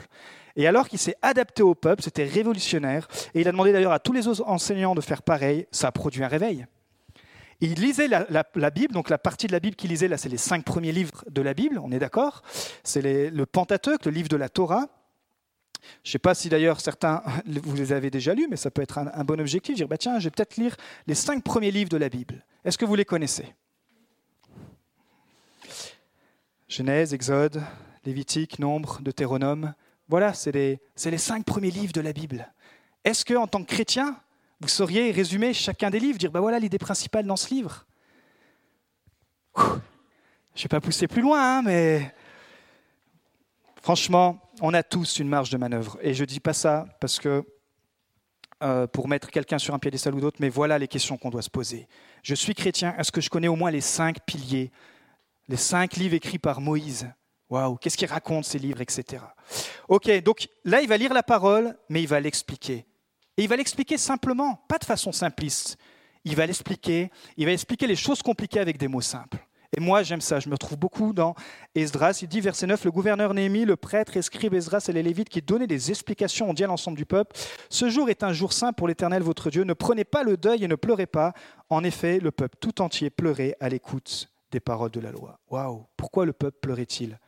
Et 0.56 0.66
alors 0.66 0.88
qu'il 0.88 0.98
s'est 0.98 1.16
adapté 1.22 1.62
au 1.62 1.74
peuple, 1.74 2.02
c'était 2.02 2.24
révolutionnaire. 2.24 3.08
Et 3.34 3.40
il 3.40 3.48
a 3.48 3.52
demandé 3.52 3.72
d'ailleurs 3.72 3.92
à 3.92 3.98
tous 3.98 4.12
les 4.12 4.28
autres 4.28 4.44
enseignants 4.46 4.94
de 4.94 5.00
faire 5.00 5.22
pareil. 5.22 5.66
Ça 5.72 5.88
a 5.88 5.92
produit 5.92 6.22
un 6.22 6.28
réveil. 6.28 6.66
Il 7.60 7.74
lisait 7.74 8.08
la, 8.08 8.70
Bible, 8.70 8.92
donc 8.92 9.08
la 9.08 9.18
partie 9.18 9.46
de 9.46 9.52
la 9.52 9.60
Bible 9.60 9.76
qu'il 9.76 9.90
lisait, 9.90 10.08
là, 10.08 10.18
c'est 10.18 10.28
les 10.28 10.36
cinq 10.36 10.64
premiers 10.64 10.92
livres 10.92 11.24
de 11.30 11.40
la 11.40 11.54
Bible, 11.54 11.78
on 11.82 11.92
est 11.92 11.98
d'accord 11.98 12.42
C'est 12.82 13.00
le 13.02 13.46
Pentateuque, 13.46 14.04
le 14.04 14.10
livre 14.10 14.28
de 14.28 14.36
la 14.36 14.48
Torah. 14.48 14.88
Je 16.02 16.08
ne 16.08 16.12
sais 16.12 16.18
pas 16.18 16.34
si 16.34 16.48
d'ailleurs 16.48 16.80
certains, 16.80 17.22
vous 17.46 17.76
les 17.76 17.92
avez 17.92 18.10
déjà 18.10 18.34
lus, 18.34 18.48
mais 18.50 18.56
ça 18.56 18.70
peut 18.70 18.82
être 18.82 18.98
un, 18.98 19.24
bon 19.24 19.40
objectif, 19.40 19.76
dire, 19.76 19.88
bah, 19.88 19.98
tiens, 19.98 20.18
je 20.18 20.24
vais 20.24 20.30
peut-être 20.30 20.56
lire 20.56 20.76
les 21.06 21.14
cinq 21.14 21.42
premiers 21.42 21.70
livres 21.70 21.90
de 21.90 21.96
la 21.96 22.08
Bible. 22.08 22.44
Est-ce 22.64 22.78
que 22.78 22.84
vous 22.84 22.96
les 22.96 23.04
connaissez? 23.04 23.54
Genèse, 26.68 27.14
Exode, 27.14 27.62
Lévitique, 28.04 28.58
Nombre, 28.58 29.00
Deutéronome. 29.00 29.74
Voilà, 30.08 30.34
c'est 30.34 30.52
les, 30.52 30.80
cinq 31.18 31.44
premiers 31.44 31.70
livres 31.70 31.92
de 31.92 32.00
la 32.00 32.12
Bible. 32.12 32.52
Est-ce 33.04 33.24
que, 33.24 33.34
en 33.34 33.46
tant 33.46 33.62
que 33.62 33.72
chrétien, 33.72 34.20
vous 34.60 34.68
sauriez 34.68 35.10
résumer 35.10 35.54
chacun 35.54 35.90
des 35.90 36.00
livres, 36.00 36.18
dire 36.18 36.30
ben 36.30 36.40
voilà 36.40 36.58
l'idée 36.58 36.78
principale 36.78 37.26
dans 37.26 37.36
ce 37.36 37.52
livre? 37.52 37.86
Je 39.56 39.62
ne 39.62 40.62
vais 40.62 40.68
pas 40.68 40.80
pousser 40.80 41.08
plus 41.08 41.22
loin, 41.22 41.58
hein, 41.58 41.62
mais 41.62 42.14
franchement, 43.82 44.40
on 44.60 44.72
a 44.72 44.82
tous 44.82 45.18
une 45.18 45.28
marge 45.28 45.50
de 45.50 45.56
manœuvre. 45.56 45.98
Et 46.00 46.14
je 46.14 46.22
ne 46.22 46.26
dis 46.26 46.40
pas 46.40 46.52
ça 46.52 46.86
parce 47.00 47.18
que 47.18 47.44
euh, 48.62 48.86
pour 48.86 49.08
mettre 49.08 49.30
quelqu'un 49.30 49.58
sur 49.58 49.74
un 49.74 49.78
piédestal 49.78 50.14
ou 50.14 50.20
d'autre, 50.20 50.36
mais 50.40 50.48
voilà 50.48 50.78
les 50.78 50.88
questions 50.88 51.16
qu'on 51.18 51.30
doit 51.30 51.42
se 51.42 51.50
poser. 51.50 51.88
Je 52.22 52.34
suis 52.34 52.54
chrétien, 52.54 52.94
est-ce 52.98 53.10
que 53.10 53.20
je 53.20 53.28
connais 53.28 53.48
au 53.48 53.56
moins 53.56 53.70
les 53.70 53.80
cinq 53.80 54.18
piliers, 54.24 54.70
les 55.48 55.56
cinq 55.56 55.96
livres 55.96 56.14
écrits 56.14 56.38
par 56.38 56.60
Moïse? 56.60 57.08
Waouh, 57.54 57.76
qu'est-ce 57.76 57.96
qu'il 57.96 58.08
raconte 58.08 58.46
ces 58.46 58.58
livres, 58.58 58.80
etc. 58.80 59.22
Ok, 59.86 60.10
donc 60.24 60.48
là, 60.64 60.82
il 60.82 60.88
va 60.88 60.96
lire 60.96 61.14
la 61.14 61.22
parole, 61.22 61.78
mais 61.88 62.02
il 62.02 62.08
va 62.08 62.18
l'expliquer. 62.18 62.84
Et 63.36 63.44
il 63.44 63.48
va 63.48 63.54
l'expliquer 63.54 63.96
simplement, 63.96 64.64
pas 64.66 64.78
de 64.78 64.84
façon 64.84 65.12
simpliste. 65.12 65.78
Il 66.24 66.34
va 66.34 66.46
l'expliquer, 66.46 67.12
il 67.36 67.46
va 67.46 67.52
expliquer 67.52 67.86
les 67.86 67.94
choses 67.94 68.22
compliquées 68.22 68.58
avec 68.58 68.76
des 68.76 68.88
mots 68.88 69.00
simples. 69.00 69.38
Et 69.76 69.78
moi, 69.78 70.02
j'aime 70.02 70.20
ça. 70.20 70.40
Je 70.40 70.48
me 70.48 70.54
retrouve 70.54 70.78
beaucoup 70.78 71.12
dans 71.12 71.36
Esdras. 71.76 72.18
Il 72.22 72.28
dit, 72.28 72.40
verset 72.40 72.66
9, 72.66 72.86
le 72.86 72.90
gouverneur 72.90 73.34
Néhémie, 73.34 73.64
le 73.64 73.76
prêtre, 73.76 74.16
escribe 74.16 74.54
Esdras 74.54 74.86
et 74.88 74.92
les 74.92 75.04
Lévites 75.04 75.28
qui 75.28 75.40
donnaient 75.40 75.68
des 75.68 75.90
explications, 75.90 76.50
on 76.50 76.54
dit 76.54 76.64
à 76.64 76.66
l'ensemble 76.66 76.96
du 76.96 77.06
peuple 77.06 77.36
Ce 77.70 77.88
jour 77.88 78.10
est 78.10 78.24
un 78.24 78.32
jour 78.32 78.52
saint 78.52 78.72
pour 78.72 78.88
l'Éternel 78.88 79.22
votre 79.22 79.50
Dieu. 79.50 79.62
Ne 79.62 79.74
prenez 79.74 80.02
pas 80.02 80.24
le 80.24 80.36
deuil 80.36 80.64
et 80.64 80.68
ne 80.68 80.74
pleurez 80.74 81.06
pas. 81.06 81.34
En 81.70 81.84
effet, 81.84 82.18
le 82.18 82.32
peuple 82.32 82.56
tout 82.58 82.82
entier 82.82 83.10
pleurait 83.10 83.56
à 83.60 83.68
l'écoute 83.68 84.28
des 84.50 84.58
paroles 84.58 84.90
de 84.90 85.00
la 85.00 85.12
loi. 85.12 85.38
Waouh 85.50 85.86
Pourquoi 85.96 86.26
le 86.26 86.32
peuple 86.32 86.58
pleurait-il? 86.60 87.20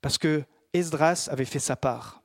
Parce 0.00 0.18
que 0.18 0.42
Esdras 0.72 1.28
avait 1.30 1.44
fait 1.44 1.58
sa 1.58 1.76
part. 1.76 2.22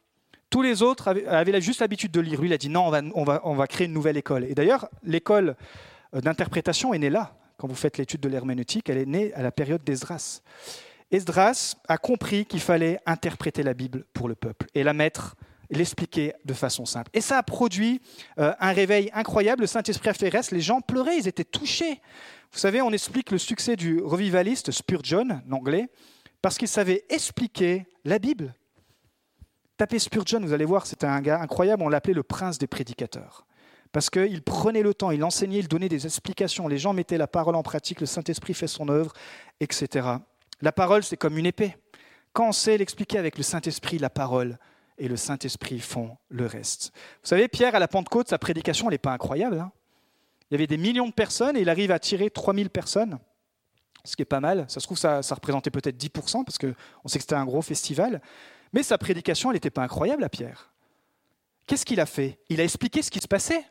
Tous 0.50 0.62
les 0.62 0.84
autres 0.84 1.08
avaient, 1.08 1.62
juste 1.62 1.82
l'habitude 1.82 2.12
de 2.12 2.22
lire. 2.22 2.40
Lui, 2.40 2.50
il 2.50 2.54
a 2.54 2.58
dit 2.58 2.70
non, 2.70 2.92
on 3.16 3.24
va, 3.24 3.68
créer 3.68 3.88
une 3.88 3.94
nouvelle 3.94 4.18
école. 4.18 4.44
Et 4.46 4.54
d'ailleurs, 4.54 4.88
l'école 5.04 5.56
euh, 6.14 6.22
d'interprétation 6.22 6.94
est 6.94 7.00
née 7.00 7.10
là 7.10 7.36
quand 7.64 7.70
vous 7.70 7.76
faites 7.76 7.98
l'étude 7.98 8.20
de 8.20 8.28
l'herméneutique, 8.28 8.90
elle 8.90 8.98
est 8.98 9.06
née 9.06 9.34
à 9.36 9.42
la 9.42 9.52
période 9.52 9.82
d'Esdras. 9.86 10.42
Esdras 11.12 11.76
a 11.88 11.98
compris 11.98 12.46
qu'il 12.46 12.60
fallait 12.60 13.00
interpréter 13.06 13.64
la 13.64 13.74
Bible 13.74 14.04
pour 14.14 14.28
le 14.28 14.36
peuple 14.36 14.68
et 14.74 14.84
la 14.84 14.92
mettre, 14.92 15.36
l'expliquer 15.70 16.34
de 16.44 16.54
façon 16.54 16.86
simple. 16.86 17.10
Et 17.14 17.22
ça 17.22 17.38
a 17.38 17.44
produit 17.44 18.02
euh, 18.38 18.54
un 18.60 18.74
réveil 18.74 19.10
incroyable. 19.14 19.62
Le 19.62 19.68
Saint-Esprit 19.68 20.10
a 20.10 20.14
fait 20.14 20.28
reste, 20.28 20.52
les 20.52 20.60
gens 20.60 20.82
pleuraient, 20.82 21.18
ils 21.18 21.28
étaient 21.28 21.46
touchés. 21.46 22.02
Vous 22.52 22.60
savez, 22.60 22.82
on 22.82 22.92
explique 22.92 23.32
le 23.32 23.38
succès 23.38 23.76
du 23.76 24.02
revivaliste 24.02 24.72
Spurgeon, 24.72 25.42
l'anglais, 25.48 25.88
parce 26.44 26.60
qu'il 26.60 26.68
savait 26.68 27.06
expliquer 27.10 27.88
la 28.06 28.20
Bible. 28.20 28.54
Tapez 29.78 29.98
Spurgeon, 29.98 30.42
vous 30.42 30.54
allez 30.54 30.66
voir, 30.66 30.86
c'était 30.86 31.08
un 31.08 31.22
gars 31.22 31.42
incroyable, 31.42 31.82
on 31.82 31.90
l'appelait 31.90 32.14
le 32.14 32.22
prince 32.22 32.60
des 32.60 32.68
prédicateurs 32.68 33.48
parce 33.94 34.10
qu'il 34.10 34.42
prenait 34.42 34.82
le 34.82 34.94
temps, 34.96 35.12
il 35.12 35.24
enseignait, 35.24 35.60
il 35.60 35.68
donnait 35.68 35.88
des 35.88 36.06
explications, 36.06 36.68
les 36.68 36.80
gens 36.80 36.94
mettaient 36.94 37.20
la 37.20 37.28
parole 37.28 37.56
en 37.56 37.62
pratique, 37.62 38.02
le 38.02 38.08
Saint-Esprit 38.08 38.56
fait 38.56 38.68
son 38.68 38.90
œuvre, 38.90 39.14
etc. 39.60 40.08
La 40.62 40.72
parole, 40.72 41.04
c'est 41.04 41.16
comme 41.16 41.38
une 41.38 41.46
épée. 41.46 41.78
Quand 42.34 42.50
on 42.50 42.52
sait 42.52 42.76
l'expliquer 42.76 43.20
avec 43.20 43.38
le 43.38 43.44
Saint-Esprit, 43.44 44.00
la 44.00 44.10
parole 44.10 44.58
et 44.98 45.08
le 45.08 45.16
Saint-Esprit 45.16 45.80
font 45.80 46.18
le 46.30 46.48
reste. 46.48 46.92
Vous 47.22 47.30
savez, 47.30 47.48
Pierre, 47.48 47.76
à 47.76 47.80
la 47.80 47.88
Pentecôte, 47.88 48.30
sa 48.30 48.40
prédication, 48.40 48.88
elle 48.88 48.96
n'est 48.96 48.98
pas 48.98 49.14
incroyable. 49.14 49.60
Hein. 49.60 49.72
il 50.50 50.56
y 50.56 50.56
avait 50.56 50.68
des 50.68 50.78
millions 50.78 51.08
de 51.08 51.14
personnes 51.14 51.56
et 51.56 51.62
il 51.62 51.70
arrive 51.70 51.92
à 51.92 52.00
tirer 52.00 52.32
3000 52.32 52.72
personnes, 52.72 53.20
ce 54.04 54.16
qui 54.16 54.22
est 54.22 54.26
pas 54.26 54.40
mal. 54.40 54.66
Ça 54.68 54.80
se 54.80 54.86
trouve, 54.86 54.98
ça, 54.98 55.22
ça 55.22 55.36
représentait 55.36 55.72
peut-être 55.72 55.98
10%, 55.98 56.44
parce 56.44 56.58
qu'on 56.58 57.08
sait 57.08 57.20
que 57.20 57.24
c'était 57.24 57.36
un 57.36 57.46
gros 57.46 57.62
festival. 57.62 58.22
Mais 58.74 58.84
sa 58.84 58.98
prédication, 58.98 59.52
elle 59.52 59.56
n'était 59.56 59.70
pas 59.70 59.84
incroyable 59.84 60.24
à 60.24 60.30
Pierre. 60.30 60.72
Qu'est-ce 61.68 61.86
qu'il 61.86 62.00
a 62.00 62.06
fait? 62.06 62.40
Il 62.50 62.60
a 62.60 62.64
expliqué 62.64 63.02
ce 63.02 63.12
qui 63.12 63.20
se 63.20 63.28
passait. 63.28 63.64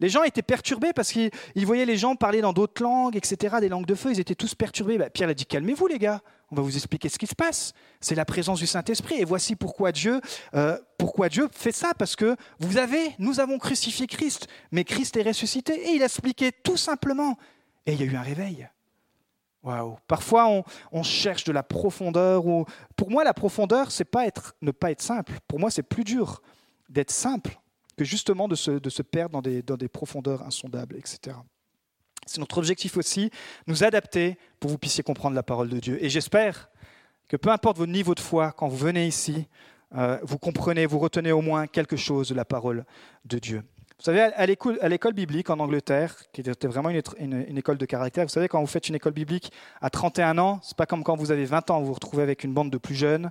Les 0.00 0.08
gens 0.08 0.22
étaient 0.22 0.42
perturbés 0.42 0.92
parce 0.92 1.12
qu'ils 1.12 1.30
voyaient 1.56 1.86
les 1.86 1.96
gens 1.96 2.16
parler 2.16 2.40
dans 2.40 2.52
d'autres 2.52 2.82
langues, 2.82 3.16
etc., 3.16 3.56
des 3.60 3.68
langues 3.68 3.86
de 3.86 3.94
feu, 3.94 4.10
ils 4.12 4.20
étaient 4.20 4.34
tous 4.34 4.54
perturbés. 4.54 4.98
Bah, 4.98 5.10
Pierre 5.10 5.28
a 5.28 5.34
dit 5.34 5.46
calmez-vous 5.46 5.86
les 5.86 5.98
gars, 5.98 6.20
on 6.50 6.56
va 6.56 6.62
vous 6.62 6.76
expliquer 6.76 7.08
ce 7.08 7.18
qui 7.18 7.26
se 7.26 7.34
passe. 7.34 7.74
C'est 8.00 8.14
la 8.14 8.24
présence 8.24 8.58
du 8.58 8.66
Saint-Esprit 8.66 9.16
et 9.20 9.24
voici 9.24 9.54
pourquoi 9.54 9.92
Dieu, 9.92 10.20
euh, 10.54 10.76
pourquoi 10.98 11.28
Dieu 11.28 11.48
fait 11.52 11.72
ça, 11.72 11.92
parce 11.96 12.16
que 12.16 12.36
vous 12.58 12.76
avez, 12.76 13.14
nous 13.18 13.40
avons 13.40 13.58
crucifié 13.58 14.06
Christ, 14.06 14.48
mais 14.72 14.84
Christ 14.84 15.16
est 15.16 15.22
ressuscité 15.22 15.74
et 15.74 15.94
il 15.94 16.02
a 16.02 16.06
expliqué 16.06 16.50
tout 16.50 16.76
simplement. 16.76 17.38
Et 17.86 17.92
il 17.92 18.00
y 18.00 18.02
a 18.02 18.06
eu 18.06 18.16
un 18.16 18.22
réveil. 18.22 18.68
Parfois, 20.06 20.62
on, 20.92 21.02
cherche 21.02 21.44
de 21.44 21.52
la 21.52 21.62
profondeur. 21.62 22.46
Ou... 22.46 22.66
Pour 22.96 23.10
moi, 23.10 23.24
la 23.24 23.34
profondeur, 23.34 23.90
c'est 23.90 24.04
pas 24.04 24.26
ne 24.60 24.70
pas 24.70 24.90
être 24.90 25.02
simple. 25.02 25.32
Pour 25.48 25.58
moi, 25.58 25.70
c'est 25.70 25.82
plus 25.82 26.04
dur 26.04 26.42
d'être 26.88 27.10
simple 27.10 27.58
que 27.96 28.04
justement 28.04 28.48
de 28.48 28.54
se, 28.54 29.02
perdre 29.02 29.32
dans 29.32 29.42
des, 29.42 29.62
dans 29.62 29.76
des 29.76 29.88
profondeurs 29.88 30.42
insondables, 30.42 30.96
etc. 30.96 31.36
C'est 32.26 32.40
notre 32.40 32.58
objectif 32.58 32.96
aussi, 32.96 33.30
nous 33.66 33.84
adapter 33.84 34.38
pour 34.58 34.68
que 34.68 34.72
vous 34.72 34.78
puissiez 34.78 35.02
comprendre 35.02 35.34
la 35.34 35.42
parole 35.42 35.68
de 35.68 35.78
Dieu. 35.78 36.02
Et 36.02 36.08
j'espère 36.08 36.70
que 37.28 37.36
peu 37.36 37.50
importe 37.50 37.78
votre 37.78 37.92
niveau 37.92 38.14
de 38.14 38.20
foi, 38.20 38.52
quand 38.52 38.68
vous 38.68 38.76
venez 38.76 39.06
ici, 39.06 39.46
euh, 39.94 40.18
vous 40.22 40.38
comprenez, 40.38 40.86
vous 40.86 40.98
retenez 40.98 41.32
au 41.32 41.40
moins 41.40 41.66
quelque 41.66 41.96
chose 41.96 42.28
de 42.28 42.34
la 42.34 42.44
parole 42.44 42.84
de 43.24 43.38
Dieu. 43.38 43.62
Vous 43.98 44.04
savez, 44.04 44.20
à 44.20 44.88
l'école 44.88 45.12
biblique 45.14 45.50
en 45.50 45.58
Angleterre, 45.60 46.16
qui 46.32 46.40
était 46.40 46.66
vraiment 46.66 46.90
une, 46.90 47.58
école 47.58 47.78
de 47.78 47.86
caractère, 47.86 48.24
vous 48.24 48.30
savez, 48.30 48.48
quand 48.48 48.60
vous 48.60 48.66
faites 48.66 48.88
une 48.88 48.96
école 48.96 49.12
biblique 49.12 49.52
à 49.80 49.88
31 49.88 50.36
ans, 50.38 50.60
c'est 50.62 50.76
pas 50.76 50.86
comme 50.86 51.04
quand 51.04 51.16
vous 51.16 51.30
avez 51.30 51.44
20 51.44 51.70
ans, 51.70 51.80
vous 51.80 51.86
vous 51.86 51.94
retrouvez 51.94 52.22
avec 52.22 52.42
une 52.42 52.52
bande 52.52 52.70
de 52.70 52.78
plus 52.78 52.96
jeunes. 52.96 53.30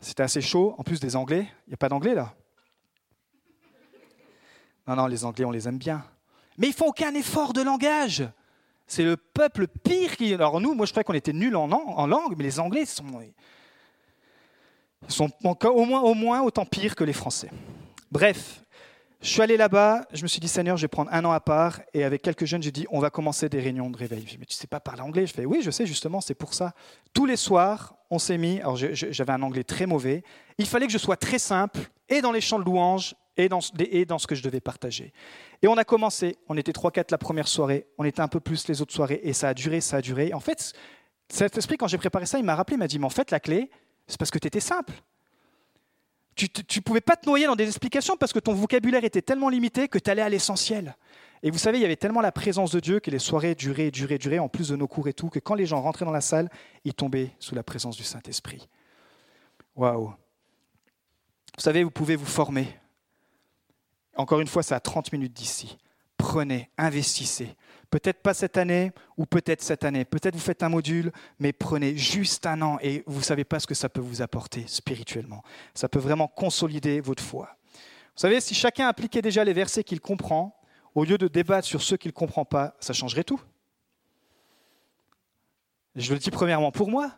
C'était 0.00 0.22
assez 0.22 0.40
chaud, 0.40 0.74
en 0.78 0.82
plus 0.82 1.00
des 1.00 1.16
Anglais. 1.16 1.46
Il 1.66 1.70
n'y 1.70 1.74
a 1.74 1.78
pas 1.78 1.88
d'Anglais 1.88 2.14
là 2.14 2.34
non, 4.86 4.96
non, 4.96 5.06
les 5.06 5.24
Anglais, 5.24 5.44
on 5.44 5.52
les 5.52 5.68
aime 5.68 5.78
bien. 5.78 6.04
Mais 6.58 6.66
ils 6.66 6.72
font 6.72 6.86
aucun 6.86 7.14
effort 7.14 7.52
de 7.52 7.62
langage. 7.62 8.24
C'est 8.86 9.04
le 9.04 9.16
peuple 9.16 9.68
pire 9.68 10.16
qui. 10.16 10.34
Alors 10.34 10.60
nous, 10.60 10.74
moi 10.74 10.86
je 10.86 10.90
croyais 10.90 11.04
qu'on 11.04 11.14
était 11.14 11.32
nuls 11.32 11.54
en, 11.56 11.66
langue, 12.06 12.34
mais 12.36 12.42
les 12.42 12.58
Anglais 12.58 12.84
sont, 12.84 13.04
sont 15.08 15.30
moins, 15.40 16.00
au 16.00 16.14
moins 16.14 16.42
autant 16.42 16.66
pires 16.66 16.96
que 16.96 17.04
les 17.04 17.12
Français. 17.12 17.50
Bref, 18.10 18.61
je 19.22 19.28
suis 19.28 19.40
allé 19.40 19.56
là-bas, 19.56 20.04
je 20.12 20.22
me 20.22 20.26
suis 20.26 20.40
dit, 20.40 20.48
Seigneur, 20.48 20.76
je 20.76 20.82
vais 20.82 20.88
prendre 20.88 21.12
un 21.12 21.24
an 21.24 21.30
à 21.30 21.38
part. 21.38 21.80
Et 21.94 22.02
avec 22.02 22.22
quelques 22.22 22.44
jeunes, 22.44 22.62
j'ai 22.62 22.72
dit, 22.72 22.86
on 22.90 22.98
va 22.98 23.10
commencer 23.10 23.48
des 23.48 23.60
réunions 23.60 23.88
de 23.88 23.96
réveil. 23.96 24.22
Je 24.26 24.32
dit, 24.32 24.38
mais 24.38 24.46
tu 24.46 24.54
sais 24.54 24.66
pas 24.66 24.80
parler 24.80 25.02
anglais? 25.02 25.26
Je 25.26 25.32
fais, 25.32 25.46
oui, 25.46 25.60
je 25.62 25.70
sais, 25.70 25.86
justement, 25.86 26.20
c'est 26.20 26.34
pour 26.34 26.54
ça. 26.54 26.74
Tous 27.14 27.24
les 27.24 27.36
soirs, 27.36 27.94
on 28.10 28.18
s'est 28.18 28.36
mis, 28.36 28.58
alors 28.60 28.76
j'avais 28.76 29.32
un 29.32 29.42
anglais 29.42 29.62
très 29.62 29.86
mauvais, 29.86 30.24
il 30.58 30.66
fallait 30.66 30.86
que 30.86 30.92
je 30.92 30.98
sois 30.98 31.16
très 31.16 31.38
simple, 31.38 31.80
et 32.08 32.20
dans 32.20 32.32
les 32.32 32.40
chants 32.40 32.58
de 32.58 32.64
louanges, 32.64 33.14
et 33.36 33.48
dans, 33.48 33.60
et 33.78 34.04
dans 34.04 34.18
ce 34.18 34.26
que 34.26 34.34
je 34.34 34.42
devais 34.42 34.60
partager. 34.60 35.12
Et 35.62 35.68
on 35.68 35.76
a 35.76 35.84
commencé, 35.84 36.36
on 36.48 36.56
était 36.56 36.72
3-4 36.72 37.06
la 37.10 37.18
première 37.18 37.48
soirée, 37.48 37.86
on 37.98 38.04
était 38.04 38.20
un 38.20 38.28
peu 38.28 38.40
plus 38.40 38.66
les 38.68 38.82
autres 38.82 38.92
soirées, 38.92 39.20
et 39.22 39.32
ça 39.32 39.48
a 39.48 39.54
duré, 39.54 39.80
ça 39.80 39.98
a 39.98 40.00
duré. 40.02 40.34
En 40.34 40.40
fait, 40.40 40.72
cet 41.28 41.56
esprit, 41.56 41.76
quand 41.76 41.86
j'ai 41.86 41.96
préparé 41.96 42.26
ça, 42.26 42.38
il 42.38 42.44
m'a 42.44 42.56
rappelé, 42.56 42.74
il 42.74 42.80
m'a 42.80 42.88
dit, 42.88 42.98
mais 42.98 43.06
en 43.06 43.10
fait, 43.10 43.30
la 43.30 43.40
clé, 43.40 43.70
c'est 44.06 44.18
parce 44.18 44.30
que 44.30 44.38
tu 44.38 44.48
étais 44.48 44.60
simple. 44.60 44.92
Tu 46.34 46.48
ne 46.48 46.80
pouvais 46.80 47.00
pas 47.00 47.16
te 47.16 47.26
noyer 47.26 47.46
dans 47.46 47.56
des 47.56 47.66
explications 47.66 48.16
parce 48.16 48.32
que 48.32 48.38
ton 48.38 48.54
vocabulaire 48.54 49.04
était 49.04 49.22
tellement 49.22 49.48
limité 49.48 49.88
que 49.88 49.98
tu 49.98 50.10
allais 50.10 50.22
à 50.22 50.28
l'essentiel. 50.28 50.96
Et 51.42 51.50
vous 51.50 51.58
savez, 51.58 51.78
il 51.78 51.82
y 51.82 51.84
avait 51.84 51.96
tellement 51.96 52.20
la 52.20 52.32
présence 52.32 52.70
de 52.70 52.80
Dieu 52.80 53.00
que 53.00 53.10
les 53.10 53.18
soirées 53.18 53.54
duraient, 53.54 53.90
duraient, 53.90 54.18
duraient, 54.18 54.38
en 54.38 54.48
plus 54.48 54.68
de 54.68 54.76
nos 54.76 54.86
cours 54.86 55.08
et 55.08 55.12
tout, 55.12 55.28
que 55.28 55.40
quand 55.40 55.54
les 55.54 55.66
gens 55.66 55.82
rentraient 55.82 56.04
dans 56.04 56.12
la 56.12 56.20
salle, 56.20 56.48
ils 56.84 56.94
tombaient 56.94 57.32
sous 57.40 57.54
la 57.54 57.64
présence 57.64 57.96
du 57.96 58.04
Saint-Esprit. 58.04 58.68
Waouh! 59.74 60.14
Vous 61.56 61.62
savez, 61.62 61.82
vous 61.82 61.90
pouvez 61.90 62.16
vous 62.16 62.26
former. 62.26 62.68
Encore 64.16 64.40
une 64.40 64.46
fois, 64.46 64.62
c'est 64.62 64.74
à 64.74 64.80
30 64.80 65.12
minutes 65.12 65.32
d'ici. 65.32 65.78
Prenez, 66.16 66.70
investissez. 66.78 67.56
Peut-être 67.92 68.22
pas 68.22 68.32
cette 68.32 68.56
année 68.56 68.90
ou 69.18 69.26
peut-être 69.26 69.60
cette 69.60 69.84
année. 69.84 70.06
Peut-être 70.06 70.34
vous 70.34 70.40
faites 70.40 70.62
un 70.62 70.70
module, 70.70 71.12
mais 71.38 71.52
prenez 71.52 71.94
juste 71.94 72.46
un 72.46 72.62
an 72.62 72.78
et 72.80 73.04
vous 73.06 73.18
ne 73.18 73.24
savez 73.24 73.44
pas 73.44 73.60
ce 73.60 73.66
que 73.66 73.74
ça 73.74 73.90
peut 73.90 74.00
vous 74.00 74.22
apporter 74.22 74.64
spirituellement. 74.66 75.42
Ça 75.74 75.90
peut 75.90 75.98
vraiment 75.98 76.26
consolider 76.26 77.02
votre 77.02 77.22
foi. 77.22 77.54
Vous 78.14 78.20
savez, 78.22 78.40
si 78.40 78.54
chacun 78.54 78.88
appliquait 78.88 79.20
déjà 79.20 79.44
les 79.44 79.52
versets 79.52 79.84
qu'il 79.84 80.00
comprend, 80.00 80.58
au 80.94 81.04
lieu 81.04 81.18
de 81.18 81.28
débattre 81.28 81.68
sur 81.68 81.82
ceux 81.82 81.98
qu'il 81.98 82.08
ne 82.08 82.14
comprend 82.14 82.46
pas, 82.46 82.74
ça 82.80 82.94
changerait 82.94 83.24
tout. 83.24 83.42
Je 85.94 86.14
le 86.14 86.18
dis 86.18 86.30
premièrement 86.30 86.72
pour 86.72 86.88
moi. 86.88 87.12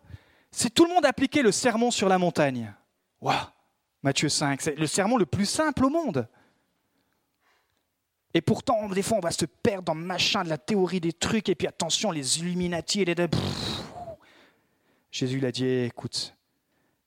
Si 0.51 0.73
tout 0.73 0.87
le 0.87 0.93
monde 0.93 1.07
appliquait 1.07 1.43
le 1.43 1.53
sermon 1.53 1.93
sur 1.93 2.09
la 2.09 2.19
montagne, 2.19 2.75
waouh, 3.21 3.37
Matthieu 4.03 4.29
5, 4.29 4.61
c'est 4.61 4.77
le 4.77 4.89
sermon 4.89 5.19
le 5.19 5.27
plus 5.27 5.47
simple 5.47 5.85
au 5.85 5.89
monde. 5.89 6.27
Et 8.35 8.41
pourtant, 8.41 8.89
des 8.89 9.03
fois, 9.03 9.19
on 9.19 9.21
va 9.21 9.31
se 9.31 9.47
perdre 9.47 9.85
dans 9.85 9.95
machin 9.95 10.43
de 10.43 10.49
la 10.49 10.59
théorie 10.59 11.01
des 11.01 11.13
trucs, 11.13 11.49
et 11.49 11.55
puis 11.55 11.69
attention, 11.69 12.11
les 12.11 12.41
Illuminati 12.41 13.03
et 13.03 13.05
les... 13.05 13.15
Jésus 15.13 15.39
l'a 15.39 15.53
dit, 15.53 15.65
écoute, 15.65 16.35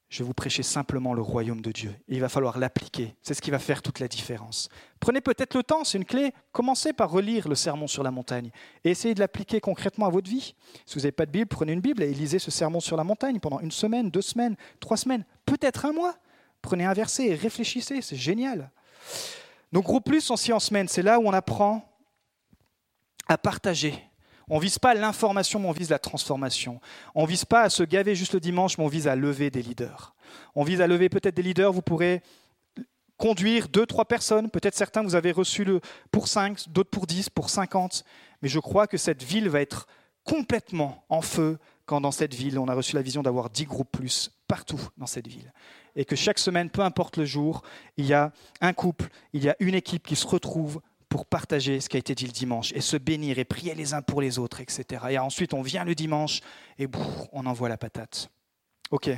je 0.09 0.19
vais 0.19 0.27
vous 0.27 0.33
prêcher 0.33 0.63
simplement 0.63 1.13
le 1.13 1.21
royaume 1.21 1.59
de 1.59 1.71
Dieu. 1.73 1.93
Il 2.07 2.21
va 2.21 2.29
falloir 2.29 2.57
l'appliquer. 2.57 3.13
C'est 3.21 3.33
ce 3.33 3.41
qui 3.41 3.51
va 3.51 3.59
faire 3.59 3.81
toute 3.81 3.99
la 3.99 4.07
différence. 4.07 4.69
Prenez 5.01 5.19
peut-être 5.19 5.55
le 5.55 5.63
temps, 5.63 5.83
c'est 5.83 5.97
une 5.97 6.05
clé. 6.05 6.31
Commencez 6.53 6.93
par 6.93 7.11
relire 7.11 7.49
le 7.49 7.55
sermon 7.55 7.87
sur 7.87 8.03
la 8.03 8.11
montagne 8.11 8.51
et 8.85 8.91
essayez 8.91 9.13
de 9.13 9.19
l'appliquer 9.19 9.59
concrètement 9.59 10.05
à 10.05 10.09
votre 10.09 10.29
vie. 10.29 10.55
Si 10.85 10.95
vous 10.95 11.01
n'avez 11.01 11.11
pas 11.11 11.25
de 11.25 11.31
Bible, 11.31 11.47
prenez 11.47 11.73
une 11.73 11.81
Bible 11.81 12.03
et 12.03 12.13
lisez 12.13 12.39
ce 12.39 12.51
sermon 12.51 12.79
sur 12.79 12.95
la 12.95 13.03
montagne 13.03 13.41
pendant 13.41 13.59
une 13.59 13.71
semaine, 13.71 14.09
deux 14.09 14.21
semaines, 14.21 14.55
trois 14.79 14.95
semaines, 14.95 15.25
peut-être 15.45 15.85
un 15.85 15.91
mois. 15.91 16.15
Prenez 16.61 16.85
un 16.85 16.93
verset 16.93 17.27
et 17.27 17.35
réfléchissez, 17.35 18.01
c'est 18.01 18.15
génial. 18.15 18.71
Nos 19.71 19.81
groupes 19.81 20.05
plus 20.05 20.21
sont 20.21 20.37
si 20.37 20.53
en 20.53 20.59
semaine, 20.59 20.87
c'est 20.87 21.01
là 21.01 21.19
où 21.19 21.27
on 21.27 21.33
apprend 21.33 21.83
à 23.27 23.37
partager, 23.37 24.01
on 24.49 24.57
ne 24.57 24.61
vise 24.61 24.79
pas 24.79 24.93
l'information, 24.93 25.59
mais 25.59 25.67
on 25.67 25.73
vise 25.73 25.89
la 25.89 25.99
transformation. 25.99 26.79
On 27.15 27.23
ne 27.23 27.27
vise 27.27 27.43
pas 27.43 27.63
à 27.63 27.69
se 27.69 27.83
gaver 27.83 28.15
juste 28.15 28.33
le 28.33 28.39
dimanche, 28.39 28.77
mais 28.77 28.85
on 28.85 28.87
vise 28.87 29.07
à 29.07 29.15
lever 29.15 29.49
des 29.51 29.61
leaders. 29.61 30.15
On 30.55 30.63
vise 30.63 30.79
à 30.79 30.87
lever 30.87 31.09
peut-être 31.09 31.35
des 31.35 31.41
leaders, 31.41 31.73
vous 31.73 31.81
pourrez 31.81 32.21
conduire 33.17 33.67
deux, 33.67 33.85
trois 33.85 34.05
personnes. 34.05 34.49
Peut-être 34.49 34.75
certains, 34.75 35.03
vous 35.03 35.15
avez 35.15 35.31
reçu 35.31 35.65
le 35.65 35.81
pour 36.11 36.29
cinq, 36.29 36.69
d'autres 36.69 36.89
pour 36.89 37.07
dix, 37.07 37.29
pour 37.29 37.49
cinquante. 37.49 38.05
Mais 38.41 38.47
je 38.47 38.59
crois 38.59 38.87
que 38.87 38.97
cette 38.97 39.21
ville 39.21 39.49
va 39.49 39.59
être 39.59 39.87
complètement 40.23 41.03
en 41.09 41.21
feu 41.21 41.57
quand 41.85 42.01
dans 42.01 42.11
cette 42.11 42.33
ville, 42.33 42.59
on 42.59 42.67
a 42.67 42.73
reçu 42.73 42.95
la 42.95 43.01
vision 43.01 43.23
d'avoir 43.23 43.49
dix 43.49 43.65
groupes 43.65 43.91
plus 43.91 44.31
partout 44.47 44.79
dans 44.97 45.05
cette 45.07 45.27
ville. 45.27 45.53
Et 45.97 46.05
que 46.05 46.15
chaque 46.15 46.39
semaine, 46.39 46.69
peu 46.69 46.81
importe 46.81 47.17
le 47.17 47.25
jour, 47.25 47.63
il 47.97 48.05
y 48.05 48.13
a 48.13 48.31
un 48.61 48.71
couple, 48.71 49.09
il 49.33 49.43
y 49.43 49.49
a 49.49 49.55
une 49.59 49.75
équipe 49.75 50.05
qui 50.07 50.15
se 50.15 50.27
retrouve 50.27 50.79
pour 51.09 51.25
partager 51.25 51.79
ce 51.79 51.89
qui 51.89 51.97
a 51.97 51.99
été 51.99 52.13
dit 52.13 52.25
le 52.25 52.31
dimanche 52.31 52.71
et 52.73 52.81
se 52.81 52.97
bénir 52.97 53.39
et 53.39 53.45
prier 53.45 53.73
les 53.73 53.93
uns 53.93 54.03
pour 54.03 54.21
les 54.21 54.39
autres, 54.39 54.61
etc. 54.61 55.05
Et 55.09 55.17
ensuite, 55.17 55.53
on 55.53 55.63
vient 55.63 55.83
le 55.83 55.95
dimanche 55.95 56.41
et 56.77 56.87
on 57.33 57.45
envoie 57.45 57.67
la 57.67 57.77
patate. 57.77 58.29
Ok. 58.91 59.09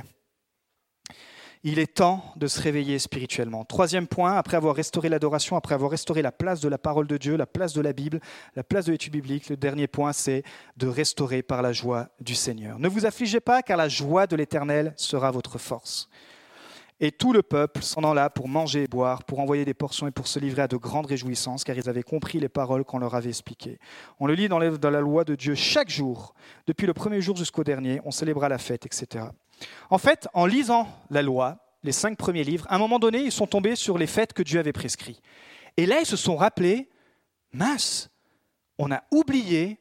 Il 1.62 1.78
est 1.78 1.96
temps 1.96 2.24
de 2.36 2.46
se 2.46 2.58
réveiller 2.58 2.98
spirituellement. 2.98 3.66
Troisième 3.66 4.06
point, 4.06 4.34
après 4.36 4.56
avoir 4.56 4.74
restauré 4.74 5.10
l'adoration, 5.10 5.56
après 5.56 5.74
avoir 5.74 5.90
restauré 5.90 6.22
la 6.22 6.32
place 6.32 6.60
de 6.60 6.70
la 6.70 6.78
parole 6.78 7.06
de 7.06 7.18
Dieu, 7.18 7.36
la 7.36 7.44
place 7.44 7.74
de 7.74 7.82
la 7.82 7.92
Bible, 7.92 8.20
la 8.56 8.64
place 8.64 8.86
de 8.86 8.92
l'étude 8.92 9.12
biblique, 9.12 9.50
le 9.50 9.58
dernier 9.58 9.86
point, 9.86 10.14
c'est 10.14 10.42
de 10.78 10.88
restaurer 10.88 11.42
par 11.42 11.60
la 11.60 11.74
joie 11.74 12.08
du 12.20 12.34
Seigneur. 12.34 12.78
Ne 12.78 12.88
vous 12.88 13.04
affligez 13.04 13.40
pas, 13.40 13.62
car 13.62 13.76
la 13.76 13.90
joie 13.90 14.26
de 14.26 14.36
l'Éternel 14.36 14.94
sera 14.96 15.30
votre 15.30 15.58
force. 15.58 16.08
Et 17.02 17.12
tout 17.12 17.32
le 17.32 17.42
peuple 17.42 17.82
s'en 17.82 18.12
là 18.12 18.28
pour 18.28 18.46
manger 18.46 18.82
et 18.82 18.86
boire, 18.86 19.24
pour 19.24 19.40
envoyer 19.40 19.64
des 19.64 19.72
portions 19.72 20.06
et 20.06 20.10
pour 20.10 20.26
se 20.26 20.38
livrer 20.38 20.62
à 20.62 20.68
de 20.68 20.76
grandes 20.76 21.06
réjouissances, 21.06 21.64
car 21.64 21.76
ils 21.76 21.88
avaient 21.88 22.02
compris 22.02 22.38
les 22.40 22.50
paroles 22.50 22.84
qu'on 22.84 22.98
leur 22.98 23.14
avait 23.14 23.30
expliquées. 23.30 23.78
On 24.18 24.26
le 24.26 24.34
lit 24.34 24.48
dans 24.48 24.58
la 24.58 25.00
loi 25.00 25.24
de 25.24 25.34
Dieu 25.34 25.54
chaque 25.54 25.88
jour, 25.88 26.34
depuis 26.66 26.86
le 26.86 26.92
premier 26.92 27.22
jour 27.22 27.36
jusqu'au 27.36 27.64
dernier, 27.64 28.00
on 28.04 28.10
célébra 28.10 28.50
la 28.50 28.58
fête, 28.58 28.84
etc. 28.84 29.24
En 29.88 29.98
fait, 29.98 30.28
en 30.34 30.44
lisant 30.44 30.88
la 31.08 31.22
loi, 31.22 31.58
les 31.82 31.92
cinq 31.92 32.18
premiers 32.18 32.44
livres, 32.44 32.66
à 32.68 32.76
un 32.76 32.78
moment 32.78 32.98
donné, 32.98 33.20
ils 33.20 33.32
sont 33.32 33.46
tombés 33.46 33.76
sur 33.76 33.96
les 33.96 34.06
fêtes 34.06 34.34
que 34.34 34.42
Dieu 34.42 34.60
avait 34.60 34.72
prescrites. 34.72 35.22
Et 35.78 35.86
là, 35.86 36.00
ils 36.00 36.06
se 36.06 36.16
sont 36.16 36.36
rappelés, 36.36 36.90
mince, 37.52 38.10
on 38.78 38.90
a 38.92 39.02
oublié 39.10 39.78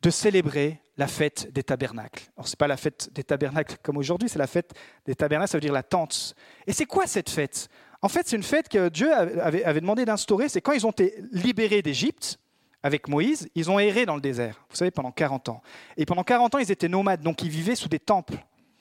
de 0.00 0.10
célébrer 0.10 0.81
la 1.02 1.08
fête 1.08 1.52
des 1.52 1.64
tabernacles. 1.64 2.30
Alors, 2.36 2.46
ce 2.46 2.52
n'est 2.52 2.58
pas 2.58 2.68
la 2.68 2.76
fête 2.76 3.10
des 3.12 3.24
tabernacles 3.24 3.76
comme 3.82 3.96
aujourd'hui, 3.96 4.28
c'est 4.28 4.38
la 4.38 4.46
fête 4.46 4.72
des 5.04 5.16
tabernacles, 5.16 5.50
ça 5.50 5.58
veut 5.58 5.62
dire 5.62 5.72
la 5.72 5.82
tente. 5.82 6.36
Et 6.68 6.72
c'est 6.72 6.86
quoi 6.86 7.08
cette 7.08 7.28
fête? 7.28 7.68
En 8.02 8.08
fait, 8.08 8.28
c'est 8.28 8.36
une 8.36 8.44
fête 8.44 8.68
que 8.68 8.88
Dieu 8.88 9.12
avait, 9.12 9.64
avait 9.64 9.80
demandé 9.80 10.04
d'instaurer. 10.04 10.48
C'est 10.48 10.60
quand 10.60 10.72
ils 10.72 10.86
ont 10.86 10.92
été 10.92 11.16
libérés 11.32 11.82
d'Égypte, 11.82 12.38
avec 12.84 13.08
Moïse, 13.08 13.48
ils 13.56 13.68
ont 13.68 13.80
erré 13.80 14.06
dans 14.06 14.14
le 14.14 14.20
désert, 14.20 14.64
vous 14.70 14.76
savez, 14.76 14.92
pendant 14.92 15.10
40 15.10 15.48
ans. 15.48 15.62
Et 15.96 16.06
pendant 16.06 16.22
40 16.22 16.54
ans, 16.54 16.58
ils 16.58 16.70
étaient 16.70 16.88
nomades, 16.88 17.22
donc 17.22 17.42
ils 17.42 17.50
vivaient 17.50 17.74
sous 17.74 17.88
des 17.88 18.00
temples, 18.00 18.36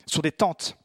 sur 0.06 0.22
des 0.22 0.32
tentes. 0.32 0.78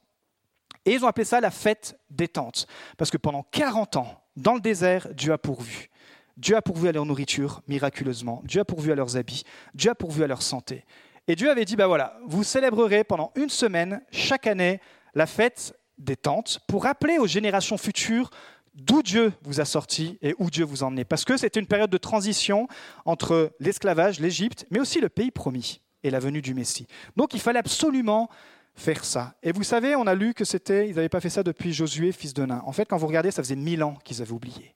Et 0.87 0.94
ils 0.94 1.05
ont 1.05 1.09
appelé 1.09 1.27
ça 1.27 1.40
la 1.40 1.51
fête 1.51 1.99
des 2.09 2.29
tentes. 2.29 2.66
Parce 2.96 3.11
que 3.11 3.18
pendant 3.18 3.42
40 3.42 3.96
ans, 3.96 4.22
dans 4.37 4.55
le 4.55 4.61
désert, 4.61 5.09
Dieu 5.12 5.33
a 5.33 5.38
pourvu. 5.38 5.90
Dieu 6.37 6.57
a 6.57 6.62
pourvu 6.62 6.88
à 6.88 6.92
leur 6.92 7.07
nourriture, 7.07 7.62
miraculeusement. 7.68 8.42
Dieu 8.44 8.61
a 8.61 8.64
pourvu 8.64 8.92
à 8.92 8.94
leurs 8.94 9.16
habits. 9.16 9.44
Dieu 9.75 9.90
a 9.90 9.94
pourvu 9.94 10.22
à 10.22 10.27
leur 10.27 10.42
santé. 10.42 10.85
Et 11.28 11.34
Dieu 11.34 11.50
avait 11.50 11.64
dit, 11.64 11.76
ben 11.76 11.86
voilà, 11.86 12.18
vous 12.26 12.44
célébrerez 12.44 13.04
pendant 13.04 13.32
une 13.34 13.48
semaine, 13.48 14.00
chaque 14.12 14.46
année, 14.46 14.80
la 15.14 15.26
fête 15.26 15.76
des 15.98 16.16
tentes, 16.16 16.60
pour 16.68 16.84
rappeler 16.84 17.18
aux 17.18 17.26
générations 17.26 17.78
futures 17.78 18.30
d'où 18.74 19.02
Dieu 19.02 19.32
vous 19.42 19.60
a 19.60 19.64
sorti 19.64 20.18
et 20.22 20.34
où 20.38 20.50
Dieu 20.50 20.64
vous 20.64 20.84
a 20.84 20.86
emmené. 20.86 21.04
Parce 21.04 21.24
que 21.24 21.36
c'était 21.36 21.58
une 21.58 21.66
période 21.66 21.90
de 21.90 21.98
transition 21.98 22.68
entre 23.04 23.52
l'esclavage, 23.58 24.20
l'Égypte, 24.20 24.66
mais 24.70 24.78
aussi 24.78 25.00
le 25.00 25.08
pays 25.08 25.30
promis 25.30 25.80
et 26.02 26.10
la 26.10 26.20
venue 26.20 26.42
du 26.42 26.54
Messie. 26.54 26.86
Donc 27.16 27.34
il 27.34 27.40
fallait 27.40 27.58
absolument 27.58 28.28
faire 28.74 29.04
ça. 29.04 29.34
Et 29.42 29.52
vous 29.52 29.62
savez, 29.62 29.96
on 29.96 30.06
a 30.06 30.14
lu 30.14 30.34
que 30.34 30.44
c'était, 30.44 30.88
ils 30.88 30.94
n'avaient 30.94 31.08
pas 31.08 31.20
fait 31.20 31.30
ça 31.30 31.42
depuis 31.42 31.72
Josué, 31.72 32.12
fils 32.12 32.34
de 32.34 32.44
Nain. 32.44 32.62
En 32.66 32.72
fait, 32.72 32.84
quand 32.84 32.98
vous 32.98 33.06
regardez, 33.06 33.30
ça 33.30 33.42
faisait 33.42 33.56
mille 33.56 33.82
ans 33.82 33.96
qu'ils 34.04 34.20
avaient 34.20 34.32
oublié. 34.32 34.74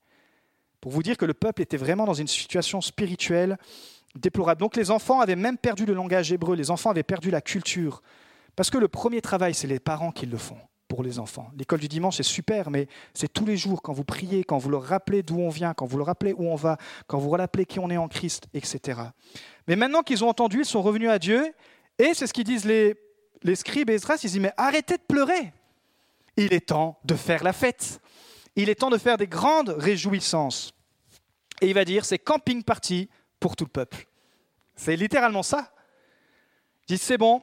Pour 0.80 0.90
vous 0.90 1.02
dire 1.02 1.18
que 1.18 1.26
le 1.26 1.34
peuple 1.34 1.60
était 1.60 1.76
vraiment 1.76 2.06
dans 2.06 2.14
une 2.14 2.26
situation 2.26 2.80
spirituelle 2.80 3.58
déplorable. 4.14 4.60
Donc 4.60 4.76
les 4.76 4.90
enfants 4.90 5.20
avaient 5.20 5.36
même 5.36 5.58
perdu 5.58 5.86
le 5.86 5.94
langage 5.94 6.32
hébreu, 6.32 6.56
les 6.56 6.70
enfants 6.70 6.90
avaient 6.90 7.02
perdu 7.02 7.30
la 7.30 7.40
culture. 7.40 8.02
Parce 8.56 8.70
que 8.70 8.78
le 8.78 8.88
premier 8.88 9.20
travail, 9.20 9.54
c'est 9.54 9.66
les 9.66 9.80
parents 9.80 10.12
qui 10.12 10.26
le 10.26 10.36
font 10.36 10.58
pour 10.88 11.04
les 11.04 11.20
enfants. 11.20 11.50
L'école 11.56 11.78
du 11.78 11.88
dimanche, 11.88 12.16
c'est 12.16 12.24
super, 12.24 12.68
mais 12.68 12.88
c'est 13.14 13.32
tous 13.32 13.46
les 13.46 13.56
jours, 13.56 13.80
quand 13.80 13.92
vous 13.92 14.04
priez, 14.04 14.42
quand 14.42 14.58
vous 14.58 14.68
leur 14.68 14.82
rappelez 14.82 15.22
d'où 15.22 15.38
on 15.38 15.48
vient, 15.48 15.72
quand 15.72 15.86
vous 15.86 15.96
leur 15.96 16.08
rappelez 16.08 16.32
où 16.32 16.48
on 16.48 16.56
va, 16.56 16.76
quand 17.06 17.18
vous 17.18 17.30
rappelez 17.30 17.64
qui 17.64 17.78
on 17.78 17.88
est 17.90 17.96
en 17.96 18.08
Christ, 18.08 18.48
etc. 18.54 19.00
Mais 19.68 19.76
maintenant 19.76 20.02
qu'ils 20.02 20.24
ont 20.24 20.28
entendu, 20.28 20.60
ils 20.60 20.64
sont 20.64 20.82
revenus 20.82 21.08
à 21.08 21.20
Dieu, 21.20 21.54
et 21.98 22.12
c'est 22.12 22.26
ce 22.26 22.32
qu'ils 22.32 22.44
disent 22.44 22.64
les, 22.64 22.96
les 23.42 23.54
scribes 23.54 23.88
et 23.88 23.94
Esdras, 23.94 24.18
ils 24.22 24.30
disent, 24.30 24.40
mais 24.40 24.52
arrêtez 24.56 24.96
de 24.96 25.02
pleurer. 25.02 25.52
Il 26.36 26.52
est 26.52 26.68
temps 26.68 26.98
de 27.04 27.14
faire 27.14 27.44
la 27.44 27.52
fête. 27.52 28.00
Il 28.56 28.68
est 28.68 28.74
temps 28.74 28.90
de 28.90 28.98
faire 28.98 29.16
des 29.16 29.28
grandes 29.28 29.68
réjouissances. 29.70 30.72
Et 31.60 31.68
il 31.68 31.74
va 31.74 31.84
dire, 31.84 32.04
c'est 32.04 32.18
camping 32.18 32.62
party 32.62 33.08
pour 33.40 33.56
tout 33.56 33.64
le 33.64 33.70
peuple. 33.70 34.06
C'est 34.76 34.96
littéralement 34.96 35.42
ça. 35.42 35.72
Il 36.88 36.96
dit, 36.96 36.98
c'est 36.98 37.18
bon, 37.18 37.42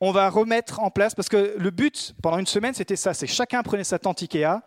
on 0.00 0.12
va 0.12 0.28
remettre 0.28 0.80
en 0.80 0.90
place, 0.90 1.14
parce 1.14 1.28
que 1.28 1.54
le 1.56 1.70
but 1.70 2.14
pendant 2.22 2.38
une 2.38 2.46
semaine, 2.46 2.74
c'était 2.74 2.96
ça, 2.96 3.14
c'est 3.14 3.26
chacun 3.26 3.62
prenait 3.62 3.84
sa 3.84 3.98
tente 3.98 4.22
Ikea, 4.22 4.60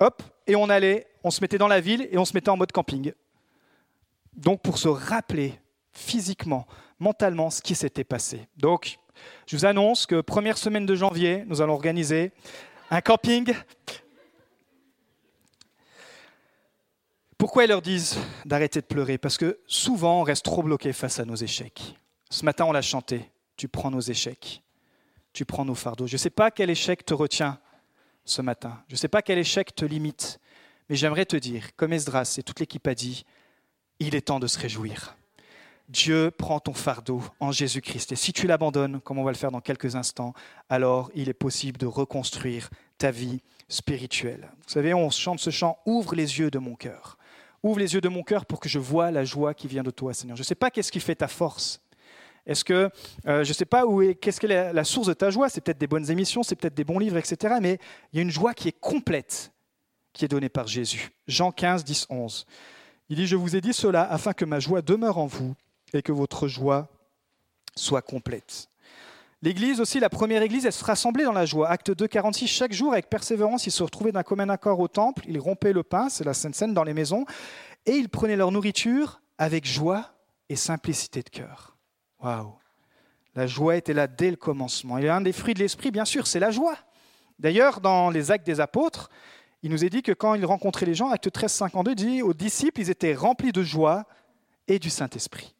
hop, 0.00 0.22
et 0.46 0.56
on 0.56 0.68
allait, 0.68 1.06
on 1.24 1.30
se 1.30 1.40
mettait 1.40 1.58
dans 1.58 1.68
la 1.68 1.80
ville 1.80 2.08
et 2.10 2.18
on 2.18 2.24
se 2.24 2.34
mettait 2.34 2.50
en 2.50 2.56
mode 2.56 2.72
camping. 2.72 3.12
Donc 4.34 4.62
pour 4.62 4.78
se 4.78 4.88
rappeler 4.88 5.58
physiquement, 5.92 6.66
mentalement, 6.98 7.50
ce 7.50 7.62
qui 7.62 7.74
s'était 7.74 8.04
passé. 8.04 8.48
Donc, 8.56 8.98
je 9.46 9.56
vous 9.56 9.64
annonce 9.66 10.06
que 10.06 10.20
première 10.20 10.56
semaine 10.56 10.86
de 10.86 10.94
janvier, 10.94 11.44
nous 11.46 11.60
allons 11.60 11.74
organiser 11.74 12.32
un 12.90 13.00
camping 13.00 13.52
Pourquoi 17.40 17.64
ils 17.64 17.68
leur 17.68 17.80
disent 17.80 18.18
d'arrêter 18.44 18.82
de 18.82 18.86
pleurer? 18.86 19.16
Parce 19.16 19.38
que 19.38 19.60
souvent, 19.66 20.20
on 20.20 20.24
reste 20.24 20.44
trop 20.44 20.62
bloqué 20.62 20.92
face 20.92 21.20
à 21.20 21.24
nos 21.24 21.36
échecs. 21.36 21.96
Ce 22.28 22.44
matin, 22.44 22.66
on 22.66 22.72
l'a 22.72 22.82
chanté. 22.82 23.30
Tu 23.56 23.66
prends 23.66 23.90
nos 23.90 24.02
échecs. 24.02 24.62
Tu 25.32 25.46
prends 25.46 25.64
nos 25.64 25.74
fardeaux. 25.74 26.06
Je 26.06 26.16
ne 26.16 26.18
sais 26.18 26.28
pas 26.28 26.50
quel 26.50 26.68
échec 26.68 27.02
te 27.02 27.14
retient 27.14 27.58
ce 28.26 28.42
matin. 28.42 28.84
Je 28.88 28.94
ne 28.94 28.98
sais 28.98 29.08
pas 29.08 29.22
quel 29.22 29.38
échec 29.38 29.74
te 29.74 29.86
limite. 29.86 30.38
Mais 30.90 30.96
j'aimerais 30.96 31.24
te 31.24 31.34
dire, 31.34 31.74
comme 31.76 31.94
Esdras 31.94 32.34
et 32.36 32.42
toute 32.42 32.60
l'équipe 32.60 32.86
a 32.86 32.94
dit, 32.94 33.24
il 34.00 34.14
est 34.14 34.26
temps 34.26 34.38
de 34.38 34.46
se 34.46 34.58
réjouir. 34.58 35.16
Dieu 35.88 36.30
prend 36.30 36.60
ton 36.60 36.74
fardeau 36.74 37.22
en 37.40 37.52
Jésus-Christ. 37.52 38.12
Et 38.12 38.16
si 38.16 38.34
tu 38.34 38.48
l'abandonnes, 38.48 39.00
comme 39.00 39.18
on 39.18 39.24
va 39.24 39.32
le 39.32 39.38
faire 39.38 39.50
dans 39.50 39.62
quelques 39.62 39.96
instants, 39.96 40.34
alors 40.68 41.10
il 41.14 41.30
est 41.30 41.32
possible 41.32 41.78
de 41.78 41.86
reconstruire 41.86 42.68
ta 42.98 43.10
vie 43.10 43.40
spirituelle. 43.70 44.50
Vous 44.66 44.72
savez, 44.74 44.92
on 44.92 45.08
chante 45.08 45.40
ce 45.40 45.48
chant 45.48 45.78
Ouvre 45.86 46.14
les 46.14 46.38
yeux 46.38 46.50
de 46.50 46.58
mon 46.58 46.74
cœur. 46.74 47.16
Ouvre 47.62 47.78
les 47.78 47.94
yeux 47.94 48.00
de 48.00 48.08
mon 48.08 48.22
cœur 48.22 48.46
pour 48.46 48.60
que 48.60 48.68
je 48.68 48.78
vois 48.78 49.10
la 49.10 49.24
joie 49.24 49.54
qui 49.54 49.68
vient 49.68 49.82
de 49.82 49.90
toi, 49.90 50.14
Seigneur. 50.14 50.36
Je 50.36 50.42
ne 50.42 50.46
sais 50.46 50.54
pas 50.54 50.70
qu'est-ce 50.70 50.90
qui 50.90 51.00
fait 51.00 51.16
ta 51.16 51.28
force. 51.28 51.80
Est-ce 52.46 52.64
que 52.64 52.90
euh, 53.26 53.44
je 53.44 53.50
ne 53.50 53.54
sais 53.54 53.66
pas 53.66 53.86
où 53.86 54.00
est 54.02 54.14
qu'est-ce 54.14 54.40
qu'est 54.40 54.48
la, 54.48 54.72
la 54.72 54.84
source 54.84 55.08
de 55.08 55.12
ta 55.12 55.30
joie? 55.30 55.48
C'est 55.48 55.60
peut-être 55.60 55.78
des 55.78 55.86
bonnes 55.86 56.10
émissions, 56.10 56.42
c'est 56.42 56.56
peut-être 56.56 56.74
des 56.74 56.84
bons 56.84 56.98
livres, 56.98 57.18
etc. 57.18 57.56
Mais 57.60 57.78
il 58.12 58.16
y 58.16 58.18
a 58.18 58.22
une 58.22 58.30
joie 58.30 58.54
qui 58.54 58.68
est 58.68 58.80
complète, 58.80 59.52
qui 60.12 60.24
est 60.24 60.28
donnée 60.28 60.48
par 60.48 60.66
Jésus. 60.66 61.10
Jean 61.28 61.52
15, 61.52 61.84
10, 61.84 62.06
11. 62.08 62.46
Il 63.10 63.16
dit 63.16 63.26
Je 63.26 63.36
vous 63.36 63.56
ai 63.56 63.60
dit 63.60 63.74
cela 63.74 64.10
afin 64.10 64.32
que 64.32 64.44
ma 64.44 64.58
joie 64.58 64.80
demeure 64.82 65.18
en 65.18 65.26
vous 65.26 65.54
et 65.92 66.02
que 66.02 66.12
votre 66.12 66.48
joie 66.48 66.88
soit 67.76 68.02
complète. 68.02 68.68
L'Église 69.42 69.80
aussi, 69.80 70.00
la 70.00 70.10
première 70.10 70.42
Église, 70.42 70.66
elle 70.66 70.72
se 70.72 70.84
rassemblait 70.84 71.24
dans 71.24 71.32
la 71.32 71.46
joie. 71.46 71.70
Acte 71.70 71.90
2, 71.90 72.06
46, 72.06 72.46
chaque 72.46 72.72
jour, 72.72 72.92
avec 72.92 73.08
persévérance, 73.08 73.66
ils 73.66 73.70
se 73.70 73.82
retrouvaient 73.82 74.12
d'un 74.12 74.22
commun 74.22 74.50
accord 74.50 74.80
au 74.80 74.88
temple, 74.88 75.24
ils 75.26 75.38
rompaient 75.38 75.72
le 75.72 75.82
pain, 75.82 76.10
c'est 76.10 76.24
la 76.24 76.34
Sainte 76.34 76.54
Seine 76.54 76.74
dans 76.74 76.84
les 76.84 76.92
maisons, 76.92 77.24
et 77.86 77.92
ils 77.92 78.10
prenaient 78.10 78.36
leur 78.36 78.52
nourriture 78.52 79.22
avec 79.38 79.66
joie 79.66 80.12
et 80.50 80.56
simplicité 80.56 81.22
de 81.22 81.30
cœur. 81.30 81.78
Waouh 82.22 82.52
La 83.34 83.46
joie 83.46 83.76
était 83.76 83.94
là 83.94 84.06
dès 84.06 84.30
le 84.30 84.36
commencement. 84.36 84.98
Et 84.98 85.08
un 85.08 85.22
des 85.22 85.32
fruits 85.32 85.54
de 85.54 85.60
l'Esprit, 85.60 85.90
bien 85.90 86.04
sûr, 86.04 86.26
c'est 86.26 86.40
la 86.40 86.50
joie. 86.50 86.76
D'ailleurs, 87.38 87.80
dans 87.80 88.10
les 88.10 88.30
actes 88.30 88.44
des 88.44 88.60
apôtres, 88.60 89.08
il 89.62 89.70
nous 89.70 89.86
est 89.86 89.90
dit 89.90 90.02
que 90.02 90.12
quand 90.12 90.34
ils 90.34 90.44
rencontraient 90.44 90.84
les 90.84 90.94
gens, 90.94 91.08
acte 91.08 91.30
13, 91.30 91.50
52, 91.50 91.94
dit 91.94 92.22
aux 92.22 92.34
disciples, 92.34 92.82
ils 92.82 92.90
étaient 92.90 93.14
remplis 93.14 93.52
de 93.52 93.62
joie 93.62 94.04
et 94.68 94.78
du 94.78 94.90
Saint-Esprit. 94.90 95.54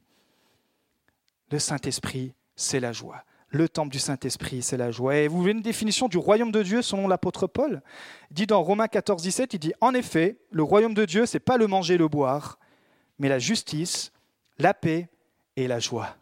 Le 1.50 1.59
Saint-Esprit, 1.59 2.34
c'est 2.57 2.80
la 2.80 2.92
joie. 2.92 3.24
Le 3.51 3.68
temple 3.68 3.90
du 3.90 3.98
Saint-Esprit, 3.98 4.62
c'est 4.62 4.76
la 4.76 4.90
joie. 4.90 5.16
Et 5.16 5.28
vous 5.28 5.38
voulez 5.38 5.53
une 5.53 5.61
définition 5.61 6.09
du 6.09 6.18
royaume 6.18 6.53
de 6.53 6.62
Dieu 6.62 6.82
selon 6.82 7.09
l'apôtre 7.09 7.46
Paul? 7.46 7.82
Il 8.30 8.34
dit 8.34 8.46
dans 8.46 8.62
Romains 8.62 8.88
14, 8.88 9.22
17, 9.22 9.55
il 9.55 9.59
dit 9.59 9.72
En 9.80 9.92
effet, 9.92 10.38
le 10.53 10.62
royaume 10.62 10.94
de 10.94 11.05
Dieu, 11.05 11.26
c'est 11.26 11.40
pas 11.40 11.57
le 11.57 11.66
manger 11.66 11.94
et 11.94 11.98
le 11.98 12.09
boire, 12.09 12.59
mais 13.18 13.28
la 13.28 13.38
justice, 13.38 14.12
la 14.59 14.72
paix 14.72 15.09
et 15.57 15.66
la 15.66 15.80
joie. 15.80 16.16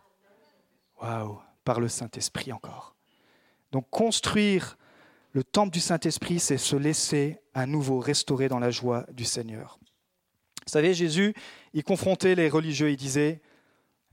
Waouh, 1.02 1.38
par 1.64 1.80
le 1.80 1.88
Saint-Esprit 1.88 2.52
encore. 2.52 2.94
Donc 3.72 3.88
construire 3.90 4.78
le 5.32 5.44
temple 5.44 5.72
du 5.72 5.80
Saint-Esprit, 5.80 6.40
c'est 6.40 6.56
se 6.56 6.76
laisser 6.76 7.38
à 7.52 7.66
nouveau 7.66 8.00
restaurer 8.00 8.48
dans 8.48 8.58
la 8.58 8.70
joie 8.70 9.04
du 9.12 9.24
Seigneur. 9.24 9.78
Vous 10.66 10.72
savez, 10.72 10.94
Jésus, 10.94 11.34
il 11.74 11.84
confrontait 11.84 12.34
les 12.34 12.48
religieux, 12.48 12.90
il 12.90 12.96
disait, 12.96 13.40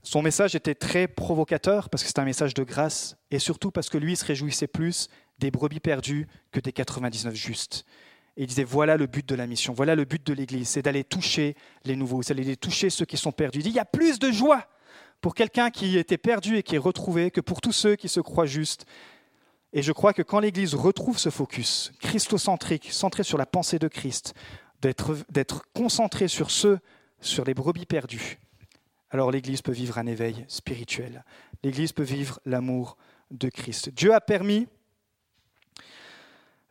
son 0.06 0.22
message 0.22 0.54
était 0.54 0.76
très 0.76 1.08
provocateur 1.08 1.90
parce 1.90 2.04
que 2.04 2.08
c'est 2.08 2.20
un 2.20 2.24
message 2.24 2.54
de 2.54 2.62
grâce 2.62 3.16
et 3.32 3.40
surtout 3.40 3.72
parce 3.72 3.88
que 3.88 3.98
lui 3.98 4.14
se 4.14 4.24
réjouissait 4.24 4.68
plus 4.68 5.08
des 5.40 5.50
brebis 5.50 5.80
perdues 5.80 6.28
que 6.52 6.60
des 6.60 6.70
99 6.70 7.34
justes. 7.34 7.84
Et 8.36 8.44
il 8.44 8.46
disait 8.46 8.62
voilà 8.62 8.96
le 8.96 9.08
but 9.08 9.28
de 9.28 9.34
la 9.34 9.48
mission, 9.48 9.72
voilà 9.72 9.96
le 9.96 10.04
but 10.04 10.24
de 10.24 10.32
l'Église, 10.32 10.68
c'est 10.68 10.82
d'aller 10.82 11.02
toucher 11.02 11.56
les 11.84 11.96
nouveaux, 11.96 12.22
c'est 12.22 12.34
d'aller 12.34 12.56
toucher 12.56 12.88
ceux 12.88 13.04
qui 13.04 13.16
sont 13.16 13.32
perdus. 13.32 13.58
Il 13.58 13.62
dit 13.64 13.70
il 13.70 13.74
y 13.74 13.80
a 13.80 13.84
plus 13.84 14.20
de 14.20 14.30
joie 14.30 14.68
pour 15.20 15.34
quelqu'un 15.34 15.70
qui 15.70 15.98
était 15.98 16.18
perdu 16.18 16.56
et 16.56 16.62
qui 16.62 16.76
est 16.76 16.78
retrouvé 16.78 17.32
que 17.32 17.40
pour 17.40 17.60
tous 17.60 17.72
ceux 17.72 17.96
qui 17.96 18.08
se 18.08 18.20
croient 18.20 18.46
justes. 18.46 18.86
Et 19.72 19.82
je 19.82 19.90
crois 19.90 20.12
que 20.12 20.22
quand 20.22 20.38
l'Église 20.38 20.76
retrouve 20.76 21.18
ce 21.18 21.30
focus 21.30 21.90
christocentrique, 22.00 22.92
centré 22.92 23.24
sur 23.24 23.38
la 23.38 23.46
pensée 23.46 23.80
de 23.80 23.88
Christ, 23.88 24.34
d'être 24.82 25.64
concentré 25.74 26.28
sur 26.28 26.52
ceux, 26.52 26.78
sur 27.20 27.44
les 27.44 27.54
brebis 27.54 27.86
perdues, 27.86 28.38
alors 29.16 29.30
l'Église 29.30 29.62
peut 29.62 29.72
vivre 29.72 29.96
un 29.96 30.04
éveil 30.04 30.44
spirituel. 30.46 31.24
L'Église 31.62 31.92
peut 31.92 32.02
vivre 32.02 32.38
l'amour 32.44 32.98
de 33.30 33.48
Christ. 33.48 33.88
Dieu 33.88 34.12
a 34.12 34.20
permis 34.20 34.68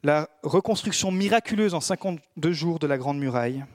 la 0.03 0.29
reconstruction 0.43 1.09
miraculeuse 1.09 1.73
en 1.73 1.81
52 1.81 2.51
jours 2.51 2.77
de 2.77 2.85
la 2.85 2.99
Grande 2.99 3.17
Muraille, 3.17 3.65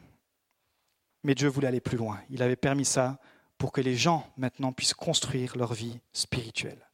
mais 1.25 1.35
Dieu 1.35 1.49
voulait 1.49 1.66
aller 1.66 1.81
plus 1.81 1.99
loin. 1.99 2.21
Il 2.31 2.45
avait 2.45 2.55
permis 2.55 2.85
ça 2.85 3.18
pour 3.59 3.73
que 3.73 3.81
les 3.81 3.97
gens 3.97 4.25
maintenant 4.37 4.73
puissent 4.73 4.95
construire 4.95 5.57
leur 5.57 5.75
vie 5.75 5.99
spirituelle. 6.12 6.87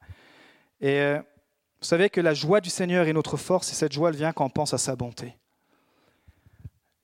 Et 0.81 0.99
euh, 1.01 1.19
vous 1.19 1.87
savez 1.87 2.09
que 2.09 2.23
la 2.23 2.33
joie 2.33 2.63
du 2.63 2.71
Seigneur 2.71 3.07
est 3.07 3.13
notre 3.13 3.37
force, 3.37 3.71
et 3.71 3.75
cette 3.75 3.93
joie 3.93 4.09
elle 4.09 4.17
vient 4.17 4.33
quand 4.33 4.47
on 4.47 4.51
pense 4.51 4.73
à 4.73 4.79
sa 4.79 4.97
bonté. 4.97 5.37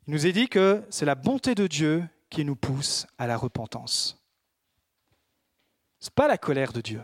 Il 0.07 0.15
nous 0.15 0.27
est 0.27 0.33
dit 0.33 0.49
que 0.49 0.83
c'est 0.89 1.05
la 1.05 1.15
bonté 1.15 1.55
de 1.55 1.67
Dieu 1.67 2.03
qui 2.31 2.47
nous 2.47 2.57
pousse 2.57 3.07
à 3.19 3.27
la 3.27 3.37
repentance. 3.37 4.22
Ce 6.03 6.09
n'est 6.09 6.15
pas 6.17 6.27
la 6.27 6.37
colère 6.37 6.73
de 6.73 6.81
Dieu. 6.81 7.01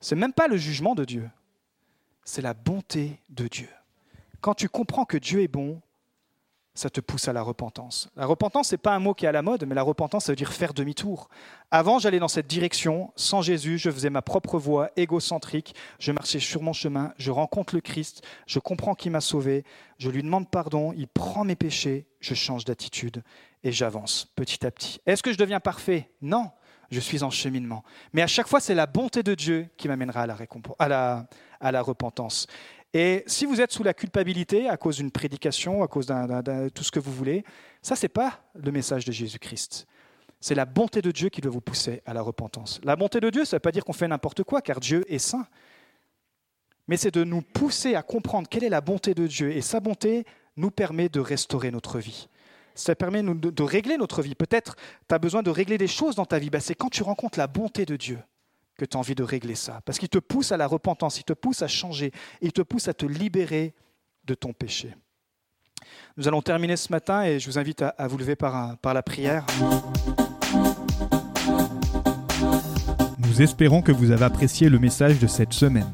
Ce 0.00 0.12
n'est 0.12 0.20
même 0.20 0.32
pas 0.32 0.48
le 0.48 0.56
jugement 0.56 0.96
de 0.96 1.04
Dieu. 1.04 1.30
C'est 2.24 2.42
la 2.42 2.52
bonté 2.52 3.20
de 3.28 3.46
Dieu. 3.46 3.68
Quand 4.40 4.54
tu 4.54 4.68
comprends 4.68 5.04
que 5.04 5.16
Dieu 5.16 5.42
est 5.42 5.48
bon, 5.48 5.80
ça 6.74 6.90
te 6.90 7.00
pousse 7.00 7.28
à 7.28 7.32
la 7.32 7.42
repentance. 7.42 8.10
La 8.16 8.26
repentance, 8.26 8.70
ce 8.70 8.74
n'est 8.74 8.78
pas 8.80 8.92
un 8.92 8.98
mot 8.98 9.14
qui 9.14 9.24
est 9.24 9.28
à 9.28 9.32
la 9.32 9.42
mode, 9.42 9.64
mais 9.66 9.76
la 9.76 9.82
repentance, 9.82 10.24
ça 10.24 10.32
veut 10.32 10.36
dire 10.36 10.52
faire 10.52 10.74
demi-tour. 10.74 11.28
Avant, 11.70 12.00
j'allais 12.00 12.18
dans 12.18 12.26
cette 12.26 12.48
direction, 12.48 13.12
sans 13.14 13.40
Jésus, 13.40 13.78
je 13.78 13.90
faisais 13.90 14.10
ma 14.10 14.22
propre 14.22 14.58
voie 14.58 14.90
égocentrique, 14.96 15.76
je 16.00 16.10
marchais 16.10 16.40
sur 16.40 16.60
mon 16.60 16.72
chemin, 16.72 17.14
je 17.18 17.30
rencontre 17.30 17.72
le 17.76 17.80
Christ, 17.80 18.22
je 18.46 18.58
comprends 18.58 18.96
qu'il 18.96 19.12
m'a 19.12 19.20
sauvé, 19.20 19.62
je 19.98 20.10
lui 20.10 20.24
demande 20.24 20.50
pardon, 20.50 20.92
il 20.92 21.06
prend 21.06 21.44
mes 21.44 21.56
péchés, 21.56 22.08
je 22.18 22.34
change 22.34 22.64
d'attitude 22.64 23.22
et 23.62 23.70
j'avance 23.70 24.26
petit 24.34 24.66
à 24.66 24.72
petit. 24.72 25.00
Est-ce 25.06 25.22
que 25.22 25.32
je 25.32 25.38
deviens 25.38 25.60
parfait? 25.60 26.10
Non 26.20 26.50
je 26.90 27.00
suis 27.00 27.22
en 27.22 27.30
cheminement. 27.30 27.84
Mais 28.12 28.22
à 28.22 28.26
chaque 28.26 28.48
fois, 28.48 28.60
c'est 28.60 28.74
la 28.74 28.86
bonté 28.86 29.22
de 29.22 29.34
Dieu 29.34 29.68
qui 29.76 29.88
m'amènera 29.88 30.22
à 30.22 30.88
la, 30.88 31.28
à, 31.60 31.72
la, 31.72 31.82
repentance. 31.82 32.46
Et 32.94 33.24
si 33.26 33.44
vous 33.44 33.60
êtes 33.60 33.72
sous 33.72 33.82
la 33.82 33.94
culpabilité 33.94 34.68
à 34.68 34.76
cause 34.76 34.96
d'une 34.96 35.10
prédication, 35.10 35.82
à 35.82 35.88
cause 35.88 36.06
de 36.06 36.68
tout 36.70 36.84
ce 36.84 36.90
que 36.90 37.00
vous 37.00 37.12
voulez, 37.12 37.44
ça, 37.82 37.94
ce 37.96 38.04
n'est 38.04 38.08
pas 38.08 38.40
le 38.54 38.72
message 38.72 39.04
de 39.04 39.12
Jésus-Christ. 39.12 39.86
C'est 40.40 40.54
la 40.54 40.64
bonté 40.64 41.02
de 41.02 41.10
Dieu 41.10 41.28
qui 41.28 41.40
doit 41.40 41.52
vous 41.52 41.60
pousser 41.60 42.00
à 42.06 42.14
la 42.14 42.22
repentance. 42.22 42.80
La 42.84 42.96
bonté 42.96 43.20
de 43.20 43.28
Dieu, 43.28 43.44
ça 43.44 43.56
ne 43.56 43.58
veut 43.58 43.62
pas 43.62 43.72
dire 43.72 43.84
qu'on 43.84 43.92
fait 43.92 44.08
n'importe 44.08 44.44
quoi, 44.44 44.62
car 44.62 44.80
Dieu 44.80 45.04
est 45.12 45.18
saint. 45.18 45.46
Mais 46.86 46.96
c'est 46.96 47.10
de 47.12 47.24
nous 47.24 47.42
pousser 47.42 47.96
à 47.96 48.02
comprendre 48.02 48.48
quelle 48.48 48.64
est 48.64 48.68
la 48.70 48.80
bonté 48.80 49.14
de 49.14 49.26
Dieu. 49.26 49.50
Et 49.50 49.60
sa 49.60 49.80
bonté 49.80 50.24
nous 50.56 50.70
permet 50.70 51.08
de 51.08 51.20
restaurer 51.20 51.70
notre 51.70 51.98
vie 51.98 52.28
ça 52.78 52.94
permet 52.94 53.22
de, 53.22 53.62
régler 53.62 53.96
notre 53.96 54.22
vie. 54.22 54.34
Peut-être 54.34 54.76
tu 55.08 55.14
as 55.14 55.18
besoin 55.18 55.42
de 55.42 55.50
régler 55.50 55.78
des 55.78 55.86
choses 55.86 56.14
dans 56.14 56.26
ta 56.26 56.38
vie. 56.38 56.50
Ben, 56.50 56.60
c'est 56.60 56.74
quand 56.74 56.90
tu 56.90 57.02
rencontres 57.02 57.38
la 57.38 57.46
bonté 57.46 57.84
de 57.84 57.96
Dieu 57.96 58.18
que 58.78 58.84
tu 58.84 58.96
as 58.96 59.00
envie 59.00 59.14
de 59.14 59.24
régler 59.24 59.56
ça. 59.56 59.80
Parce 59.84 59.98
qu'il 59.98 60.08
te 60.08 60.18
pousse 60.18 60.52
à 60.52 60.56
la 60.56 60.66
repentance, 60.66 61.18
il 61.18 61.24
te 61.24 61.32
pousse 61.32 61.62
à 61.62 61.68
changer, 61.68 62.12
il 62.40 62.52
te 62.52 62.62
pousse 62.62 62.88
à 62.88 62.94
te 62.94 63.06
libérer 63.06 63.74
de 64.24 64.34
ton 64.34 64.52
péché. 64.52 64.94
Nous 66.16 66.28
allons 66.28 66.42
terminer 66.42 66.76
ce 66.76 66.92
matin 66.92 67.24
et 67.24 67.38
je 67.38 67.50
vous 67.50 67.58
invite 67.58 67.82
à, 67.82 68.06
vous 68.06 68.18
lever 68.18 68.36
par, 68.36 68.76
par 68.78 68.94
la 68.94 69.02
prière. 69.02 69.46
Nous 73.18 73.42
espérons 73.42 73.82
que 73.82 73.92
vous 73.92 74.10
avez 74.10 74.24
apprécié 74.24 74.68
le 74.68 74.78
message 74.78 75.18
de 75.18 75.26
cette 75.26 75.52
semaine. 75.52 75.92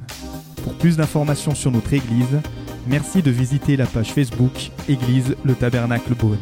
Pour 0.62 0.74
plus 0.78 0.97
d'informations 0.97 1.55
sur 1.55 1.70
notre 1.70 1.93
Église, 1.93 2.41
merci 2.87 3.22
de 3.22 3.30
visiter 3.30 3.76
la 3.76 3.87
page 3.87 4.12
Facebook 4.12 4.70
Église 4.89 5.37
le 5.45 5.55
Tabernacle 5.55 6.14
Beaune. 6.14 6.39